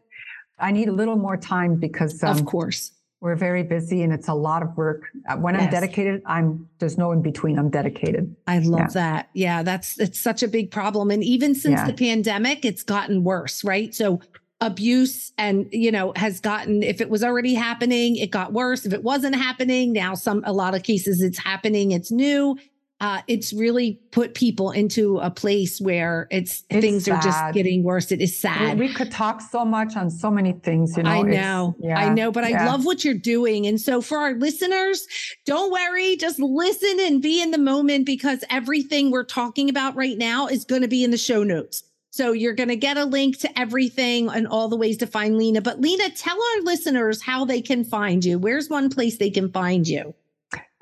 I 0.58 0.72
need 0.72 0.88
a 0.88 0.92
little 0.92 1.16
more 1.16 1.36
time 1.36 1.76
because 1.76 2.20
um, 2.24 2.36
of 2.36 2.44
course 2.46 2.90
we're 3.24 3.34
very 3.34 3.62
busy 3.62 4.02
and 4.02 4.12
it's 4.12 4.28
a 4.28 4.34
lot 4.34 4.62
of 4.62 4.76
work. 4.76 5.04
Uh, 5.26 5.36
When 5.38 5.56
I'm 5.56 5.70
dedicated, 5.70 6.20
I'm, 6.26 6.68
there's 6.78 6.98
no 6.98 7.10
in 7.10 7.22
between. 7.22 7.58
I'm 7.58 7.70
dedicated. 7.70 8.36
I 8.46 8.58
love 8.58 8.80
Yeah. 8.80 8.86
that. 8.88 9.30
Yeah, 9.32 9.62
that's 9.62 9.98
it's 9.98 10.20
such 10.20 10.42
a 10.42 10.48
big 10.48 10.70
problem. 10.70 11.10
And 11.10 11.24
even 11.24 11.54
since 11.54 11.80
Yeah. 11.80 11.86
the 11.86 11.94
pandemic, 11.94 12.66
it's 12.66 12.82
gotten 12.82 13.24
worse, 13.24 13.64
right? 13.64 13.94
So 13.94 14.20
abuse 14.60 15.32
and 15.36 15.66
you 15.72 15.90
know 15.90 16.12
has 16.16 16.38
gotten 16.40 16.82
if 16.82 17.00
it 17.00 17.08
was 17.08 17.24
already 17.24 17.54
happening, 17.54 18.16
it 18.16 18.30
got 18.30 18.52
worse. 18.52 18.84
If 18.84 18.92
it 18.92 19.02
wasn't 19.02 19.36
happening, 19.36 19.94
now 19.94 20.14
some 20.14 20.42
a 20.44 20.52
lot 20.52 20.74
of 20.74 20.82
cases 20.82 21.22
it's 21.22 21.38
happening, 21.38 21.92
it's 21.92 22.12
new. 22.12 22.58
Uh, 23.00 23.20
it's 23.26 23.52
really 23.52 24.00
put 24.12 24.34
people 24.34 24.70
into 24.70 25.18
a 25.18 25.30
place 25.30 25.80
where 25.80 26.28
it's, 26.30 26.62
It's 26.70 26.80
things 26.80 27.08
are 27.08 27.20
just 27.20 27.52
getting 27.52 27.82
worse. 27.82 28.12
It 28.12 28.20
is 28.20 28.38
sad. 28.38 28.78
we 28.78 28.92
could 28.92 29.10
talk 29.10 29.42
so 29.42 29.64
much 29.64 29.96
on 29.96 30.10
so 30.10 30.30
many 30.30 30.52
things, 30.52 30.96
you 30.96 31.02
know. 31.02 31.10
I 31.10 31.22
know, 31.22 31.74
yeah, 31.80 31.98
I 31.98 32.14
know, 32.14 32.30
but 32.30 32.44
I 32.44 32.64
love 32.64 32.86
what 32.86 33.04
you're 33.04 33.12
doing. 33.14 33.66
And 33.66 33.80
so 33.80 34.00
for 34.00 34.18
our 34.18 34.34
listeners, 34.34 35.06
don't 35.44 35.72
worry, 35.72 36.16
just 36.16 36.38
listen 36.38 36.98
and 37.00 37.20
be 37.20 37.42
in 37.42 37.50
the 37.50 37.58
moment 37.58 38.06
because 38.06 38.44
everything 38.48 39.10
we're 39.10 39.24
talking 39.24 39.68
about 39.68 39.96
right 39.96 40.16
now 40.16 40.46
is 40.46 40.64
going 40.64 40.82
to 40.82 40.88
be 40.88 41.02
in 41.04 41.10
the 41.10 41.18
show 41.18 41.42
notes. 41.42 41.82
So 42.10 42.30
you're 42.30 42.54
going 42.54 42.68
to 42.68 42.76
get 42.76 42.96
a 42.96 43.04
link 43.04 43.38
to 43.40 43.58
everything 43.58 44.28
and 44.28 44.46
all 44.46 44.68
the 44.68 44.76
ways 44.76 44.96
to 44.98 45.06
find 45.06 45.36
Lena. 45.36 45.60
But 45.60 45.80
Lena, 45.80 46.10
tell 46.10 46.38
our 46.40 46.62
listeners 46.62 47.20
how 47.20 47.44
they 47.44 47.60
can 47.60 47.82
find 47.82 48.24
you. 48.24 48.38
Where's 48.38 48.70
one 48.70 48.88
place 48.88 49.18
they 49.18 49.30
can 49.30 49.50
find 49.50 49.86
you? 49.88 50.14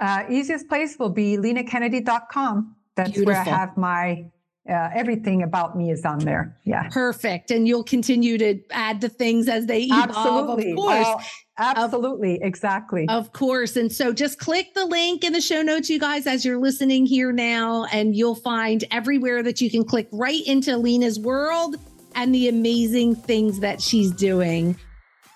Uh, 0.02 0.24
easiest 0.28 0.68
place 0.68 0.98
will 0.98 1.10
be 1.10 1.36
lenakennedy.com. 1.36 2.74
That's 2.96 3.20
where 3.22 3.36
I 3.36 3.44
have 3.44 3.76
my 3.76 4.24
uh, 4.68 4.90
everything 4.94 5.42
about 5.42 5.76
me 5.76 5.90
is 5.90 6.04
on 6.04 6.20
there. 6.20 6.56
Yeah. 6.64 6.88
Perfect. 6.90 7.50
And 7.50 7.66
you'll 7.66 7.82
continue 7.82 8.38
to 8.38 8.60
add 8.70 9.00
the 9.00 9.08
things 9.08 9.48
as 9.48 9.66
they 9.66 9.82
evolve, 9.84 10.10
Absolutely. 10.10 10.70
of 10.70 10.76
course. 10.76 11.06
Well, 11.06 11.22
absolutely. 11.58 12.38
exactly. 12.42 13.06
Of 13.08 13.32
course. 13.32 13.76
And 13.76 13.90
so 13.90 14.12
just 14.12 14.38
click 14.38 14.74
the 14.74 14.86
link 14.86 15.24
in 15.24 15.32
the 15.32 15.40
show 15.40 15.62
notes, 15.62 15.90
you 15.90 15.98
guys, 15.98 16.26
as 16.26 16.44
you're 16.44 16.60
listening 16.60 17.06
here 17.06 17.32
now, 17.32 17.86
and 17.92 18.14
you'll 18.14 18.36
find 18.36 18.84
everywhere 18.92 19.42
that 19.42 19.60
you 19.60 19.70
can 19.70 19.84
click 19.84 20.08
right 20.12 20.46
into 20.46 20.76
Lena's 20.76 21.18
world. 21.18 21.76
and 22.14 22.34
the 22.34 22.48
amazing 22.48 23.14
things 23.16 23.60
that 23.60 23.80
she's 23.80 24.10
doing. 24.12 24.76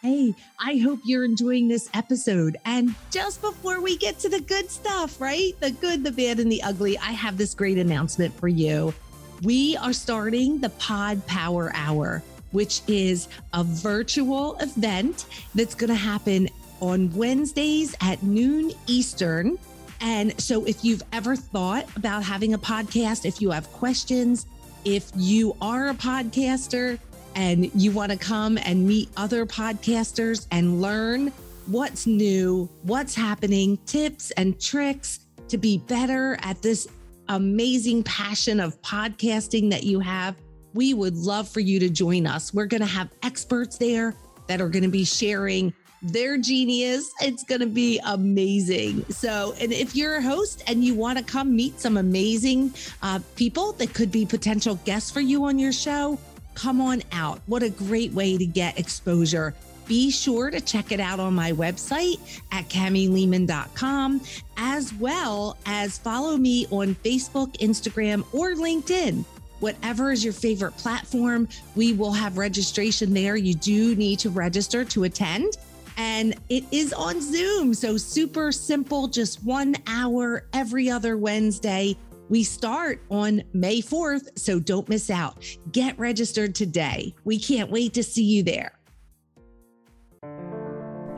Hey, 0.06 0.36
I 0.60 0.76
hope 0.76 1.00
you're 1.04 1.24
enjoying 1.24 1.66
this 1.66 1.90
episode. 1.92 2.58
And 2.64 2.94
just 3.10 3.40
before 3.40 3.80
we 3.80 3.96
get 3.96 4.20
to 4.20 4.28
the 4.28 4.40
good 4.40 4.70
stuff, 4.70 5.20
right? 5.20 5.52
The 5.58 5.72
good, 5.72 6.04
the 6.04 6.12
bad, 6.12 6.38
and 6.38 6.50
the 6.50 6.62
ugly, 6.62 6.96
I 6.98 7.10
have 7.10 7.36
this 7.36 7.54
great 7.54 7.76
announcement 7.76 8.32
for 8.38 8.46
you. 8.46 8.94
We 9.42 9.76
are 9.78 9.92
starting 9.92 10.60
the 10.60 10.68
Pod 10.68 11.26
Power 11.26 11.72
Hour, 11.74 12.22
which 12.52 12.82
is 12.86 13.26
a 13.52 13.64
virtual 13.64 14.56
event 14.58 15.26
that's 15.56 15.74
going 15.74 15.88
to 15.88 15.96
happen 15.96 16.50
on 16.80 17.12
Wednesdays 17.12 17.96
at 18.00 18.22
noon 18.22 18.70
Eastern. 18.86 19.58
And 20.00 20.40
so, 20.40 20.64
if 20.66 20.84
you've 20.84 21.02
ever 21.12 21.34
thought 21.34 21.84
about 21.96 22.22
having 22.22 22.54
a 22.54 22.58
podcast, 22.58 23.24
if 23.26 23.42
you 23.42 23.50
have 23.50 23.66
questions, 23.72 24.46
if 24.84 25.10
you 25.16 25.56
are 25.60 25.88
a 25.88 25.94
podcaster 25.94 27.00
and 27.36 27.70
you 27.74 27.92
want 27.92 28.10
to 28.10 28.18
come 28.18 28.58
and 28.58 28.86
meet 28.86 29.08
other 29.16 29.46
podcasters 29.46 30.46
and 30.50 30.80
learn 30.80 31.30
what's 31.66 32.06
new, 32.06 32.68
what's 32.82 33.14
happening, 33.14 33.78
tips 33.86 34.30
and 34.32 34.58
tricks 34.60 35.20
to 35.48 35.58
be 35.58 35.78
better 35.78 36.38
at 36.42 36.60
this 36.62 36.88
amazing 37.28 38.02
passion 38.04 38.58
of 38.58 38.80
podcasting 38.82 39.70
that 39.70 39.84
you 39.84 40.00
have, 40.00 40.34
we 40.74 40.94
would 40.94 41.16
love 41.16 41.48
for 41.48 41.60
you 41.60 41.78
to 41.78 41.90
join 41.90 42.26
us. 42.26 42.54
We're 42.54 42.66
going 42.66 42.80
to 42.80 42.86
have 42.86 43.10
experts 43.22 43.76
there 43.76 44.14
that 44.46 44.60
are 44.60 44.68
going 44.68 44.84
to 44.84 44.88
be 44.88 45.04
sharing 45.04 45.74
their 46.02 46.38
genius. 46.38 47.10
It's 47.20 47.42
going 47.44 47.60
to 47.60 47.66
be 47.66 48.00
amazing. 48.04 49.04
So, 49.10 49.54
and 49.60 49.72
if 49.72 49.96
you're 49.96 50.16
a 50.16 50.22
host 50.22 50.62
and 50.68 50.84
you 50.84 50.94
want 50.94 51.18
to 51.18 51.24
come 51.24 51.54
meet 51.54 51.80
some 51.80 51.96
amazing 51.96 52.72
uh, 53.02 53.20
people 53.34 53.72
that 53.72 53.92
could 53.92 54.12
be 54.12 54.24
potential 54.24 54.76
guests 54.84 55.10
for 55.10 55.20
you 55.20 55.44
on 55.44 55.58
your 55.58 55.72
show, 55.72 56.18
come 56.56 56.80
on 56.80 57.02
out. 57.12 57.40
What 57.46 57.62
a 57.62 57.70
great 57.70 58.12
way 58.12 58.36
to 58.36 58.44
get 58.44 58.78
exposure. 58.78 59.54
Be 59.86 60.10
sure 60.10 60.50
to 60.50 60.60
check 60.60 60.90
it 60.90 60.98
out 60.98 61.20
on 61.20 61.34
my 61.34 61.52
website 61.52 62.18
at 62.50 62.68
camilehman.com, 62.68 64.20
as 64.56 64.92
well 64.94 65.56
as 65.64 65.98
follow 65.98 66.36
me 66.36 66.66
on 66.70 66.96
Facebook, 66.96 67.56
Instagram, 67.58 68.24
or 68.34 68.54
LinkedIn 68.54 69.24
whatever 69.60 70.12
is 70.12 70.22
your 70.22 70.34
favorite 70.34 70.76
platform, 70.76 71.48
we 71.74 71.94
will 71.94 72.12
have 72.12 72.36
registration 72.36 73.14
there. 73.14 73.36
You 73.36 73.54
do 73.54 73.96
need 73.96 74.18
to 74.18 74.28
register 74.28 74.84
to 74.84 75.04
attend 75.04 75.56
and 75.96 76.34
it 76.48 76.64
is 76.70 76.92
on 76.92 77.20
Zoom. 77.20 77.72
So 77.74 77.96
super 77.96 78.52
simple, 78.52 79.08
just 79.08 79.42
one 79.44 79.76
hour 79.86 80.44
every 80.52 80.90
other 80.90 81.16
Wednesday. 81.16 81.96
We 82.28 82.42
start 82.42 83.02
on 83.08 83.44
May 83.52 83.80
4th, 83.80 84.36
so 84.36 84.58
don't 84.58 84.88
miss 84.88 85.10
out. 85.10 85.44
Get 85.70 85.96
registered 85.98 86.54
today. 86.56 87.14
We 87.24 87.38
can't 87.38 87.70
wait 87.70 87.94
to 87.94 88.02
see 88.02 88.24
you 88.24 88.42
there. 88.42 88.72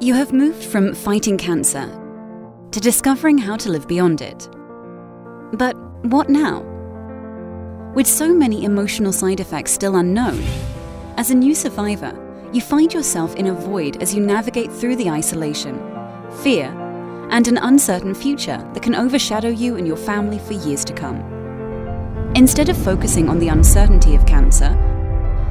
You 0.01 0.15
have 0.15 0.33
moved 0.33 0.63
from 0.63 0.95
fighting 0.95 1.39
cancer 1.39 1.89
to 2.73 2.81
discovering 2.81 3.39
how 3.39 3.57
to 3.57 3.71
live 3.71 3.89
beyond 3.89 4.21
it. 4.21 4.49
But 5.55 5.77
what 6.05 6.29
now? 6.29 6.63
With 7.95 8.07
so 8.07 8.33
many 8.35 8.65
emotional 8.65 9.13
side 9.13 9.41
effects 9.41 9.73
still 9.73 9.97
unknown, 9.97 10.45
as 11.17 11.31
a 11.31 11.35
new 11.35 11.55
survivor, 11.55 12.13
you 12.53 12.61
find 12.61 12.93
yourself 12.93 13.35
in 13.37 13.47
a 13.47 13.55
void 13.55 14.03
as 14.03 14.15
you 14.15 14.21
navigate 14.21 14.71
through 14.71 14.97
the 14.97 15.09
isolation, 15.09 15.79
fear, 16.43 16.71
and 17.31 17.49
an 17.49 17.59
uncertain 17.59 18.15
future 18.15 18.59
that 18.73 18.83
can 18.83 18.95
overshadow 18.95 19.49
you 19.49 19.77
and 19.77 19.87
your 19.87 19.97
family 19.97 20.39
for 20.39 20.55
years 20.55 20.85
to 20.85 20.93
come. 20.93 21.17
Instead 22.35 22.69
of 22.69 22.77
focusing 22.77 23.29
on 23.29 23.39
the 23.39 23.49
uncertainty 23.49 24.15
of 24.15 24.27
cancer, 24.27 24.71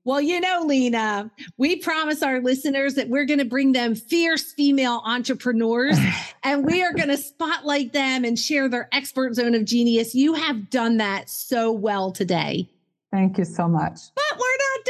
Well, 0.03 0.19
you 0.19 0.41
know, 0.41 0.63
Lena, 0.65 1.29
we 1.57 1.75
promise 1.75 2.23
our 2.23 2.39
listeners 2.41 2.95
that 2.95 3.09
we're 3.09 3.25
going 3.25 3.39
to 3.39 3.45
bring 3.45 3.73
them 3.73 3.93
fierce 3.93 4.51
female 4.51 5.03
entrepreneurs 5.05 5.97
and 6.43 6.65
we 6.65 6.83
are 6.83 6.93
going 6.93 7.09
to 7.09 7.17
spotlight 7.17 7.93
them 7.93 8.25
and 8.25 8.37
share 8.37 8.67
their 8.67 8.89
expert 8.91 9.35
zone 9.35 9.53
of 9.53 9.65
genius. 9.65 10.15
You 10.15 10.33
have 10.33 10.71
done 10.71 10.97
that 10.97 11.29
so 11.29 11.71
well 11.71 12.11
today. 12.11 12.67
Thank 13.11 13.37
you 13.37 13.45
so 13.45 13.67
much. 13.67 13.99
But 14.15 14.39
we're 14.39 14.57
not 14.57 14.85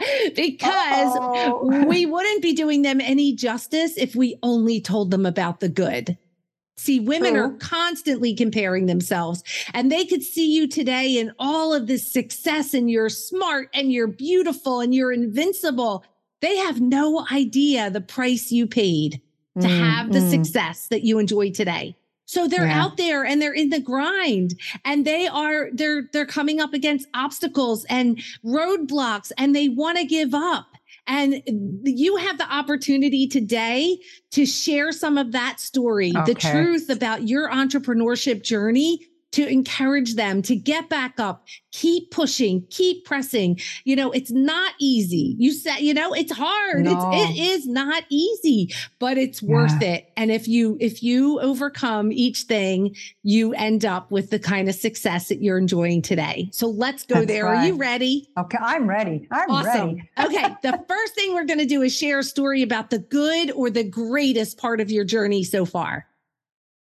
done 0.00 0.32
because 0.34 1.16
Uh-oh. 1.16 1.84
we 1.86 2.06
wouldn't 2.06 2.42
be 2.42 2.54
doing 2.54 2.82
them 2.82 3.00
any 3.00 3.34
justice 3.34 3.96
if 3.96 4.16
we 4.16 4.36
only 4.42 4.80
told 4.80 5.10
them 5.12 5.26
about 5.26 5.60
the 5.60 5.68
good. 5.68 6.16
See, 6.82 6.98
women 6.98 7.34
True. 7.34 7.42
are 7.42 7.52
constantly 7.58 8.34
comparing 8.34 8.86
themselves, 8.86 9.44
and 9.72 9.92
they 9.92 10.04
could 10.04 10.24
see 10.24 10.52
you 10.52 10.66
today 10.66 11.16
in 11.16 11.32
all 11.38 11.72
of 11.72 11.86
this 11.86 12.12
success, 12.12 12.74
and 12.74 12.90
you're 12.90 13.08
smart, 13.08 13.68
and 13.72 13.92
you're 13.92 14.08
beautiful, 14.08 14.80
and 14.80 14.92
you're 14.92 15.12
invincible. 15.12 16.04
They 16.40 16.56
have 16.56 16.80
no 16.80 17.24
idea 17.30 17.88
the 17.88 18.00
price 18.00 18.50
you 18.50 18.66
paid 18.66 19.22
to 19.60 19.68
mm, 19.68 19.78
have 19.78 20.12
the 20.12 20.18
mm. 20.18 20.28
success 20.28 20.88
that 20.88 21.04
you 21.04 21.20
enjoy 21.20 21.52
today. 21.52 21.94
So 22.24 22.48
they're 22.48 22.66
yeah. 22.66 22.82
out 22.82 22.96
there 22.96 23.24
and 23.24 23.40
they're 23.40 23.52
in 23.52 23.70
the 23.70 23.78
grind 23.78 24.58
and 24.84 25.04
they 25.04 25.28
are 25.28 25.68
they're 25.72 26.08
they're 26.12 26.26
coming 26.26 26.60
up 26.60 26.72
against 26.72 27.06
obstacles 27.14 27.84
and 27.90 28.18
roadblocks 28.44 29.30
and 29.36 29.54
they 29.54 29.68
want 29.68 29.98
to 29.98 30.04
give 30.04 30.34
up. 30.34 30.71
And 31.06 31.42
you 31.84 32.16
have 32.16 32.38
the 32.38 32.50
opportunity 32.50 33.26
today 33.26 33.98
to 34.32 34.46
share 34.46 34.92
some 34.92 35.18
of 35.18 35.32
that 35.32 35.58
story, 35.58 36.12
okay. 36.16 36.32
the 36.32 36.38
truth 36.38 36.90
about 36.90 37.26
your 37.28 37.50
entrepreneurship 37.50 38.42
journey 38.42 39.08
to 39.32 39.46
encourage 39.46 40.14
them 40.14 40.42
to 40.42 40.54
get 40.54 40.88
back 40.88 41.18
up, 41.18 41.46
keep 41.72 42.10
pushing, 42.10 42.64
keep 42.70 43.04
pressing. 43.04 43.58
You 43.84 43.96
know, 43.96 44.10
it's 44.12 44.30
not 44.30 44.74
easy. 44.78 45.34
You 45.38 45.52
said, 45.52 45.78
you 45.78 45.94
know, 45.94 46.12
it's 46.12 46.32
hard. 46.32 46.84
No. 46.84 47.10
It's 47.12 47.30
it 47.30 47.42
is 47.42 47.66
not 47.66 48.04
easy, 48.08 48.72
but 48.98 49.18
it's 49.18 49.42
yeah. 49.42 49.50
worth 49.50 49.82
it. 49.82 50.12
And 50.16 50.30
if 50.30 50.46
you 50.46 50.76
if 50.80 51.02
you 51.02 51.40
overcome 51.40 52.12
each 52.12 52.42
thing, 52.42 52.94
you 53.22 53.52
end 53.54 53.84
up 53.84 54.10
with 54.10 54.30
the 54.30 54.38
kind 54.38 54.68
of 54.68 54.74
success 54.74 55.28
that 55.28 55.42
you're 55.42 55.58
enjoying 55.58 56.02
today. 56.02 56.48
So 56.52 56.68
let's 56.68 57.04
go 57.04 57.16
That's 57.16 57.26
there. 57.26 57.46
Right. 57.46 57.56
Are 57.56 57.66
you 57.66 57.76
ready? 57.76 58.28
Okay, 58.38 58.58
I'm 58.60 58.88
ready. 58.88 59.26
I'm 59.30 59.50
awesome. 59.50 59.96
ready. 59.96 60.10
okay, 60.36 60.54
the 60.62 60.84
first 60.88 61.14
thing 61.14 61.34
we're 61.34 61.44
going 61.44 61.58
to 61.58 61.66
do 61.66 61.82
is 61.82 61.96
share 61.96 62.18
a 62.18 62.24
story 62.24 62.62
about 62.62 62.90
the 62.90 62.98
good 62.98 63.50
or 63.52 63.70
the 63.70 63.84
greatest 63.84 64.58
part 64.58 64.80
of 64.80 64.90
your 64.90 65.04
journey 65.04 65.42
so 65.42 65.64
far. 65.64 66.06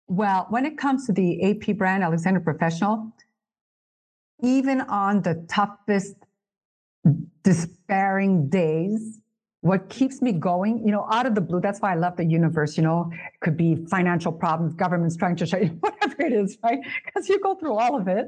Well, 0.10 0.47
when 0.49 0.66
it 0.66 0.76
comes 0.76 1.05
to 1.05 1.14
the 1.14 1.51
AP 1.51 1.78
brand, 1.78 2.03
Alexandria 2.03 2.43
Professional, 2.43 3.14
even 4.41 4.82
on 4.82 5.22
the 5.22 5.45
toughest, 5.47 6.16
despairing 7.43 8.49
days, 8.49 9.20
what 9.62 9.88
keeps 9.89 10.20
me 10.20 10.32
going, 10.32 10.82
you 10.84 10.91
know, 10.91 11.05
out 11.12 11.28
of 11.28 11.36
the 11.36 11.41
blue, 11.41 11.62
that's 11.62 11.80
why 11.80 11.91
I 11.91 11.95
love 11.95 12.18
the 12.18 12.26
universe, 12.26 12.76
you 12.76 12.82
know, 12.82 13.12
it 13.14 13.39
could 13.41 13.55
be 13.55 13.86
financial 13.88 14.32
problems, 14.32 14.74
government's 14.74 15.16
trying 15.16 15.36
to 15.36 15.45
shut 15.45 15.62
you, 15.62 15.70
whatever 15.80 16.22
it 16.24 16.34
is, 16.34 16.57
right? 16.64 16.80
Because 17.05 17.30
you 17.30 17.39
go 17.39 17.53
through 17.53 17.76
all 17.78 17.95
of 17.95 18.07
it. 18.07 18.26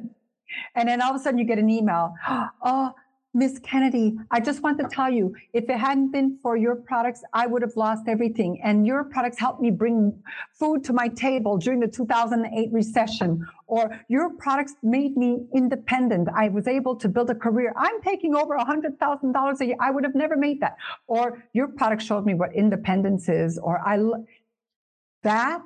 And 0.76 0.88
then 0.88 1.02
all 1.02 1.12
of 1.12 1.16
a 1.16 1.20
sudden 1.20 1.40
you 1.40 1.46
get 1.46 1.58
an 1.58 1.70
email, 1.70 2.14
oh, 2.62 2.92
Miss 3.34 3.60
Kennedy, 3.60 4.18
I 4.30 4.42
just 4.42 4.62
want 4.62 4.78
to 4.80 4.88
tell 4.90 5.10
you, 5.10 5.34
if 5.54 5.70
it 5.70 5.78
hadn't 5.78 6.12
been 6.12 6.38
for 6.44 6.58
your 6.58 6.76
products, 6.76 7.24
I 7.32 7.48
would 7.48 7.62
have 7.62 7.78
lost 7.78 8.10
everything. 8.10 8.60
And 8.62 8.86
your 8.86 9.06
products 9.06 9.40
helped 9.40 9.62
me 9.62 9.72
bring 9.72 10.22
food 10.52 10.84
to 10.84 10.94
my 10.94 11.08
table 11.08 11.58
during 11.58 11.80
the 11.80 11.88
2008 11.88 12.74
recession. 12.74 13.48
Or 13.68 13.98
your 14.10 14.32
products 14.32 14.74
made 14.84 15.16
me 15.16 15.46
independent. 15.56 16.28
I 16.36 16.50
was 16.50 16.68
able 16.68 16.94
to 16.98 17.08
build 17.08 17.30
a 17.30 17.36
career. 17.36 17.74
I'm 17.78 18.02
taking 18.02 18.36
over 18.36 18.58
$100,000 18.58 19.62
a 19.62 19.66
year. 19.66 19.78
I 19.80 19.92
would 19.92 20.04
have 20.04 20.16
never 20.16 20.36
made 20.36 20.60
that. 20.60 20.76
Or 21.08 21.42
your 21.54 21.70
product 21.70 22.02
showed 22.02 22.26
me 22.26 22.34
what 22.34 22.54
independence 22.54 23.30
is. 23.30 23.58
Or 23.58 23.80
I, 23.80 23.98
that 25.24 25.64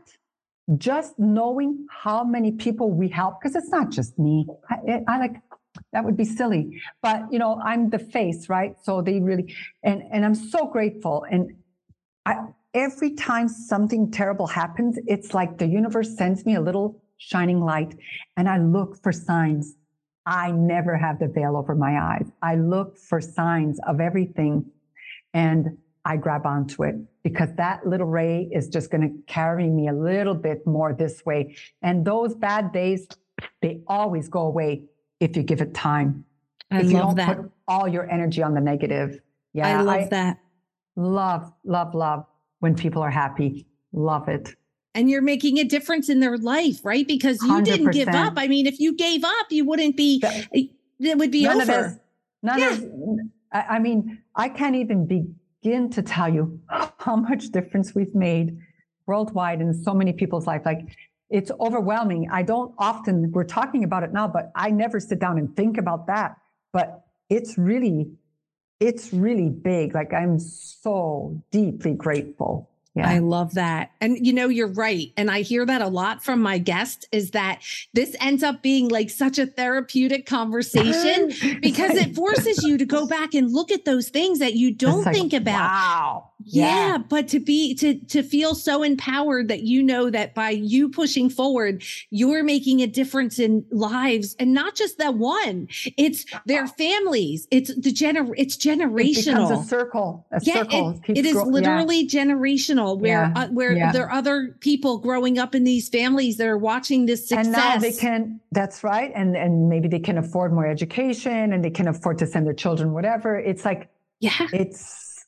just 0.77 1.17
knowing 1.17 1.87
how 1.89 2.23
many 2.23 2.51
people 2.51 2.91
we 2.91 3.07
help, 3.07 3.41
because 3.41 3.55
it's 3.55 3.69
not 3.69 3.89
just 3.89 4.19
me. 4.19 4.45
I, 4.69 5.03
I 5.07 5.19
like 5.19 5.35
that 5.95 6.03
would 6.03 6.17
be 6.17 6.25
silly, 6.25 6.81
but 7.01 7.21
you 7.31 7.39
know, 7.39 7.57
I'm 7.63 7.89
the 7.89 7.99
face, 7.99 8.49
right? 8.49 8.75
So 8.83 9.01
they 9.01 9.21
really, 9.21 9.55
and 9.81 10.03
and 10.11 10.25
I'm 10.25 10.35
so 10.35 10.67
grateful. 10.67 11.25
And 11.31 11.55
I, 12.25 12.47
every 12.73 13.11
time 13.15 13.47
something 13.47 14.11
terrible 14.11 14.45
happens, 14.45 14.99
it's 15.07 15.33
like 15.33 15.57
the 15.57 15.65
universe 15.65 16.17
sends 16.17 16.45
me 16.45 16.55
a 16.55 16.59
little 16.59 17.01
shining 17.15 17.61
light, 17.61 17.95
and 18.35 18.49
I 18.49 18.57
look 18.57 19.01
for 19.01 19.13
signs. 19.13 19.77
I 20.25 20.51
never 20.51 20.97
have 20.97 21.17
the 21.17 21.29
veil 21.29 21.55
over 21.55 21.75
my 21.75 21.97
eyes. 21.97 22.29
I 22.41 22.55
look 22.55 22.97
for 22.97 23.21
signs 23.21 23.79
of 23.87 24.01
everything, 24.01 24.65
and 25.33 25.77
I 26.03 26.17
grab 26.17 26.45
onto 26.45 26.83
it 26.83 26.95
because 27.23 27.55
that 27.55 27.87
little 27.87 28.07
ray 28.07 28.49
is 28.51 28.67
just 28.67 28.91
going 28.91 29.03
to 29.09 29.33
carry 29.33 29.69
me 29.69 29.87
a 29.87 29.93
little 29.93 30.35
bit 30.35 30.67
more 30.67 30.93
this 30.93 31.25
way. 31.25 31.55
And 31.81 32.03
those 32.03 32.35
bad 32.35 32.73
days, 32.73 33.07
they 33.61 33.79
always 33.87 34.27
go 34.27 34.41
away 34.41 34.83
if 35.25 35.35
you 35.35 35.43
give 35.43 35.59
it 35.61 35.73
time. 35.73 36.23
I 36.71 36.77
if 36.79 36.83
love 36.83 36.91
you 36.91 36.97
don't 36.99 37.15
that. 37.17 37.37
put 37.37 37.51
all 37.67 37.87
your 37.87 38.09
energy 38.09 38.41
on 38.41 38.53
the 38.53 38.61
negative. 38.61 39.19
Yeah. 39.53 39.79
I 39.79 39.81
love 39.81 40.09
that. 40.11 40.39
Love, 40.95 41.51
love, 41.65 41.93
love 41.93 42.25
when 42.59 42.75
people 42.75 43.01
are 43.01 43.11
happy. 43.11 43.67
Love 43.91 44.29
it. 44.29 44.55
And 44.93 45.09
you're 45.09 45.21
making 45.21 45.57
a 45.57 45.65
difference 45.65 46.07
in 46.09 46.21
their 46.21 46.37
life, 46.37 46.79
right? 46.85 47.05
Because 47.05 47.41
you 47.43 47.61
did 47.61 47.81
not 47.81 47.93
give 47.93 48.07
up. 48.07 48.33
I 48.37 48.47
mean, 48.47 48.65
if 48.65 48.79
you 48.79 48.95
gave 48.95 49.25
up, 49.25 49.47
you 49.49 49.65
wouldn't 49.65 49.97
be, 49.97 50.21
eh, 50.23 50.67
it 50.99 51.17
would 51.17 51.31
be 51.31 51.43
none 51.43 51.61
over. 51.61 51.71
of 51.79 51.83
this, 51.91 51.99
none 52.41 52.59
Yeah. 52.59 52.73
of, 52.73 52.83
I, 53.51 53.61
I 53.75 53.79
mean, 53.79 54.19
I 54.35 54.47
can't 54.47 54.75
even 54.75 55.05
begin 55.05 55.89
to 55.91 56.01
tell 56.01 56.33
you 56.33 56.61
how 56.99 57.17
much 57.17 57.49
difference 57.49 57.93
we've 57.93 58.15
made 58.15 58.57
worldwide 59.05 59.59
in 59.59 59.73
so 59.73 59.93
many 59.93 60.13
people's 60.13 60.47
life. 60.47 60.61
Like 60.65 60.79
it's 61.29 61.51
overwhelming. 61.59 62.29
I 62.31 62.43
don't 62.43 62.73
often, 62.77 63.31
we're 63.31 63.43
talking 63.43 63.83
about 63.83 64.03
it 64.03 64.13
now, 64.13 64.27
but 64.27 64.51
I 64.55 64.69
never 64.71 64.99
sit 64.99 65.19
down 65.19 65.37
and 65.37 65.55
think 65.55 65.77
about 65.77 66.07
that. 66.07 66.37
But 66.71 67.05
it's 67.29 67.57
really, 67.57 68.11
it's 68.79 69.11
really 69.13 69.49
big. 69.49 69.95
Like 69.95 70.13
I'm 70.13 70.39
so 70.39 71.41
deeply 71.51 71.93
grateful. 71.93 72.69
Yeah. 72.95 73.09
I 73.09 73.19
love 73.19 73.55
that. 73.55 73.91
And 73.99 74.25
you 74.25 74.31
know, 74.31 74.47
you're 74.47 74.67
right. 74.67 75.11
And 75.17 75.29
I 75.29 75.41
hear 75.41 75.65
that 75.65 75.81
a 75.81 75.87
lot 75.87 76.23
from 76.23 76.41
my 76.41 76.57
guests 76.57 77.05
is 77.11 77.31
that 77.31 77.61
this 77.93 78.15
ends 78.21 78.41
up 78.41 78.61
being 78.61 78.87
like 78.87 79.09
such 79.09 79.37
a 79.37 79.45
therapeutic 79.45 80.25
conversation 80.25 81.59
because 81.61 81.95
it 81.95 82.15
forces 82.15 82.63
you 82.63 82.77
to 82.77 82.85
go 82.85 83.05
back 83.05 83.33
and 83.33 83.51
look 83.51 83.69
at 83.69 83.83
those 83.83 84.07
things 84.07 84.39
that 84.39 84.53
you 84.53 84.71
don't 84.71 85.03
like, 85.03 85.13
think 85.13 85.33
about. 85.33 85.69
Wow. 85.69 86.29
Yeah, 86.47 86.97
but 86.97 87.27
to 87.29 87.39
be 87.39 87.73
to 87.75 87.95
to 87.95 88.21
feel 88.21 88.55
so 88.55 88.83
empowered 88.83 89.47
that 89.47 89.63
you 89.63 89.81
know 89.81 90.09
that 90.09 90.35
by 90.35 90.51
you 90.51 90.89
pushing 90.89 91.29
forward, 91.29 91.83
you're 92.11 92.43
making 92.43 92.81
a 92.81 92.87
difference 92.87 93.39
in 93.39 93.65
lives 93.71 94.35
and 94.37 94.53
not 94.53 94.75
just 94.75 94.97
that 94.99 95.15
one. 95.15 95.67
It's 95.97 96.25
their 96.45 96.63
uh-huh. 96.63 96.73
families. 96.77 97.47
It's 97.51 97.73
the 97.75 97.91
gener 97.91 98.31
it's 98.37 98.57
generational. 98.57 99.07
It 99.07 99.49
becomes 99.49 99.65
a 99.65 99.67
circle. 99.67 100.27
A 100.31 100.39
yeah, 100.43 100.53
circle. 100.55 100.89
it, 100.91 101.03
keeps 101.03 101.19
it 101.19 101.25
is 101.25 101.35
literally 101.35 101.63
yeah. 101.63 101.75
literally 101.75 102.07
where 102.93 103.31
Yeah, 103.35 103.43
uh, 103.43 103.47
where 103.49 103.71
yeah. 103.71 103.91
there 103.91 104.05
are 104.05 104.11
other 104.11 104.55
people 104.59 104.99
growing 104.99 105.39
up 105.39 105.55
in 105.55 105.63
these 105.63 105.89
families 105.89 106.37
that 106.37 106.47
are 106.47 106.57
watching 106.57 107.05
this 107.05 107.27
success. 107.27 107.45
And 107.45 107.53
now 107.53 107.77
they 107.77 107.91
can, 107.93 108.39
that's 108.51 108.83
right. 108.83 109.11
And 109.15 109.35
and 109.35 109.69
maybe 109.69 109.87
they 109.87 109.99
can 109.99 110.17
afford 110.17 110.53
more 110.53 110.67
education 110.67 111.53
and 111.53 111.63
they 111.63 111.69
can 111.69 111.87
afford 111.87 112.17
to 112.19 112.27
send 112.27 112.45
their 112.45 112.53
children 112.53 112.93
whatever. 112.93 113.37
It's 113.37 113.65
like 113.65 113.89
yeah. 114.19 114.47
it's 114.53 115.25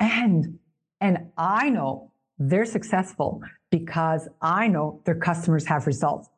and 0.00 0.58
and 1.00 1.18
I 1.36 1.70
know 1.70 2.12
they're 2.38 2.64
successful 2.64 3.40
because 3.70 4.28
I 4.40 4.68
know 4.68 5.02
their 5.04 5.14
customers 5.14 5.66
have 5.66 5.86
results. 5.86 6.28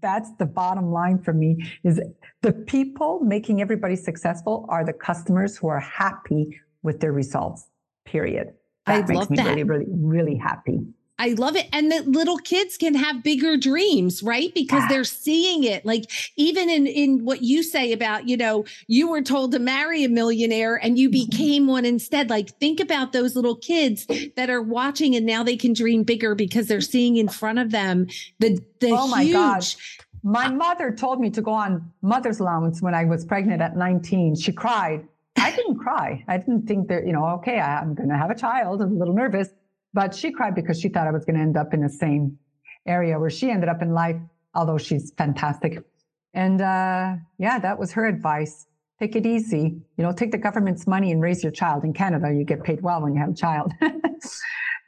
That's 0.00 0.30
the 0.38 0.46
bottom 0.46 0.90
line 0.90 1.18
for 1.22 1.32
me 1.32 1.70
is 1.84 2.00
the 2.42 2.52
people 2.52 3.20
making 3.20 3.60
everybody 3.60 3.96
successful 3.96 4.66
are 4.68 4.84
the 4.84 4.92
customers 4.92 5.56
who 5.56 5.68
are 5.68 5.80
happy 5.80 6.58
with 6.82 7.00
their 7.00 7.12
results. 7.12 7.68
Period. 8.04 8.54
I 8.86 8.98
makes 8.98 9.10
love 9.10 9.30
me 9.30 9.36
that. 9.36 9.46
really, 9.46 9.64
really, 9.64 9.86
really 9.88 10.36
happy. 10.36 10.80
I 11.18 11.28
love 11.30 11.56
it. 11.56 11.66
And 11.72 11.90
that 11.92 12.06
little 12.06 12.36
kids 12.36 12.76
can 12.76 12.94
have 12.94 13.22
bigger 13.22 13.56
dreams, 13.56 14.22
right? 14.22 14.52
Because 14.54 14.82
Yeah. 14.82 14.88
they're 14.90 15.04
seeing 15.04 15.64
it. 15.64 15.86
Like 15.86 16.04
even 16.36 16.68
in 16.68 16.86
in 16.86 17.24
what 17.24 17.42
you 17.42 17.62
say 17.62 17.92
about, 17.92 18.28
you 18.28 18.36
know, 18.36 18.66
you 18.86 19.08
were 19.08 19.22
told 19.22 19.52
to 19.52 19.58
marry 19.58 20.04
a 20.04 20.10
millionaire 20.10 20.76
and 20.76 20.98
you 20.98 21.08
Mm-hmm. 21.08 21.30
became 21.30 21.66
one 21.68 21.86
instead. 21.86 22.28
Like 22.28 22.50
think 22.60 22.80
about 22.80 23.12
those 23.14 23.34
little 23.34 23.56
kids 23.56 24.06
that 24.36 24.50
are 24.50 24.60
watching 24.60 25.16
and 25.16 25.24
now 25.24 25.42
they 25.42 25.56
can 25.56 25.72
dream 25.72 26.02
bigger 26.02 26.34
because 26.34 26.66
they're 26.68 26.82
seeing 26.82 27.16
in 27.16 27.28
front 27.28 27.60
of 27.60 27.70
them 27.70 28.08
the 28.38 28.58
the 28.80 28.90
Oh 28.90 29.08
my 29.08 29.24
huge 29.24 29.32
God. 29.32 29.64
My 30.22 30.48
mother 30.50 30.92
told 30.92 31.20
me 31.20 31.30
to 31.30 31.40
go 31.40 31.52
on 31.52 31.90
mother's 32.02 32.40
allowance 32.40 32.82
when 32.82 32.94
I 32.94 33.04
was 33.04 33.24
pregnant 33.24 33.62
at 33.62 33.74
19. 33.74 34.34
She 34.36 34.52
cried. 34.52 35.06
I 35.38 35.50
didn't 35.54 35.76
cry. 35.78 36.24
I 36.28 36.38
didn't 36.38 36.66
think 36.66 36.88
that, 36.88 37.06
you 37.06 37.12
know, 37.12 37.26
okay, 37.38 37.58
I- 37.60 37.80
I'm 37.80 37.94
going 37.94 38.08
to 38.08 38.16
have 38.16 38.30
a 38.30 38.34
child. 38.34 38.80
I'm 38.82 38.92
a 38.92 38.98
little 38.98 39.14
nervous, 39.14 39.48
but 39.92 40.14
she 40.14 40.32
cried 40.32 40.54
because 40.54 40.80
she 40.80 40.88
thought 40.88 41.06
I 41.06 41.10
was 41.12 41.24
going 41.24 41.36
to 41.36 41.42
end 41.42 41.56
up 41.56 41.74
in 41.74 41.82
the 41.82 41.88
same 41.88 42.38
area 42.86 43.18
where 43.18 43.30
she 43.30 43.50
ended 43.50 43.68
up 43.68 43.82
in 43.82 43.90
life, 43.92 44.16
although 44.54 44.78
she's 44.78 45.12
fantastic. 45.16 45.78
And 46.34 46.60
uh, 46.60 47.14
yeah, 47.38 47.58
that 47.58 47.78
was 47.78 47.92
her 47.92 48.06
advice. 48.06 48.66
Take 48.98 49.14
it 49.16 49.26
easy. 49.26 49.78
You 49.96 50.04
know, 50.04 50.12
take 50.12 50.32
the 50.32 50.38
government's 50.38 50.86
money 50.86 51.12
and 51.12 51.20
raise 51.20 51.42
your 51.42 51.52
child. 51.52 51.84
In 51.84 51.92
Canada, 51.92 52.32
you 52.32 52.44
get 52.44 52.62
paid 52.62 52.80
well 52.82 53.02
when 53.02 53.14
you 53.14 53.20
have 53.20 53.30
a 53.30 53.34
child. 53.34 53.72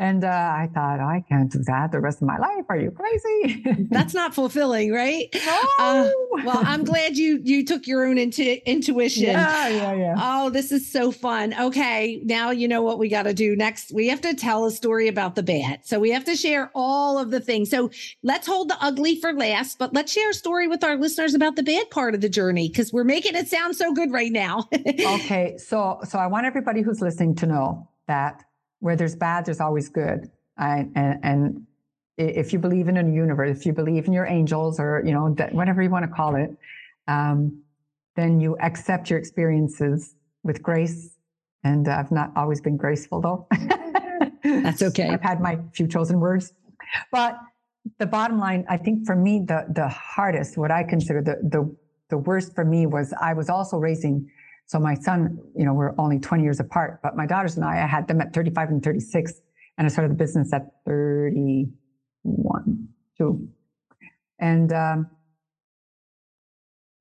and 0.01 0.22
uh, 0.22 0.28
I 0.28 0.70
thought, 0.72 1.01
I 1.01 1.24
can't 1.28 1.51
do 1.51 1.59
that 1.64 1.90
the 1.90 2.01
rest 2.01 2.22
of 2.22 2.28
my 2.28 2.38
life. 2.38 2.64
Are 2.68 2.78
you 2.78 2.92
crazy? 2.92 3.64
that's 3.90 4.14
not 4.14 4.32
fulfilling, 4.32 4.92
right? 4.92 5.26
No. 5.34 5.62
Uh, 5.80 6.11
well, 6.44 6.62
I'm 6.64 6.84
glad 6.84 7.16
you 7.16 7.40
you 7.42 7.64
took 7.64 7.86
your 7.88 8.07
own 8.07 8.16
intu- 8.16 8.59
intuition. 8.64 9.24
Yeah, 9.24 9.68
yeah, 9.68 9.92
yeah. 9.94 10.14
Oh, 10.16 10.51
this 10.51 10.70
is 10.70 10.90
so 10.90 11.11
fun. 11.11 11.53
Okay, 11.59 12.20
now 12.24 12.51
you 12.51 12.68
know 12.68 12.82
what 12.82 13.01
we 13.01 13.09
got 13.09 13.24
to 13.24 13.34
do 13.34 13.57
next. 13.57 13.92
We 13.92 14.07
have 14.09 14.20
to 14.20 14.34
tell 14.34 14.66
a 14.66 14.70
story 14.70 15.09
about 15.09 15.34
the 15.34 15.42
bad. 15.42 15.84
So 15.84 15.99
we 15.99 16.11
have 16.12 16.24
to 16.26 16.36
share 16.36 16.70
all 16.76 17.18
of 17.18 17.30
the 17.30 17.40
things. 17.40 17.68
So 17.68 17.90
let's 18.22 18.46
hold 18.46 18.70
the 18.70 18.76
ugly 18.80 19.20
for 19.20 19.32
last, 19.32 19.78
but 19.78 19.94
let's 19.94 20.12
share 20.12 20.30
a 20.30 20.34
story 20.34 20.68
with 20.68 20.84
our 20.84 20.96
listeners 20.96 21.34
about 21.34 21.57
the 21.57 21.64
bad 21.64 21.90
part 21.90 22.14
of 22.14 22.20
the 22.20 22.28
journey 22.28 22.68
because 22.68 22.92
we're 22.92 23.03
making 23.03 23.34
it 23.34 23.49
sound 23.49 23.74
so 23.74 23.92
good 23.92 24.12
right 24.12 24.30
now. 24.30 24.68
okay, 24.74 25.57
so 25.59 25.99
so 26.05 26.20
I 26.20 26.28
want 26.28 26.46
everybody 26.46 26.82
who's 26.82 27.01
listening 27.01 27.34
to 27.36 27.46
know 27.46 27.88
that 28.07 28.44
where 28.81 28.97
there's 28.97 29.16
bad, 29.16 29.47
there's 29.47 29.61
always 29.61 29.89
good. 29.89 30.31
I, 30.57 30.89
and 30.95 31.18
and 31.22 31.66
if 32.16 32.53
you 32.53 32.59
believe 32.59 32.89
in 32.89 32.97
a 32.97 33.09
universe, 33.09 33.59
if 33.59 33.66
you 33.66 33.72
believe 33.72 34.07
in 34.07 34.12
your 34.12 34.26
angels, 34.26 34.81
or 34.81 35.03
you 35.05 35.12
know 35.12 35.35
that 35.35 35.55
whatever 35.55 35.83
you 35.83 35.91
want 35.91 36.05
to 36.05 36.11
call 36.11 36.35
it, 36.35 36.51
um, 37.07 37.62
then 38.16 38.41
you 38.41 38.57
accept 38.59 39.11
your 39.11 39.18
experiences 39.18 40.14
with 40.43 40.62
grace. 40.62 41.16
And 41.64 41.89
I've 41.89 42.11
not 42.11 42.33
always 42.37 42.61
been 42.61 42.76
graceful 42.76 43.20
though. 43.20 43.47
That's 44.45 44.83
okay. 44.83 45.09
I've 45.09 45.22
had 45.22 45.41
my 45.41 45.59
few 45.74 45.87
chosen 45.87 46.20
words, 46.20 46.53
but 47.12 47.39
the 47.99 48.07
bottom 48.07 48.39
line, 48.39 48.64
I 48.68 48.76
think 48.76 49.07
for 49.07 49.16
me, 49.16 49.41
the 49.47 49.66
the 49.68 49.89
hardest, 49.89 50.59
what 50.59 50.70
I 50.70 50.83
consider 50.83 51.22
the 51.22 51.37
the 51.43 51.76
the 52.11 52.18
worst 52.18 52.55
for 52.55 52.64
me 52.64 52.87
was 52.87 53.14
I 53.20 53.33
was 53.35 53.49
also 53.49 53.79
raising. 53.79 54.31
So 54.69 54.79
my 54.79 54.95
son, 54.95 55.39
you 55.57 55.64
know, 55.64 55.73
we're 55.73 55.95
only 55.99 56.21
20 56.21 56.43
years 56.43 56.61
apart, 56.61 57.01
but 57.03 57.16
my 57.16 57.25
daughters 57.25 57.57
and 57.57 57.64
I, 57.64 57.83
I 57.83 57.87
had 57.87 58.07
them 58.07 58.21
at 58.21 58.35
35 58.35 58.69
and 58.69 58.83
36, 58.83 59.33
and 59.79 59.87
I 59.87 59.89
started 59.89 60.12
the 60.12 60.16
business 60.16 60.53
at 60.53 60.66
31, 60.85 62.89
two, 63.16 63.49
and 64.39 64.71
um, 64.75 65.07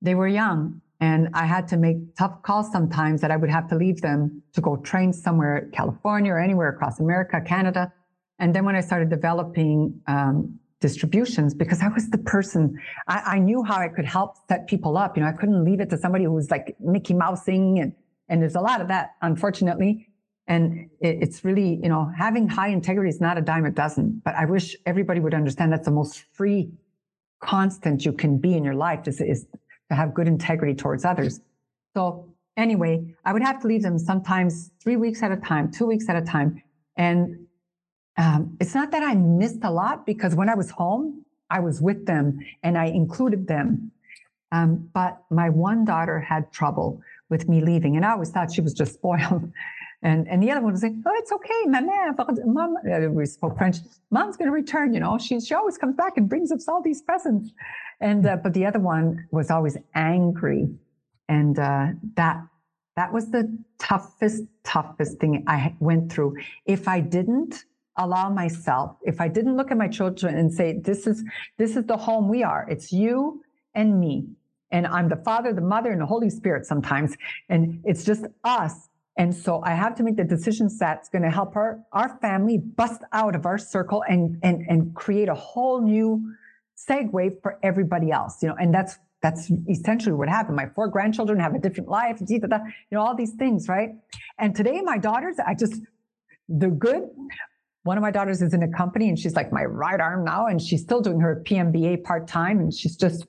they 0.00 0.14
were 0.14 0.28
young. 0.28 0.80
And 1.00 1.28
I 1.34 1.44
had 1.44 1.68
to 1.68 1.76
make 1.76 2.16
tough 2.16 2.42
calls 2.42 2.72
sometimes 2.72 3.20
that 3.20 3.30
I 3.30 3.36
would 3.36 3.50
have 3.50 3.68
to 3.68 3.76
leave 3.76 4.00
them 4.00 4.42
to 4.54 4.62
go 4.62 4.78
train 4.78 5.12
somewhere, 5.12 5.68
California 5.72 6.32
or 6.32 6.40
anywhere 6.40 6.70
across 6.70 6.98
America, 6.98 7.40
Canada. 7.40 7.92
And 8.40 8.52
then 8.54 8.64
when 8.64 8.74
I 8.74 8.80
started 8.80 9.10
developing 9.10 10.00
um, 10.08 10.58
distributions, 10.80 11.54
because 11.54 11.82
I 11.82 11.88
was 11.88 12.08
the 12.10 12.18
person, 12.18 12.78
I, 13.08 13.22
I 13.34 13.38
knew 13.38 13.62
how 13.62 13.76
I 13.76 13.88
could 13.88 14.04
help 14.04 14.36
set 14.48 14.66
people 14.68 14.96
up. 14.96 15.16
You 15.16 15.22
know, 15.22 15.28
I 15.28 15.32
couldn't 15.32 15.64
leave 15.64 15.80
it 15.80 15.90
to 15.90 15.98
somebody 15.98 16.24
who 16.24 16.32
was 16.32 16.50
like 16.50 16.76
Mickey 16.80 17.14
Mousing, 17.14 17.78
and 17.80 17.92
and 18.28 18.42
there's 18.42 18.54
a 18.54 18.60
lot 18.60 18.80
of 18.80 18.88
that, 18.88 19.10
unfortunately. 19.22 20.08
And 20.46 20.88
it, 21.00 21.18
it's 21.22 21.44
really, 21.44 21.78
you 21.82 21.88
know, 21.88 22.10
having 22.16 22.48
high 22.48 22.68
integrity 22.68 23.10
is 23.10 23.20
not 23.20 23.36
a 23.36 23.42
dime 23.42 23.66
a 23.66 23.70
dozen. 23.70 24.22
But 24.24 24.34
I 24.34 24.44
wish 24.46 24.76
everybody 24.86 25.20
would 25.20 25.34
understand 25.34 25.72
that's 25.72 25.86
the 25.86 25.90
most 25.90 26.24
free 26.32 26.70
constant 27.40 28.04
you 28.04 28.12
can 28.12 28.38
be 28.38 28.54
in 28.54 28.64
your 28.64 28.74
life 28.74 29.06
is, 29.06 29.20
is 29.20 29.46
to 29.90 29.94
have 29.94 30.14
good 30.14 30.26
integrity 30.26 30.74
towards 30.74 31.04
others. 31.04 31.40
So 31.94 32.34
anyway, 32.56 33.14
I 33.24 33.32
would 33.32 33.42
have 33.42 33.60
to 33.62 33.68
leave 33.68 33.82
them 33.82 33.98
sometimes 33.98 34.70
three 34.82 34.96
weeks 34.96 35.22
at 35.22 35.32
a 35.32 35.36
time, 35.36 35.70
two 35.70 35.86
weeks 35.86 36.08
at 36.08 36.16
a 36.16 36.22
time. 36.22 36.62
And 36.96 37.46
um, 38.18 38.56
it's 38.60 38.74
not 38.74 38.90
that 38.90 39.02
I 39.02 39.14
missed 39.14 39.60
a 39.62 39.70
lot 39.70 40.04
because 40.04 40.34
when 40.34 40.48
I 40.48 40.54
was 40.54 40.70
home, 40.70 41.24
I 41.50 41.60
was 41.60 41.80
with 41.80 42.04
them 42.04 42.40
and 42.62 42.76
I 42.76 42.86
included 42.86 43.46
them. 43.46 43.92
Um, 44.50 44.90
but 44.92 45.22
my 45.30 45.48
one 45.48 45.84
daughter 45.84 46.18
had 46.18 46.52
trouble 46.52 47.00
with 47.30 47.48
me 47.48 47.60
leaving. 47.60 47.96
And 47.96 48.04
I 48.04 48.12
always 48.12 48.30
thought 48.30 48.52
she 48.52 48.60
was 48.60 48.74
just 48.74 48.94
spoiled. 48.98 49.50
And 50.02 50.28
and 50.28 50.40
the 50.40 50.50
other 50.50 50.60
one 50.60 50.72
was 50.72 50.82
like, 50.82 50.92
oh, 51.06 51.12
it's 51.14 51.32
okay, 51.32 51.64
mom. 52.44 52.76
We 53.14 53.26
spoke 53.26 53.58
French. 53.58 53.78
Mom's 54.12 54.36
going 54.36 54.46
to 54.46 54.52
return. 54.52 54.94
You 54.94 55.00
know, 55.00 55.18
she 55.18 55.40
she 55.40 55.54
always 55.54 55.76
comes 55.76 55.96
back 55.96 56.16
and 56.16 56.28
brings 56.28 56.52
us 56.52 56.68
all 56.68 56.80
these 56.82 57.02
presents. 57.02 57.50
And 58.00 58.24
uh, 58.24 58.36
but 58.36 58.54
the 58.54 58.64
other 58.64 58.78
one 58.78 59.26
was 59.32 59.50
always 59.50 59.76
angry, 59.96 60.68
and 61.28 61.58
uh, 61.58 61.88
that 62.14 62.46
that 62.94 63.12
was 63.12 63.32
the 63.32 63.52
toughest 63.80 64.44
toughest 64.62 65.18
thing 65.18 65.42
I 65.48 65.74
went 65.80 66.12
through. 66.12 66.36
If 66.64 66.86
I 66.86 67.00
didn't 67.00 67.64
allow 67.98 68.30
myself, 68.30 68.96
if 69.02 69.20
I 69.20 69.28
didn't 69.28 69.56
look 69.56 69.70
at 69.70 69.76
my 69.76 69.88
children 69.88 70.36
and 70.36 70.52
say, 70.52 70.78
this 70.78 71.06
is 71.06 71.22
this 71.58 71.76
is 71.76 71.84
the 71.84 71.96
home 71.96 72.28
we 72.28 72.42
are. 72.42 72.66
It's 72.70 72.92
you 72.92 73.42
and 73.74 73.98
me. 74.00 74.28
And 74.70 74.86
I'm 74.86 75.08
the 75.08 75.16
Father, 75.16 75.52
the 75.52 75.62
Mother, 75.62 75.90
and 75.90 76.00
the 76.00 76.06
Holy 76.06 76.30
Spirit 76.30 76.66
sometimes. 76.66 77.16
And 77.48 77.80
it's 77.84 78.04
just 78.04 78.24
us 78.44 78.88
and 79.18 79.34
so 79.34 79.60
I 79.64 79.74
have 79.74 79.96
to 79.96 80.04
make 80.04 80.16
the 80.16 80.24
decisions 80.24 80.78
that's 80.78 81.08
going 81.08 81.22
to 81.22 81.30
help 81.30 81.56
our, 81.56 81.80
our 81.92 82.18
family 82.20 82.56
bust 82.56 83.02
out 83.12 83.34
of 83.34 83.46
our 83.46 83.58
circle 83.58 84.04
and, 84.08 84.38
and, 84.44 84.64
and 84.68 84.94
create 84.94 85.28
a 85.28 85.34
whole 85.34 85.82
new 85.82 86.34
segue 86.88 87.42
for 87.42 87.58
everybody 87.64 88.12
else, 88.12 88.40
you 88.40 88.48
know, 88.48 88.54
and 88.54 88.72
that's, 88.72 88.96
that's 89.20 89.50
essentially 89.68 90.14
what 90.14 90.28
happened. 90.28 90.54
My 90.54 90.68
four 90.68 90.86
grandchildren 90.86 91.40
have 91.40 91.52
a 91.56 91.58
different 91.58 91.88
life, 91.88 92.22
you 92.28 92.40
know, 92.92 93.00
all 93.00 93.16
these 93.16 93.32
things, 93.32 93.68
right? 93.68 93.90
And 94.38 94.54
today 94.54 94.80
my 94.82 94.98
daughters, 94.98 95.34
I 95.44 95.54
just, 95.54 95.82
they're 96.48 96.70
good. 96.70 97.02
One 97.84 97.96
of 97.96 98.02
my 98.02 98.10
daughters 98.10 98.42
is 98.42 98.54
in 98.54 98.62
a 98.62 98.68
company 98.68 99.08
and 99.08 99.18
she's 99.18 99.34
like 99.34 99.52
my 99.52 99.64
right 99.64 100.00
arm 100.00 100.24
now, 100.24 100.46
and 100.46 100.60
she's 100.60 100.82
still 100.82 101.00
doing 101.00 101.20
her 101.20 101.42
PMBA 101.46 102.02
part 102.04 102.26
time, 102.26 102.58
and 102.58 102.72
she's 102.72 102.96
just 102.96 103.26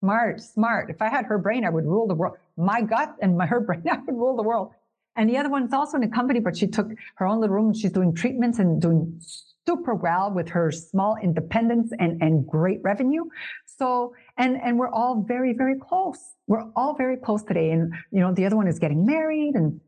smart, 0.00 0.40
smart. 0.40 0.90
If 0.90 1.02
I 1.02 1.08
had 1.08 1.26
her 1.26 1.38
brain, 1.38 1.64
I 1.64 1.70
would 1.70 1.84
rule 1.84 2.06
the 2.06 2.14
world. 2.14 2.36
My 2.56 2.80
gut 2.82 3.16
and 3.20 3.36
my 3.36 3.46
her 3.46 3.60
brain, 3.66 3.82
I 3.90 3.98
would 3.98 4.14
rule 4.14 4.36
the 4.36 4.42
world. 4.42 4.72
And 5.16 5.28
the 5.28 5.36
other 5.36 5.48
one 5.48 5.64
is 5.64 5.72
also 5.72 5.96
in 5.96 6.04
a 6.04 6.08
company, 6.08 6.38
but 6.38 6.56
she 6.56 6.68
took 6.68 6.88
her 7.16 7.26
own 7.26 7.40
little 7.40 7.56
room. 7.56 7.74
She's 7.74 7.90
doing 7.90 8.14
treatments 8.14 8.60
and 8.60 8.80
doing 8.80 9.20
super 9.66 9.94
well 9.94 10.32
with 10.32 10.48
her 10.48 10.70
small 10.70 11.16
independence 11.20 11.92
and, 11.98 12.22
and 12.22 12.46
great 12.46 12.80
revenue. 12.82 13.24
So, 13.66 14.14
and, 14.36 14.56
and 14.62 14.78
we're 14.78 14.90
all 14.90 15.24
very, 15.26 15.52
very 15.52 15.74
close. 15.76 16.18
We're 16.46 16.70
all 16.76 16.94
very 16.94 17.16
close 17.16 17.42
today. 17.42 17.72
And, 17.72 17.92
you 18.12 18.20
know, 18.20 18.32
the 18.32 18.46
other 18.46 18.56
one 18.56 18.68
is 18.68 18.78
getting 18.78 19.04
married 19.04 19.56
and 19.56 19.80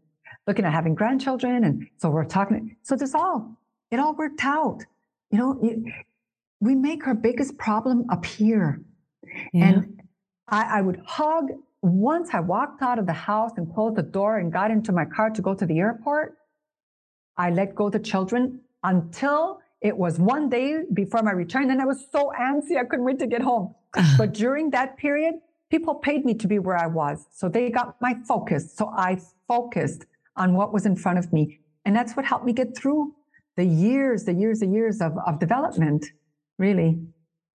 looking 0.46 0.64
at 0.64 0.72
having 0.72 0.96
grandchildren. 0.96 1.62
And 1.62 1.88
so 1.98 2.10
we're 2.10 2.24
talking. 2.24 2.76
So 2.82 2.96
this 2.96 3.14
all, 3.14 3.56
it 3.90 4.00
all 4.00 4.14
worked 4.14 4.44
out. 4.44 4.84
You 5.30 5.38
know, 5.38 5.58
it, 5.62 5.78
we 6.60 6.74
make 6.74 7.06
our 7.06 7.14
biggest 7.14 7.56
problem 7.58 8.06
appear. 8.10 8.80
Yeah. 9.52 9.64
And 9.64 10.02
I, 10.48 10.78
I 10.78 10.80
would 10.82 11.00
hug 11.06 11.50
once 11.82 12.30
I 12.32 12.40
walked 12.40 12.82
out 12.82 12.98
of 12.98 13.06
the 13.06 13.12
house 13.12 13.52
and 13.56 13.72
closed 13.72 13.96
the 13.96 14.02
door 14.02 14.38
and 14.38 14.52
got 14.52 14.70
into 14.70 14.92
my 14.92 15.04
car 15.04 15.30
to 15.30 15.42
go 15.42 15.54
to 15.54 15.64
the 15.64 15.78
airport, 15.78 16.36
I 17.36 17.50
let 17.50 17.74
go 17.74 17.88
the 17.88 17.98
children 17.98 18.60
until 18.82 19.60
it 19.80 19.96
was 19.96 20.18
one 20.18 20.50
day 20.50 20.82
before 20.92 21.22
my 21.22 21.30
return. 21.32 21.70
And 21.70 21.80
I 21.80 21.86
was 21.86 22.04
so 22.12 22.32
antsy, 22.38 22.76
I 22.76 22.84
couldn't 22.84 23.04
wait 23.04 23.18
to 23.20 23.26
get 23.26 23.40
home. 23.40 23.74
but 24.18 24.34
during 24.34 24.70
that 24.70 24.98
period, 24.98 25.36
people 25.70 25.94
paid 25.94 26.24
me 26.24 26.34
to 26.34 26.46
be 26.46 26.58
where 26.58 26.76
I 26.76 26.86
was. 26.86 27.26
So 27.32 27.48
they 27.48 27.70
got 27.70 27.96
my 28.00 28.14
focus. 28.28 28.74
So 28.74 28.92
I 28.94 29.20
focused 29.48 30.04
on 30.36 30.54
what 30.54 30.72
was 30.72 30.84
in 30.84 30.96
front 30.96 31.18
of 31.18 31.32
me. 31.32 31.60
And 31.86 31.96
that's 31.96 32.14
what 32.14 32.26
helped 32.26 32.44
me 32.44 32.52
get 32.52 32.76
through 32.76 33.14
the 33.56 33.64
years, 33.64 34.24
the 34.24 34.34
years, 34.34 34.60
the 34.60 34.66
years 34.66 35.00
of, 35.00 35.12
of 35.26 35.38
development, 35.38 36.06
really. 36.58 36.98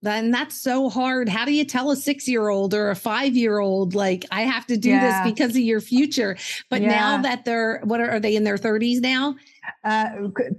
And 0.05 0.33
that's 0.33 0.59
so 0.59 0.89
hard. 0.89 1.29
How 1.29 1.45
do 1.45 1.53
you 1.53 1.65
tell 1.65 1.91
a 1.91 1.95
six 1.95 2.27
year 2.27 2.49
old 2.49 2.73
or 2.73 2.89
a 2.89 2.95
five 2.95 3.35
year 3.35 3.59
old, 3.59 3.95
like, 3.95 4.25
I 4.31 4.41
have 4.41 4.65
to 4.67 4.77
do 4.77 4.89
yeah. 4.89 5.23
this 5.23 5.31
because 5.31 5.51
of 5.51 5.61
your 5.61 5.81
future? 5.81 6.37
But 6.69 6.81
yeah. 6.81 6.89
now 6.89 7.21
that 7.23 7.45
they're, 7.45 7.81
what 7.83 7.99
are, 7.99 8.11
are, 8.11 8.19
they 8.19 8.35
in 8.35 8.43
their 8.43 8.57
30s 8.57 9.01
now? 9.01 9.35
Uh, 9.83 10.09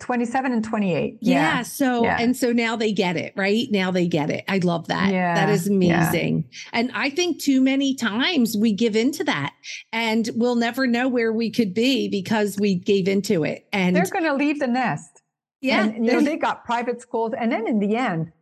27 0.01 0.53
and 0.53 0.65
28. 0.65 1.19
Yeah. 1.21 1.35
yeah 1.35 1.63
so, 1.63 2.05
and 2.07 2.37
so 2.37 2.53
now 2.53 2.77
they 2.77 2.93
get 2.93 3.17
it, 3.17 3.33
right? 3.37 3.69
Now 3.71 3.91
they 3.91 4.09
get 4.09 4.31
it. 4.31 4.45
I 4.49 4.59
love 4.59 4.89
that. 4.89 5.13
Yeah. 5.13 5.35
That 5.35 5.49
is 5.49 5.69
amazing. 5.69 6.49
And 6.73 6.91
I 6.93 7.11
think 7.11 7.41
too 7.41 7.61
many 7.61 7.95
times 7.95 8.57
we 8.57 8.73
give 8.73 8.97
into 8.97 9.23
that 9.25 9.53
and 9.93 10.29
we'll 10.35 10.57
never 10.57 10.87
know 10.87 11.09
where 11.09 11.33
we 11.33 11.51
could 11.51 11.73
be 11.73 12.09
because 12.09 12.59
we 12.59 12.75
gave 12.75 13.07
into 13.07 13.45
it. 13.45 13.67
And 13.73 13.95
they're 13.95 14.07
going 14.07 14.25
to 14.25 14.35
leave 14.35 14.59
the 14.59 14.67
nest. 14.67 15.23
Yeah. 15.67 15.85
And, 15.85 16.07
you 16.07 16.13
know, 16.13 16.21
they 16.21 16.37
got 16.37 16.65
private 16.65 17.01
schools. 17.01 17.33
And 17.39 17.51
then 17.51 17.67
in 17.67 17.79
the 17.79 17.97
end, 17.97 18.33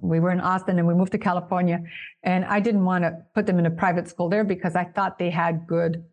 we 0.00 0.20
were 0.20 0.30
in 0.30 0.40
Austin 0.40 0.78
and 0.78 0.86
we 0.86 0.94
moved 0.94 1.12
to 1.12 1.18
California. 1.18 1.82
And 2.22 2.44
I 2.44 2.60
didn't 2.60 2.84
want 2.84 3.04
to 3.04 3.18
put 3.34 3.46
them 3.46 3.58
in 3.58 3.66
a 3.66 3.70
private 3.70 4.08
school 4.08 4.28
there 4.28 4.44
because 4.44 4.74
I 4.76 4.84
thought 4.84 5.18
they 5.18 5.30
had 5.30 5.66
good 5.66 6.04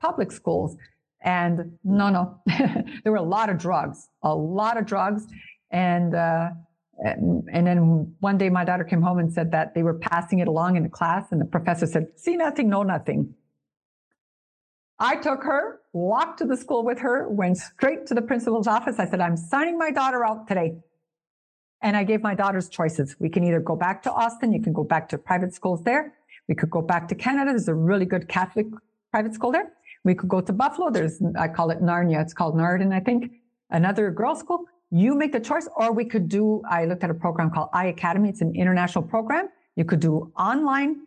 public 0.00 0.30
schools. 0.30 0.76
And 1.22 1.78
no, 1.82 2.08
no, 2.10 2.40
there 3.02 3.12
were 3.12 3.16
a 3.16 3.22
lot 3.22 3.50
of 3.50 3.58
drugs, 3.58 4.08
a 4.22 4.34
lot 4.34 4.76
of 4.76 4.86
drugs. 4.86 5.26
And, 5.70 6.14
uh, 6.14 6.50
and, 6.98 7.48
and 7.52 7.66
then 7.66 8.14
one 8.20 8.38
day 8.38 8.48
my 8.48 8.64
daughter 8.64 8.84
came 8.84 9.02
home 9.02 9.18
and 9.18 9.32
said 9.32 9.50
that 9.50 9.74
they 9.74 9.82
were 9.82 9.94
passing 9.94 10.38
it 10.38 10.48
along 10.48 10.76
in 10.76 10.82
the 10.82 10.88
class. 10.88 11.26
And 11.32 11.40
the 11.40 11.44
professor 11.44 11.86
said, 11.86 12.06
see 12.16 12.36
nothing, 12.36 12.68
know 12.68 12.84
nothing. 12.84 13.34
I 14.98 15.16
took 15.16 15.42
her, 15.42 15.80
walked 15.92 16.38
to 16.38 16.46
the 16.46 16.56
school 16.56 16.84
with 16.84 16.98
her, 17.00 17.28
went 17.28 17.58
straight 17.58 18.06
to 18.06 18.14
the 18.14 18.22
principal's 18.22 18.66
office. 18.66 18.98
I 18.98 19.06
said, 19.06 19.20
I'm 19.20 19.36
signing 19.36 19.76
my 19.76 19.90
daughter 19.90 20.24
out 20.24 20.48
today. 20.48 20.76
And 21.82 21.96
I 21.96 22.04
gave 22.04 22.22
my 22.22 22.34
daughters 22.34 22.68
choices. 22.70 23.16
We 23.18 23.28
can 23.28 23.44
either 23.44 23.60
go 23.60 23.76
back 23.76 24.02
to 24.04 24.12
Austin, 24.12 24.52
you 24.52 24.62
can 24.62 24.72
go 24.72 24.84
back 24.84 25.08
to 25.10 25.18
private 25.18 25.52
schools 25.52 25.82
there. 25.84 26.14
We 26.48 26.54
could 26.54 26.70
go 26.70 26.80
back 26.80 27.08
to 27.08 27.14
Canada. 27.14 27.50
There's 27.50 27.68
a 27.68 27.74
really 27.74 28.06
good 28.06 28.28
Catholic 28.28 28.66
private 29.10 29.34
school 29.34 29.52
there. 29.52 29.72
We 30.04 30.14
could 30.14 30.28
go 30.28 30.40
to 30.40 30.52
Buffalo. 30.52 30.90
There's, 30.90 31.20
I 31.38 31.48
call 31.48 31.70
it 31.70 31.82
Narnia. 31.82 32.22
It's 32.22 32.32
called 32.32 32.54
Nardin, 32.54 32.92
I 32.94 33.00
think. 33.00 33.32
Another 33.70 34.10
girls' 34.10 34.40
school. 34.40 34.64
You 34.90 35.14
make 35.14 35.32
the 35.32 35.40
choice. 35.40 35.68
Or 35.76 35.92
we 35.92 36.04
could 36.04 36.28
do, 36.28 36.62
I 36.70 36.84
looked 36.84 37.02
at 37.02 37.10
a 37.10 37.14
program 37.14 37.50
called 37.50 37.70
iAcademy. 37.72 38.28
It's 38.28 38.40
an 38.40 38.54
international 38.54 39.04
program. 39.04 39.48
You 39.74 39.84
could 39.84 40.00
do 40.00 40.32
online, 40.38 41.05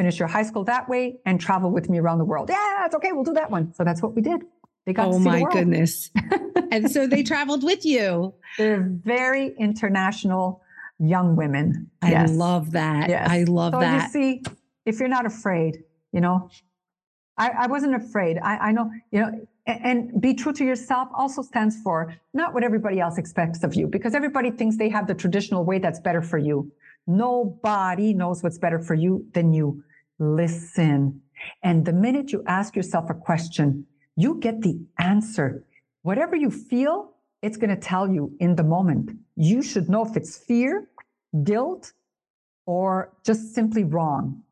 finish 0.00 0.18
your 0.18 0.28
high 0.28 0.42
school 0.42 0.64
that 0.64 0.88
way, 0.88 1.20
and 1.26 1.38
travel 1.38 1.70
with 1.70 1.90
me 1.90 1.98
around 1.98 2.16
the 2.16 2.24
world. 2.24 2.48
Yeah, 2.48 2.86
it's 2.86 2.94
okay. 2.94 3.12
We'll 3.12 3.22
do 3.32 3.34
that 3.34 3.50
one. 3.50 3.74
So 3.74 3.84
that's 3.84 4.00
what 4.00 4.14
we 4.16 4.22
did. 4.22 4.40
They 4.86 4.94
got 4.94 5.08
oh 5.08 5.18
my 5.18 5.42
goodness. 5.52 6.10
and 6.72 6.90
so 6.90 7.06
they 7.06 7.22
traveled 7.22 7.62
with 7.62 7.84
you. 7.84 8.32
They're 8.56 8.80
very 8.80 9.54
international 9.58 10.62
young 10.98 11.36
women. 11.36 11.90
I 12.00 12.12
yes. 12.12 12.30
love 12.30 12.70
that. 12.70 13.10
Yes. 13.10 13.28
I 13.28 13.42
love 13.42 13.74
so 13.74 13.80
that. 13.80 14.04
You 14.04 14.08
see, 14.08 14.42
if 14.86 14.98
you're 15.00 15.14
not 15.18 15.26
afraid, 15.26 15.84
you 16.12 16.22
know, 16.22 16.48
I, 17.36 17.50
I 17.50 17.66
wasn't 17.66 17.94
afraid. 17.94 18.38
I, 18.42 18.56
I 18.56 18.72
know, 18.72 18.90
you 19.10 19.20
know, 19.20 19.46
and, 19.66 19.84
and 19.84 20.22
be 20.22 20.32
true 20.32 20.54
to 20.54 20.64
yourself 20.64 21.08
also 21.14 21.42
stands 21.42 21.76
for 21.82 22.14
not 22.32 22.54
what 22.54 22.64
everybody 22.64 23.00
else 23.00 23.18
expects 23.18 23.62
of 23.64 23.74
you, 23.74 23.86
because 23.86 24.14
everybody 24.14 24.50
thinks 24.50 24.78
they 24.78 24.88
have 24.88 25.06
the 25.06 25.14
traditional 25.14 25.62
way 25.62 25.78
that's 25.78 26.00
better 26.00 26.22
for 26.22 26.38
you. 26.38 26.72
Nobody 27.06 28.14
knows 28.14 28.42
what's 28.42 28.56
better 28.56 28.78
for 28.78 28.94
you 28.94 29.26
than 29.34 29.52
you. 29.52 29.84
Listen. 30.20 31.22
And 31.62 31.84
the 31.84 31.92
minute 31.92 32.30
you 32.30 32.44
ask 32.46 32.76
yourself 32.76 33.08
a 33.08 33.14
question, 33.14 33.86
you 34.16 34.38
get 34.38 34.60
the 34.60 34.78
answer. 34.98 35.64
Whatever 36.02 36.36
you 36.36 36.50
feel, 36.50 37.12
it's 37.42 37.56
going 37.56 37.70
to 37.70 37.80
tell 37.80 38.06
you 38.08 38.36
in 38.38 38.54
the 38.54 38.62
moment. 38.62 39.10
You 39.34 39.62
should 39.62 39.88
know 39.88 40.04
if 40.04 40.16
it's 40.16 40.36
fear, 40.36 40.88
guilt, 41.42 41.94
or 42.66 43.12
just 43.24 43.54
simply 43.54 43.82
wrong 43.82 44.42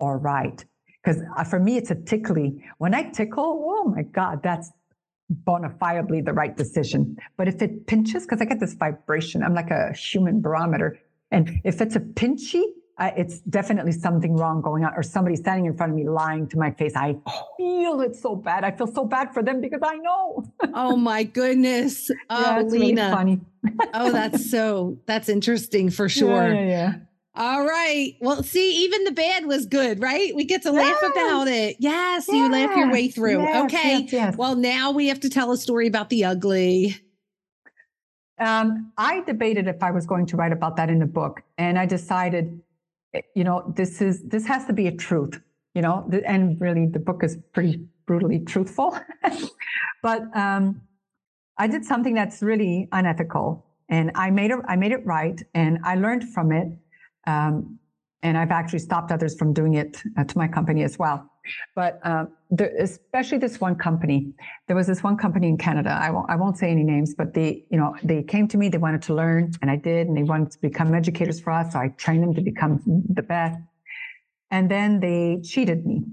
or 0.00 0.18
right. 0.18 0.64
Because 1.02 1.22
uh, 1.36 1.44
for 1.44 1.60
me, 1.60 1.76
it's 1.76 1.92
a 1.92 1.94
tickly. 1.94 2.64
When 2.78 2.92
I 2.92 3.04
tickle, 3.10 3.64
oh 3.64 3.84
my 3.84 4.02
God, 4.02 4.42
that's 4.42 4.72
bona 5.30 5.70
fidely 5.80 6.24
the 6.24 6.32
right 6.32 6.56
decision. 6.56 7.16
But 7.36 7.46
if 7.46 7.62
it 7.62 7.86
pinches, 7.86 8.24
because 8.24 8.40
I 8.40 8.46
get 8.46 8.58
this 8.58 8.74
vibration, 8.74 9.44
I'm 9.44 9.54
like 9.54 9.70
a 9.70 9.92
human 9.92 10.40
barometer. 10.40 10.98
And 11.30 11.60
if 11.64 11.80
it's 11.80 11.94
a 11.94 12.00
pinchy, 12.00 12.64
uh, 13.02 13.10
it's 13.16 13.40
definitely 13.40 13.90
something 13.90 14.36
wrong 14.36 14.60
going 14.60 14.84
on, 14.84 14.92
or 14.94 15.02
somebody 15.02 15.34
standing 15.34 15.66
in 15.66 15.76
front 15.76 15.90
of 15.90 15.96
me 15.96 16.08
lying 16.08 16.46
to 16.48 16.56
my 16.56 16.70
face. 16.70 16.92
I 16.94 17.16
feel 17.56 18.00
it 18.00 18.14
so 18.14 18.36
bad. 18.36 18.62
I 18.62 18.70
feel 18.70 18.86
so 18.86 19.04
bad 19.04 19.34
for 19.34 19.42
them 19.42 19.60
because 19.60 19.80
I 19.82 19.96
know. 19.96 20.44
oh 20.74 20.96
my 20.96 21.24
goodness, 21.24 22.10
oh, 22.30 22.40
yeah, 22.40 22.62
Lena. 22.62 23.14
Really 23.16 23.40
oh, 23.94 24.12
that's 24.12 24.48
so 24.48 24.98
that's 25.06 25.28
interesting 25.28 25.90
for 25.90 26.08
sure. 26.08 26.52
Yeah, 26.52 26.60
yeah, 26.60 26.68
yeah. 26.68 26.94
All 27.34 27.64
right. 27.64 28.14
Well, 28.20 28.42
see, 28.42 28.84
even 28.84 29.04
the 29.04 29.12
bad 29.12 29.46
was 29.46 29.66
good, 29.66 30.00
right? 30.00 30.34
We 30.36 30.44
get 30.44 30.62
to 30.62 30.72
yes. 30.72 31.02
laugh 31.02 31.12
about 31.12 31.48
it. 31.48 31.76
Yes, 31.80 32.26
yes. 32.28 32.36
you 32.36 32.50
laugh 32.50 32.76
your 32.76 32.92
way 32.92 33.08
through. 33.08 33.42
Yes, 33.42 33.64
okay. 33.64 34.32
Well, 34.36 34.54
now 34.54 34.90
we 34.90 35.08
have 35.08 35.20
to 35.20 35.30
tell 35.30 35.50
a 35.50 35.56
story 35.56 35.88
about 35.88 36.10
the 36.10 36.24
ugly. 36.24 37.00
Um, 38.38 38.92
I 38.98 39.20
debated 39.20 39.66
if 39.66 39.82
I 39.82 39.92
was 39.92 40.04
going 40.04 40.26
to 40.26 40.36
write 40.36 40.52
about 40.52 40.76
that 40.76 40.90
in 40.90 40.98
the 40.98 41.06
book, 41.06 41.42
and 41.56 41.78
I 41.78 41.86
decided 41.86 42.60
you 43.34 43.44
know, 43.44 43.72
this 43.76 44.00
is 44.00 44.22
this 44.22 44.46
has 44.46 44.64
to 44.66 44.72
be 44.72 44.86
a 44.86 44.92
truth, 44.92 45.40
you 45.74 45.82
know, 45.82 46.08
and 46.26 46.60
really 46.60 46.86
the 46.86 46.98
book 46.98 47.22
is 47.22 47.38
pretty 47.52 47.84
brutally 48.06 48.40
truthful. 48.40 48.98
but 50.02 50.22
um, 50.36 50.80
I 51.58 51.66
did 51.66 51.84
something 51.84 52.14
that's 52.14 52.42
really 52.42 52.88
unethical, 52.92 53.64
and 53.88 54.10
I 54.14 54.30
made 54.30 54.50
it. 54.50 54.58
I 54.66 54.76
made 54.76 54.92
it 54.92 55.04
right, 55.04 55.40
and 55.54 55.78
I 55.84 55.96
learned 55.96 56.28
from 56.32 56.52
it. 56.52 56.68
Um, 57.26 57.78
and 58.24 58.38
I've 58.38 58.52
actually 58.52 58.78
stopped 58.78 59.10
others 59.10 59.34
from 59.34 59.52
doing 59.52 59.74
it 59.74 60.00
uh, 60.16 60.24
to 60.24 60.38
my 60.38 60.46
company 60.46 60.84
as 60.84 60.98
well. 60.98 61.31
But 61.74 62.00
uh, 62.04 62.26
there, 62.50 62.72
especially 62.78 63.38
this 63.38 63.60
one 63.60 63.74
company, 63.74 64.32
there 64.66 64.76
was 64.76 64.86
this 64.86 65.02
one 65.02 65.16
company 65.16 65.48
in 65.48 65.56
Canada. 65.56 65.90
I 65.90 66.10
won't, 66.10 66.30
I 66.30 66.36
won't 66.36 66.56
say 66.56 66.70
any 66.70 66.84
names, 66.84 67.14
but 67.14 67.34
they, 67.34 67.64
you 67.70 67.78
know, 67.78 67.96
they 68.02 68.22
came 68.22 68.46
to 68.48 68.56
me. 68.56 68.68
They 68.68 68.78
wanted 68.78 69.02
to 69.02 69.14
learn, 69.14 69.52
and 69.60 69.70
I 69.70 69.76
did, 69.76 70.06
and 70.06 70.16
they 70.16 70.22
wanted 70.22 70.52
to 70.52 70.60
become 70.60 70.94
educators 70.94 71.40
for 71.40 71.50
us. 71.50 71.72
So 71.72 71.78
I 71.78 71.88
trained 71.88 72.22
them 72.22 72.34
to 72.34 72.40
become 72.40 72.80
the 73.08 73.22
best. 73.22 73.58
And 74.50 74.70
then 74.70 75.00
they 75.00 75.40
cheated 75.42 75.86
me, 75.86 76.04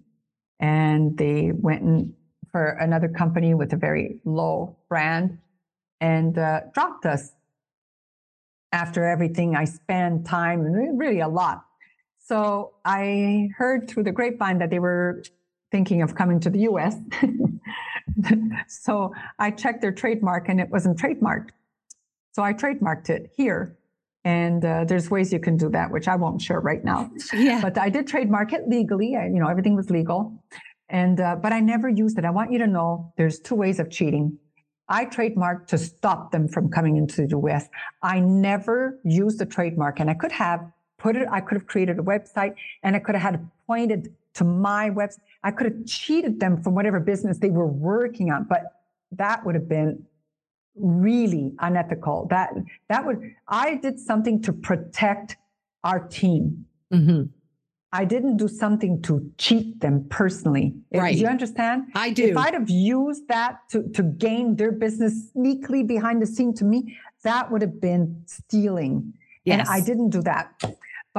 and 0.60 1.18
they 1.18 1.52
went 1.54 1.82
and 1.84 2.14
for 2.52 2.70
another 2.70 3.08
company 3.08 3.54
with 3.54 3.74
a 3.74 3.78
very 3.78 4.20
low 4.26 4.78
brand, 4.88 5.38
and 6.02 6.38
uh, 6.38 6.62
dropped 6.74 7.06
us 7.06 7.34
after 8.72 9.06
everything 9.06 9.56
I 9.56 9.66
spent 9.66 10.26
time 10.26 10.62
really 10.98 11.20
a 11.20 11.28
lot. 11.28 11.66
So 12.30 12.74
I 12.86 13.50
heard 13.58 13.90
through 13.90 14.04
the 14.04 14.12
grapevine 14.12 14.60
that 14.60 14.70
they 14.70 14.78
were 14.78 15.24
thinking 15.72 16.04
of 16.04 16.14
coming 16.14 16.40
to 16.42 16.52
the 16.52 16.60
US. 16.70 16.96
so 18.68 19.16
I 19.40 19.50
checked 19.50 19.82
their 19.82 19.92
trademark 19.92 20.48
and 20.48 20.62
it 20.62 20.70
wasn't 20.70 21.00
trademarked. 21.00 21.50
So 22.34 22.44
I 22.44 22.54
trademarked 22.54 23.10
it 23.10 23.32
here. 23.36 23.76
And 24.24 24.64
uh, 24.64 24.86
there's 24.86 25.10
ways 25.10 25.34
you 25.34 25.40
can 25.40 25.58
do 25.58 25.70
that, 25.70 25.90
which 25.90 26.08
I 26.08 26.16
won't 26.18 26.40
share 26.40 26.60
right 26.60 26.86
now. 26.86 27.10
Yeah. 27.34 27.62
But 27.62 27.80
I 27.80 27.90
did 27.90 28.06
trademark 28.06 28.54
it 28.54 28.68
legally. 28.68 29.16
I, 29.16 29.26
you 29.26 29.40
know, 29.40 29.48
everything 29.48 29.76
was 29.76 29.90
legal. 29.90 30.32
And 30.88 31.20
uh, 31.20 31.36
but 31.36 31.52
I 31.52 31.62
never 31.62 31.90
used 31.90 32.20
it. 32.20 32.26
I 32.26 32.30
want 32.30 32.52
you 32.52 32.60
to 32.60 32.68
know 32.68 33.12
there's 33.18 33.40
two 33.40 33.56
ways 33.56 33.80
of 33.80 33.90
cheating. 33.90 34.38
I 34.88 35.06
trademarked 35.06 35.66
to 35.68 35.80
stop 35.80 36.32
them 36.32 36.48
from 36.48 36.70
coming 36.70 36.96
into 36.98 37.26
the 37.26 37.38
US. 37.40 37.70
I 38.04 38.20
never 38.20 39.00
used 39.04 39.40
the 39.40 39.48
trademark, 39.48 40.00
and 40.00 40.12
I 40.12 40.14
could 40.14 40.32
have 40.32 40.62
put 41.00 41.16
it, 41.16 41.28
I 41.32 41.41
could 41.41 41.56
have 41.56 41.68
created 41.68 41.97
a 41.97 42.04
website 42.04 42.54
and 42.84 42.95
I 42.95 43.00
could 43.00 43.16
have 43.16 43.22
had 43.22 43.36
it 43.36 43.41
pointed 43.66 44.14
to 44.36 44.43
my 44.43 44.89
website. 44.89 45.20
I 45.43 45.52
could 45.52 45.66
have 45.66 45.86
cheated 45.86 46.39
them 46.39 46.62
from 46.62 46.76
whatever 46.76 47.00
business 47.00 47.39
they 47.39 47.50
were 47.50 47.68
working 47.68 48.32
on, 48.32 48.43
but 48.43 48.64
that 49.14 49.45
would 49.45 49.56
have 49.56 49.68
been 49.68 50.06
really 50.76 51.54
unethical. 51.60 52.28
That 52.30 52.52
that 52.89 53.06
would 53.06 53.34
I 53.47 53.76
did 53.76 54.00
something 54.00 54.41
to 54.43 54.54
protect 54.54 55.38
our 55.84 56.00
team. 56.08 56.66
Mm-hmm. 56.93 57.24
I 57.91 58.06
didn't 58.06 58.38
do 58.38 58.47
something 58.47 59.02
to 59.04 59.32
cheat 59.38 59.80
them 59.80 60.06
personally. 60.10 60.76
Right. 60.93 61.16
Do 61.16 61.22
you 61.22 61.28
understand? 61.28 61.86
I 61.95 62.12
do. 62.12 62.26
If 62.26 62.38
I'd 62.38 62.54
have 62.54 62.70
used 62.70 63.28
that 63.30 63.68
to, 63.72 63.84
to 63.89 64.04
gain 64.04 64.58
their 64.58 64.72
business 64.72 65.32
sneakily 65.36 65.88
behind 65.88 66.22
the 66.22 66.28
scene 66.28 66.54
to 66.56 66.66
me, 66.66 66.97
that 67.24 67.52
would 67.52 67.64
have 67.64 67.82
been 67.82 68.22
stealing. 68.28 69.14
Yes. 69.43 69.60
And 69.60 69.70
I 69.70 69.82
didn't 69.84 70.12
do 70.12 70.22
that. 70.22 70.64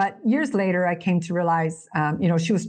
But 0.01 0.17
years 0.25 0.55
later, 0.55 0.87
I 0.87 0.95
came 0.95 1.21
to 1.21 1.35
realize, 1.35 1.87
um, 1.95 2.23
you 2.23 2.29
know, 2.31 2.39
she 2.39 2.55
was 2.55 2.67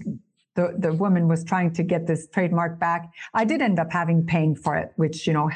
the 0.55 0.75
the 0.77 0.91
woman 0.91 1.29
was 1.29 1.45
trying 1.45 1.71
to 1.75 1.81
get 1.81 2.05
this 2.05 2.27
trademark 2.27 2.77
back. 2.77 3.09
I 3.33 3.45
did 3.45 3.61
end 3.61 3.79
up 3.79 3.89
having 3.89 4.25
paying 4.25 4.53
for 4.53 4.75
it, 4.75 4.91
which 4.97 5.25
you 5.27 5.31
know, 5.31 5.49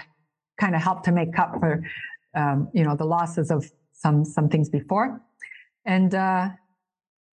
kind 0.58 0.74
of 0.74 0.82
helped 0.82 1.04
to 1.04 1.12
make 1.12 1.38
up 1.38 1.60
for, 1.60 1.84
um, 2.34 2.70
you 2.74 2.86
know, 2.86 2.96
the 2.96 3.04
losses 3.04 3.52
of 3.52 3.70
some 3.92 4.24
some 4.24 4.48
things 4.48 4.70
before. 4.70 5.20
And 5.84 6.16
uh, 6.16 6.48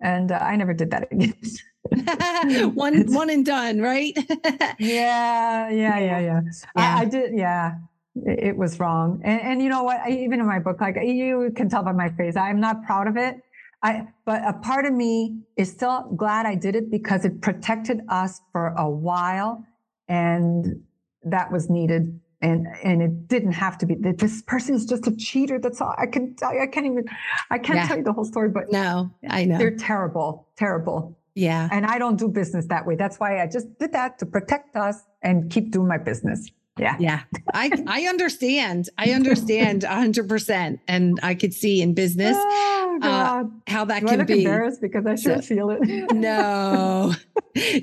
and 0.00 0.32
uh, 0.32 0.40
I 0.42 0.56
never 0.56 0.74
did 0.74 0.90
that 0.90 1.02
again. 1.12 1.36
one 2.74 3.12
one 3.20 3.30
and 3.30 3.46
done, 3.46 3.80
right? 3.80 4.12
yeah, 4.80 5.70
yeah, 5.70 5.98
yeah, 6.00 6.18
yeah. 6.18 6.40
I, 6.74 7.02
I, 7.02 7.04
did, 7.04 7.38
yeah. 7.38 7.76
It, 8.16 8.38
it 8.48 8.56
was 8.56 8.80
wrong, 8.80 9.20
and, 9.22 9.40
and 9.40 9.62
you 9.62 9.68
know 9.68 9.84
what? 9.84 10.00
I, 10.00 10.10
even 10.10 10.40
in 10.40 10.46
my 10.48 10.58
book, 10.58 10.80
like 10.80 10.96
you 11.00 11.52
can 11.54 11.68
tell 11.68 11.84
by 11.84 11.92
my 11.92 12.08
face, 12.08 12.34
I'm 12.34 12.58
not 12.58 12.82
proud 12.82 13.06
of 13.06 13.16
it. 13.16 13.40
I, 13.82 14.06
but 14.24 14.42
a 14.46 14.52
part 14.52 14.84
of 14.84 14.92
me 14.92 15.40
is 15.56 15.70
still 15.70 16.02
glad 16.16 16.46
I 16.46 16.54
did 16.54 16.76
it 16.76 16.90
because 16.90 17.24
it 17.24 17.40
protected 17.40 18.02
us 18.08 18.40
for 18.52 18.68
a 18.78 18.88
while, 18.88 19.64
and 20.08 20.82
that 21.24 21.50
was 21.50 21.68
needed. 21.68 22.20
And 22.40 22.66
and 22.82 23.00
it 23.00 23.28
didn't 23.28 23.52
have 23.52 23.78
to 23.78 23.86
be. 23.86 23.94
That 23.94 24.18
this 24.18 24.42
person 24.42 24.74
is 24.74 24.84
just 24.86 25.06
a 25.06 25.14
cheater. 25.16 25.60
That's 25.60 25.80
all 25.80 25.94
i 25.96 26.06
can 26.06 26.34
tell 26.34 26.52
you. 26.52 26.60
I 26.60 26.66
can't 26.66 26.86
even 26.86 27.04
i 27.50 27.58
can't 27.58 27.76
yeah. 27.76 27.86
tell 27.86 27.96
you 27.98 28.02
the 28.02 28.12
whole 28.12 28.24
story 28.24 28.48
but 28.48 28.72
no 28.72 29.12
i 29.30 29.44
know. 29.44 29.58
they're 29.58 29.76
terrible 29.76 30.48
terrible. 30.56 31.16
Yeah. 31.34 31.68
And 31.70 31.86
i 31.86 31.98
don't 31.98 32.16
do 32.18 32.26
business 32.26 32.66
that 32.66 32.84
way. 32.84 32.96
That's 32.96 33.20
why 33.20 33.40
i 33.40 33.46
just 33.46 33.78
did 33.78 33.92
that 33.92 34.18
to 34.18 34.26
protect 34.26 34.74
us 34.74 35.04
and 35.22 35.52
keep 35.52 35.70
doing 35.70 35.86
my 35.86 35.98
business 35.98 36.50
yeah. 36.78 36.96
Yeah. 36.98 37.20
I 37.52 37.70
i 37.86 38.02
understand. 38.06 38.88
I 38.96 39.10
understand 39.10 39.82
100% 39.82 40.78
and 40.88 41.20
i 41.22 41.34
could 41.34 41.52
see 41.52 41.82
in 41.82 41.92
business 41.92 42.36
oh, 42.38 42.98
uh, 43.02 43.44
how 43.66 43.84
that 43.84 44.00
Do 44.00 44.06
can 44.06 44.20
I 44.20 44.24
be. 44.24 44.44
embarrassed 44.44 44.80
because 44.80 45.06
i 45.06 45.14
should 45.14 45.44
so, 45.44 45.54
feel 45.54 45.70
it? 45.70 46.12
No. 46.12 47.14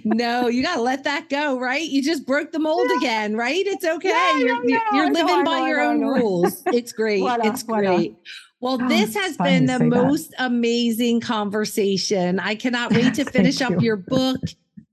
No 0.03 0.47
you 0.47 0.63
got 0.63 0.75
to 0.75 0.81
let 0.81 1.03
that 1.03 1.29
go 1.29 1.59
right? 1.59 1.87
You 1.87 2.01
just 2.01 2.25
broke 2.25 2.51
the 2.51 2.59
mold 2.59 2.87
yeah. 2.89 2.97
again 2.97 3.37
right? 3.37 3.65
It's 3.65 3.85
okay. 3.85 4.09
yeah, 4.09 4.37
you're, 4.39 4.69
yeah, 4.69 4.79
you're 4.93 5.11
living 5.11 5.43
by 5.43 5.67
your 5.67 5.81
own 5.81 6.01
rules. 6.15 6.63
It's 6.67 6.91
great. 6.91 7.23
It's 7.43 7.63
great. 7.63 8.15
Well, 8.61 8.77
oh, 8.81 8.87
this 8.89 9.15
has 9.15 9.37
been 9.37 9.67
the 9.67 9.79
most 9.79 10.31
that. 10.31 10.45
amazing 10.47 11.21
conversation. 11.21 12.39
I 12.39 12.55
cannot 12.55 12.91
wait 12.91 13.13
to 13.13 13.23
finish 13.23 13.61
up 13.61 13.71
you. 13.71 13.79
your 13.79 13.95
book 13.95 14.41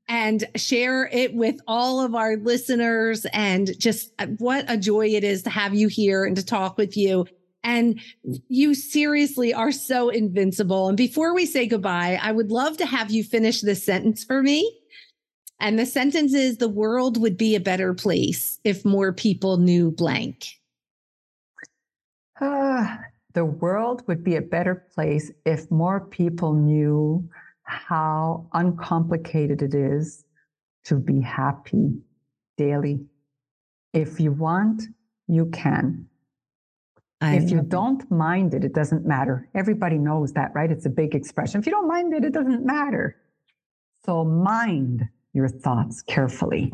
and 0.08 0.44
share 0.54 1.08
it 1.08 1.34
with 1.34 1.56
all 1.66 2.00
of 2.00 2.14
our 2.14 2.36
listeners. 2.36 3.26
And 3.32 3.78
just 3.78 4.12
uh, 4.18 4.26
what 4.38 4.64
a 4.68 4.76
joy 4.76 5.08
it 5.08 5.24
is 5.24 5.42
to 5.42 5.50
have 5.50 5.74
you 5.74 5.88
here 5.88 6.24
and 6.24 6.36
to 6.36 6.44
talk 6.44 6.76
with 6.78 6.96
you. 6.96 7.26
And 7.64 8.00
you 8.48 8.74
seriously 8.74 9.52
are 9.52 9.72
so 9.72 10.08
invincible. 10.08 10.88
And 10.88 10.96
before 10.96 11.34
we 11.34 11.46
say 11.46 11.66
goodbye, 11.66 12.20
I 12.22 12.30
would 12.30 12.52
love 12.52 12.76
to 12.76 12.86
have 12.86 13.10
you 13.10 13.24
finish 13.24 13.60
this 13.60 13.84
sentence 13.84 14.22
for 14.22 14.42
me. 14.42 14.80
And 15.58 15.78
the 15.78 15.86
sentence 15.86 16.34
is 16.34 16.58
the 16.58 16.68
world 16.68 17.20
would 17.20 17.36
be 17.36 17.56
a 17.56 17.60
better 17.60 17.94
place 17.94 18.60
if 18.62 18.84
more 18.84 19.12
people 19.12 19.56
knew 19.56 19.90
blank. 19.90 20.46
Uh, 22.40 22.96
the 23.32 23.44
world 23.44 24.06
would 24.06 24.22
be 24.22 24.36
a 24.36 24.42
better 24.42 24.86
place 24.94 25.32
if 25.44 25.70
more 25.70 26.00
people 26.00 26.54
knew 26.54 27.28
how 27.66 28.46
uncomplicated 28.52 29.60
it 29.60 29.74
is 29.74 30.24
to 30.84 30.96
be 30.96 31.20
happy 31.20 31.98
daily. 32.56 33.04
If 33.92 34.20
you 34.20 34.32
want, 34.32 34.84
you 35.26 35.46
can. 35.46 36.06
I 37.20 37.36
if 37.36 37.50
you 37.50 37.62
don't 37.62 38.08
mind 38.10 38.54
it, 38.54 38.62
it 38.62 38.72
doesn't 38.72 39.06
matter. 39.06 39.48
Everybody 39.54 39.98
knows 39.98 40.32
that, 40.34 40.52
right? 40.54 40.70
It's 40.70 40.86
a 40.86 40.90
big 40.90 41.14
expression. 41.14 41.60
If 41.60 41.66
you 41.66 41.72
don't 41.72 41.88
mind 41.88 42.12
it, 42.14 42.24
it 42.24 42.32
doesn't 42.32 42.64
matter. 42.64 43.16
So 44.04 44.24
mind 44.24 45.08
your 45.32 45.48
thoughts 45.48 46.02
carefully. 46.02 46.72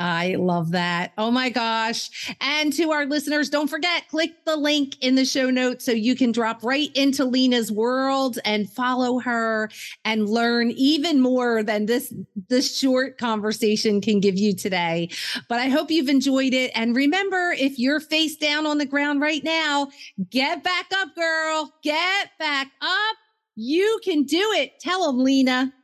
I 0.00 0.36
love 0.36 0.70
that. 0.70 1.12
Oh 1.18 1.30
my 1.30 1.50
gosh. 1.50 2.34
And 2.40 2.72
to 2.72 2.90
our 2.90 3.04
listeners, 3.04 3.50
don't 3.50 3.68
forget, 3.68 4.08
click 4.08 4.46
the 4.46 4.56
link 4.56 4.96
in 5.02 5.14
the 5.14 5.26
show 5.26 5.50
notes 5.50 5.84
so 5.84 5.92
you 5.92 6.16
can 6.16 6.32
drop 6.32 6.64
right 6.64 6.90
into 6.96 7.26
Lena's 7.26 7.70
world 7.70 8.38
and 8.46 8.68
follow 8.70 9.18
her 9.18 9.68
and 10.06 10.26
learn 10.26 10.70
even 10.70 11.20
more 11.20 11.62
than 11.62 11.84
this 11.84 12.14
this 12.48 12.78
short 12.78 13.18
conversation 13.18 14.00
can 14.00 14.20
give 14.20 14.38
you 14.38 14.54
today. 14.56 15.10
But 15.50 15.58
I 15.58 15.68
hope 15.68 15.90
you've 15.90 16.08
enjoyed 16.08 16.54
it. 16.54 16.70
And 16.74 16.96
remember, 16.96 17.54
if 17.58 17.78
you're 17.78 18.00
face 18.00 18.36
down 18.36 18.64
on 18.66 18.78
the 18.78 18.86
ground 18.86 19.20
right 19.20 19.44
now, 19.44 19.88
get 20.30 20.64
back 20.64 20.86
up, 20.96 21.14
girl. 21.14 21.74
Get 21.82 22.30
back 22.38 22.68
up. 22.80 23.16
You 23.54 24.00
can 24.02 24.22
do 24.22 24.50
it. 24.56 24.80
Tell 24.80 25.06
them, 25.06 25.22
Lena. 25.22 25.74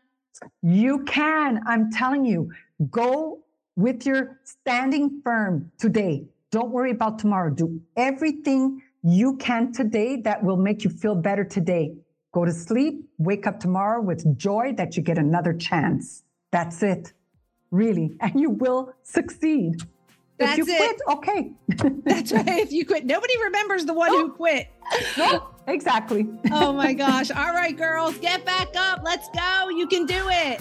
You 0.62 1.04
can. 1.04 1.60
I'm 1.66 1.92
telling 1.92 2.24
you, 2.24 2.50
go 2.90 3.42
with 3.76 4.06
your 4.06 4.38
standing 4.44 5.20
firm 5.22 5.70
today. 5.78 6.24
Don't 6.50 6.70
worry 6.70 6.90
about 6.90 7.18
tomorrow. 7.18 7.50
Do 7.50 7.80
everything 7.96 8.82
you 9.02 9.36
can 9.36 9.72
today 9.72 10.16
that 10.22 10.42
will 10.42 10.56
make 10.56 10.82
you 10.82 10.90
feel 10.90 11.14
better 11.14 11.44
today. 11.44 11.94
Go 12.32 12.44
to 12.44 12.52
sleep, 12.52 13.08
wake 13.18 13.46
up 13.46 13.60
tomorrow 13.60 14.00
with 14.00 14.36
joy 14.36 14.74
that 14.76 14.96
you 14.96 15.02
get 15.02 15.18
another 15.18 15.52
chance. 15.52 16.22
That's 16.50 16.82
it. 16.82 17.12
Really. 17.70 18.16
And 18.20 18.40
you 18.40 18.50
will 18.50 18.94
succeed. 19.02 19.76
That's 20.38 20.58
if 20.58 20.66
you 20.66 20.74
it. 20.74 20.78
quit, 20.78 21.00
okay. 21.08 21.52
That's 22.04 22.32
right. 22.32 22.46
If 22.46 22.72
you 22.72 22.84
quit, 22.84 23.06
nobody 23.06 23.32
remembers 23.42 23.86
the 23.86 23.94
one 23.94 24.10
who 24.10 24.32
quit. 24.32 24.68
No, 25.16 25.48
exactly. 25.66 26.28
oh 26.52 26.72
my 26.72 26.92
gosh. 27.04 27.30
All 27.30 27.52
right, 27.52 27.76
girls, 27.76 28.18
get 28.18 28.44
back 28.44 28.68
up. 28.76 29.00
Let's 29.02 29.28
go. 29.30 29.70
You 29.70 29.86
can 29.86 30.04
do 30.04 30.28
it. 30.28 30.60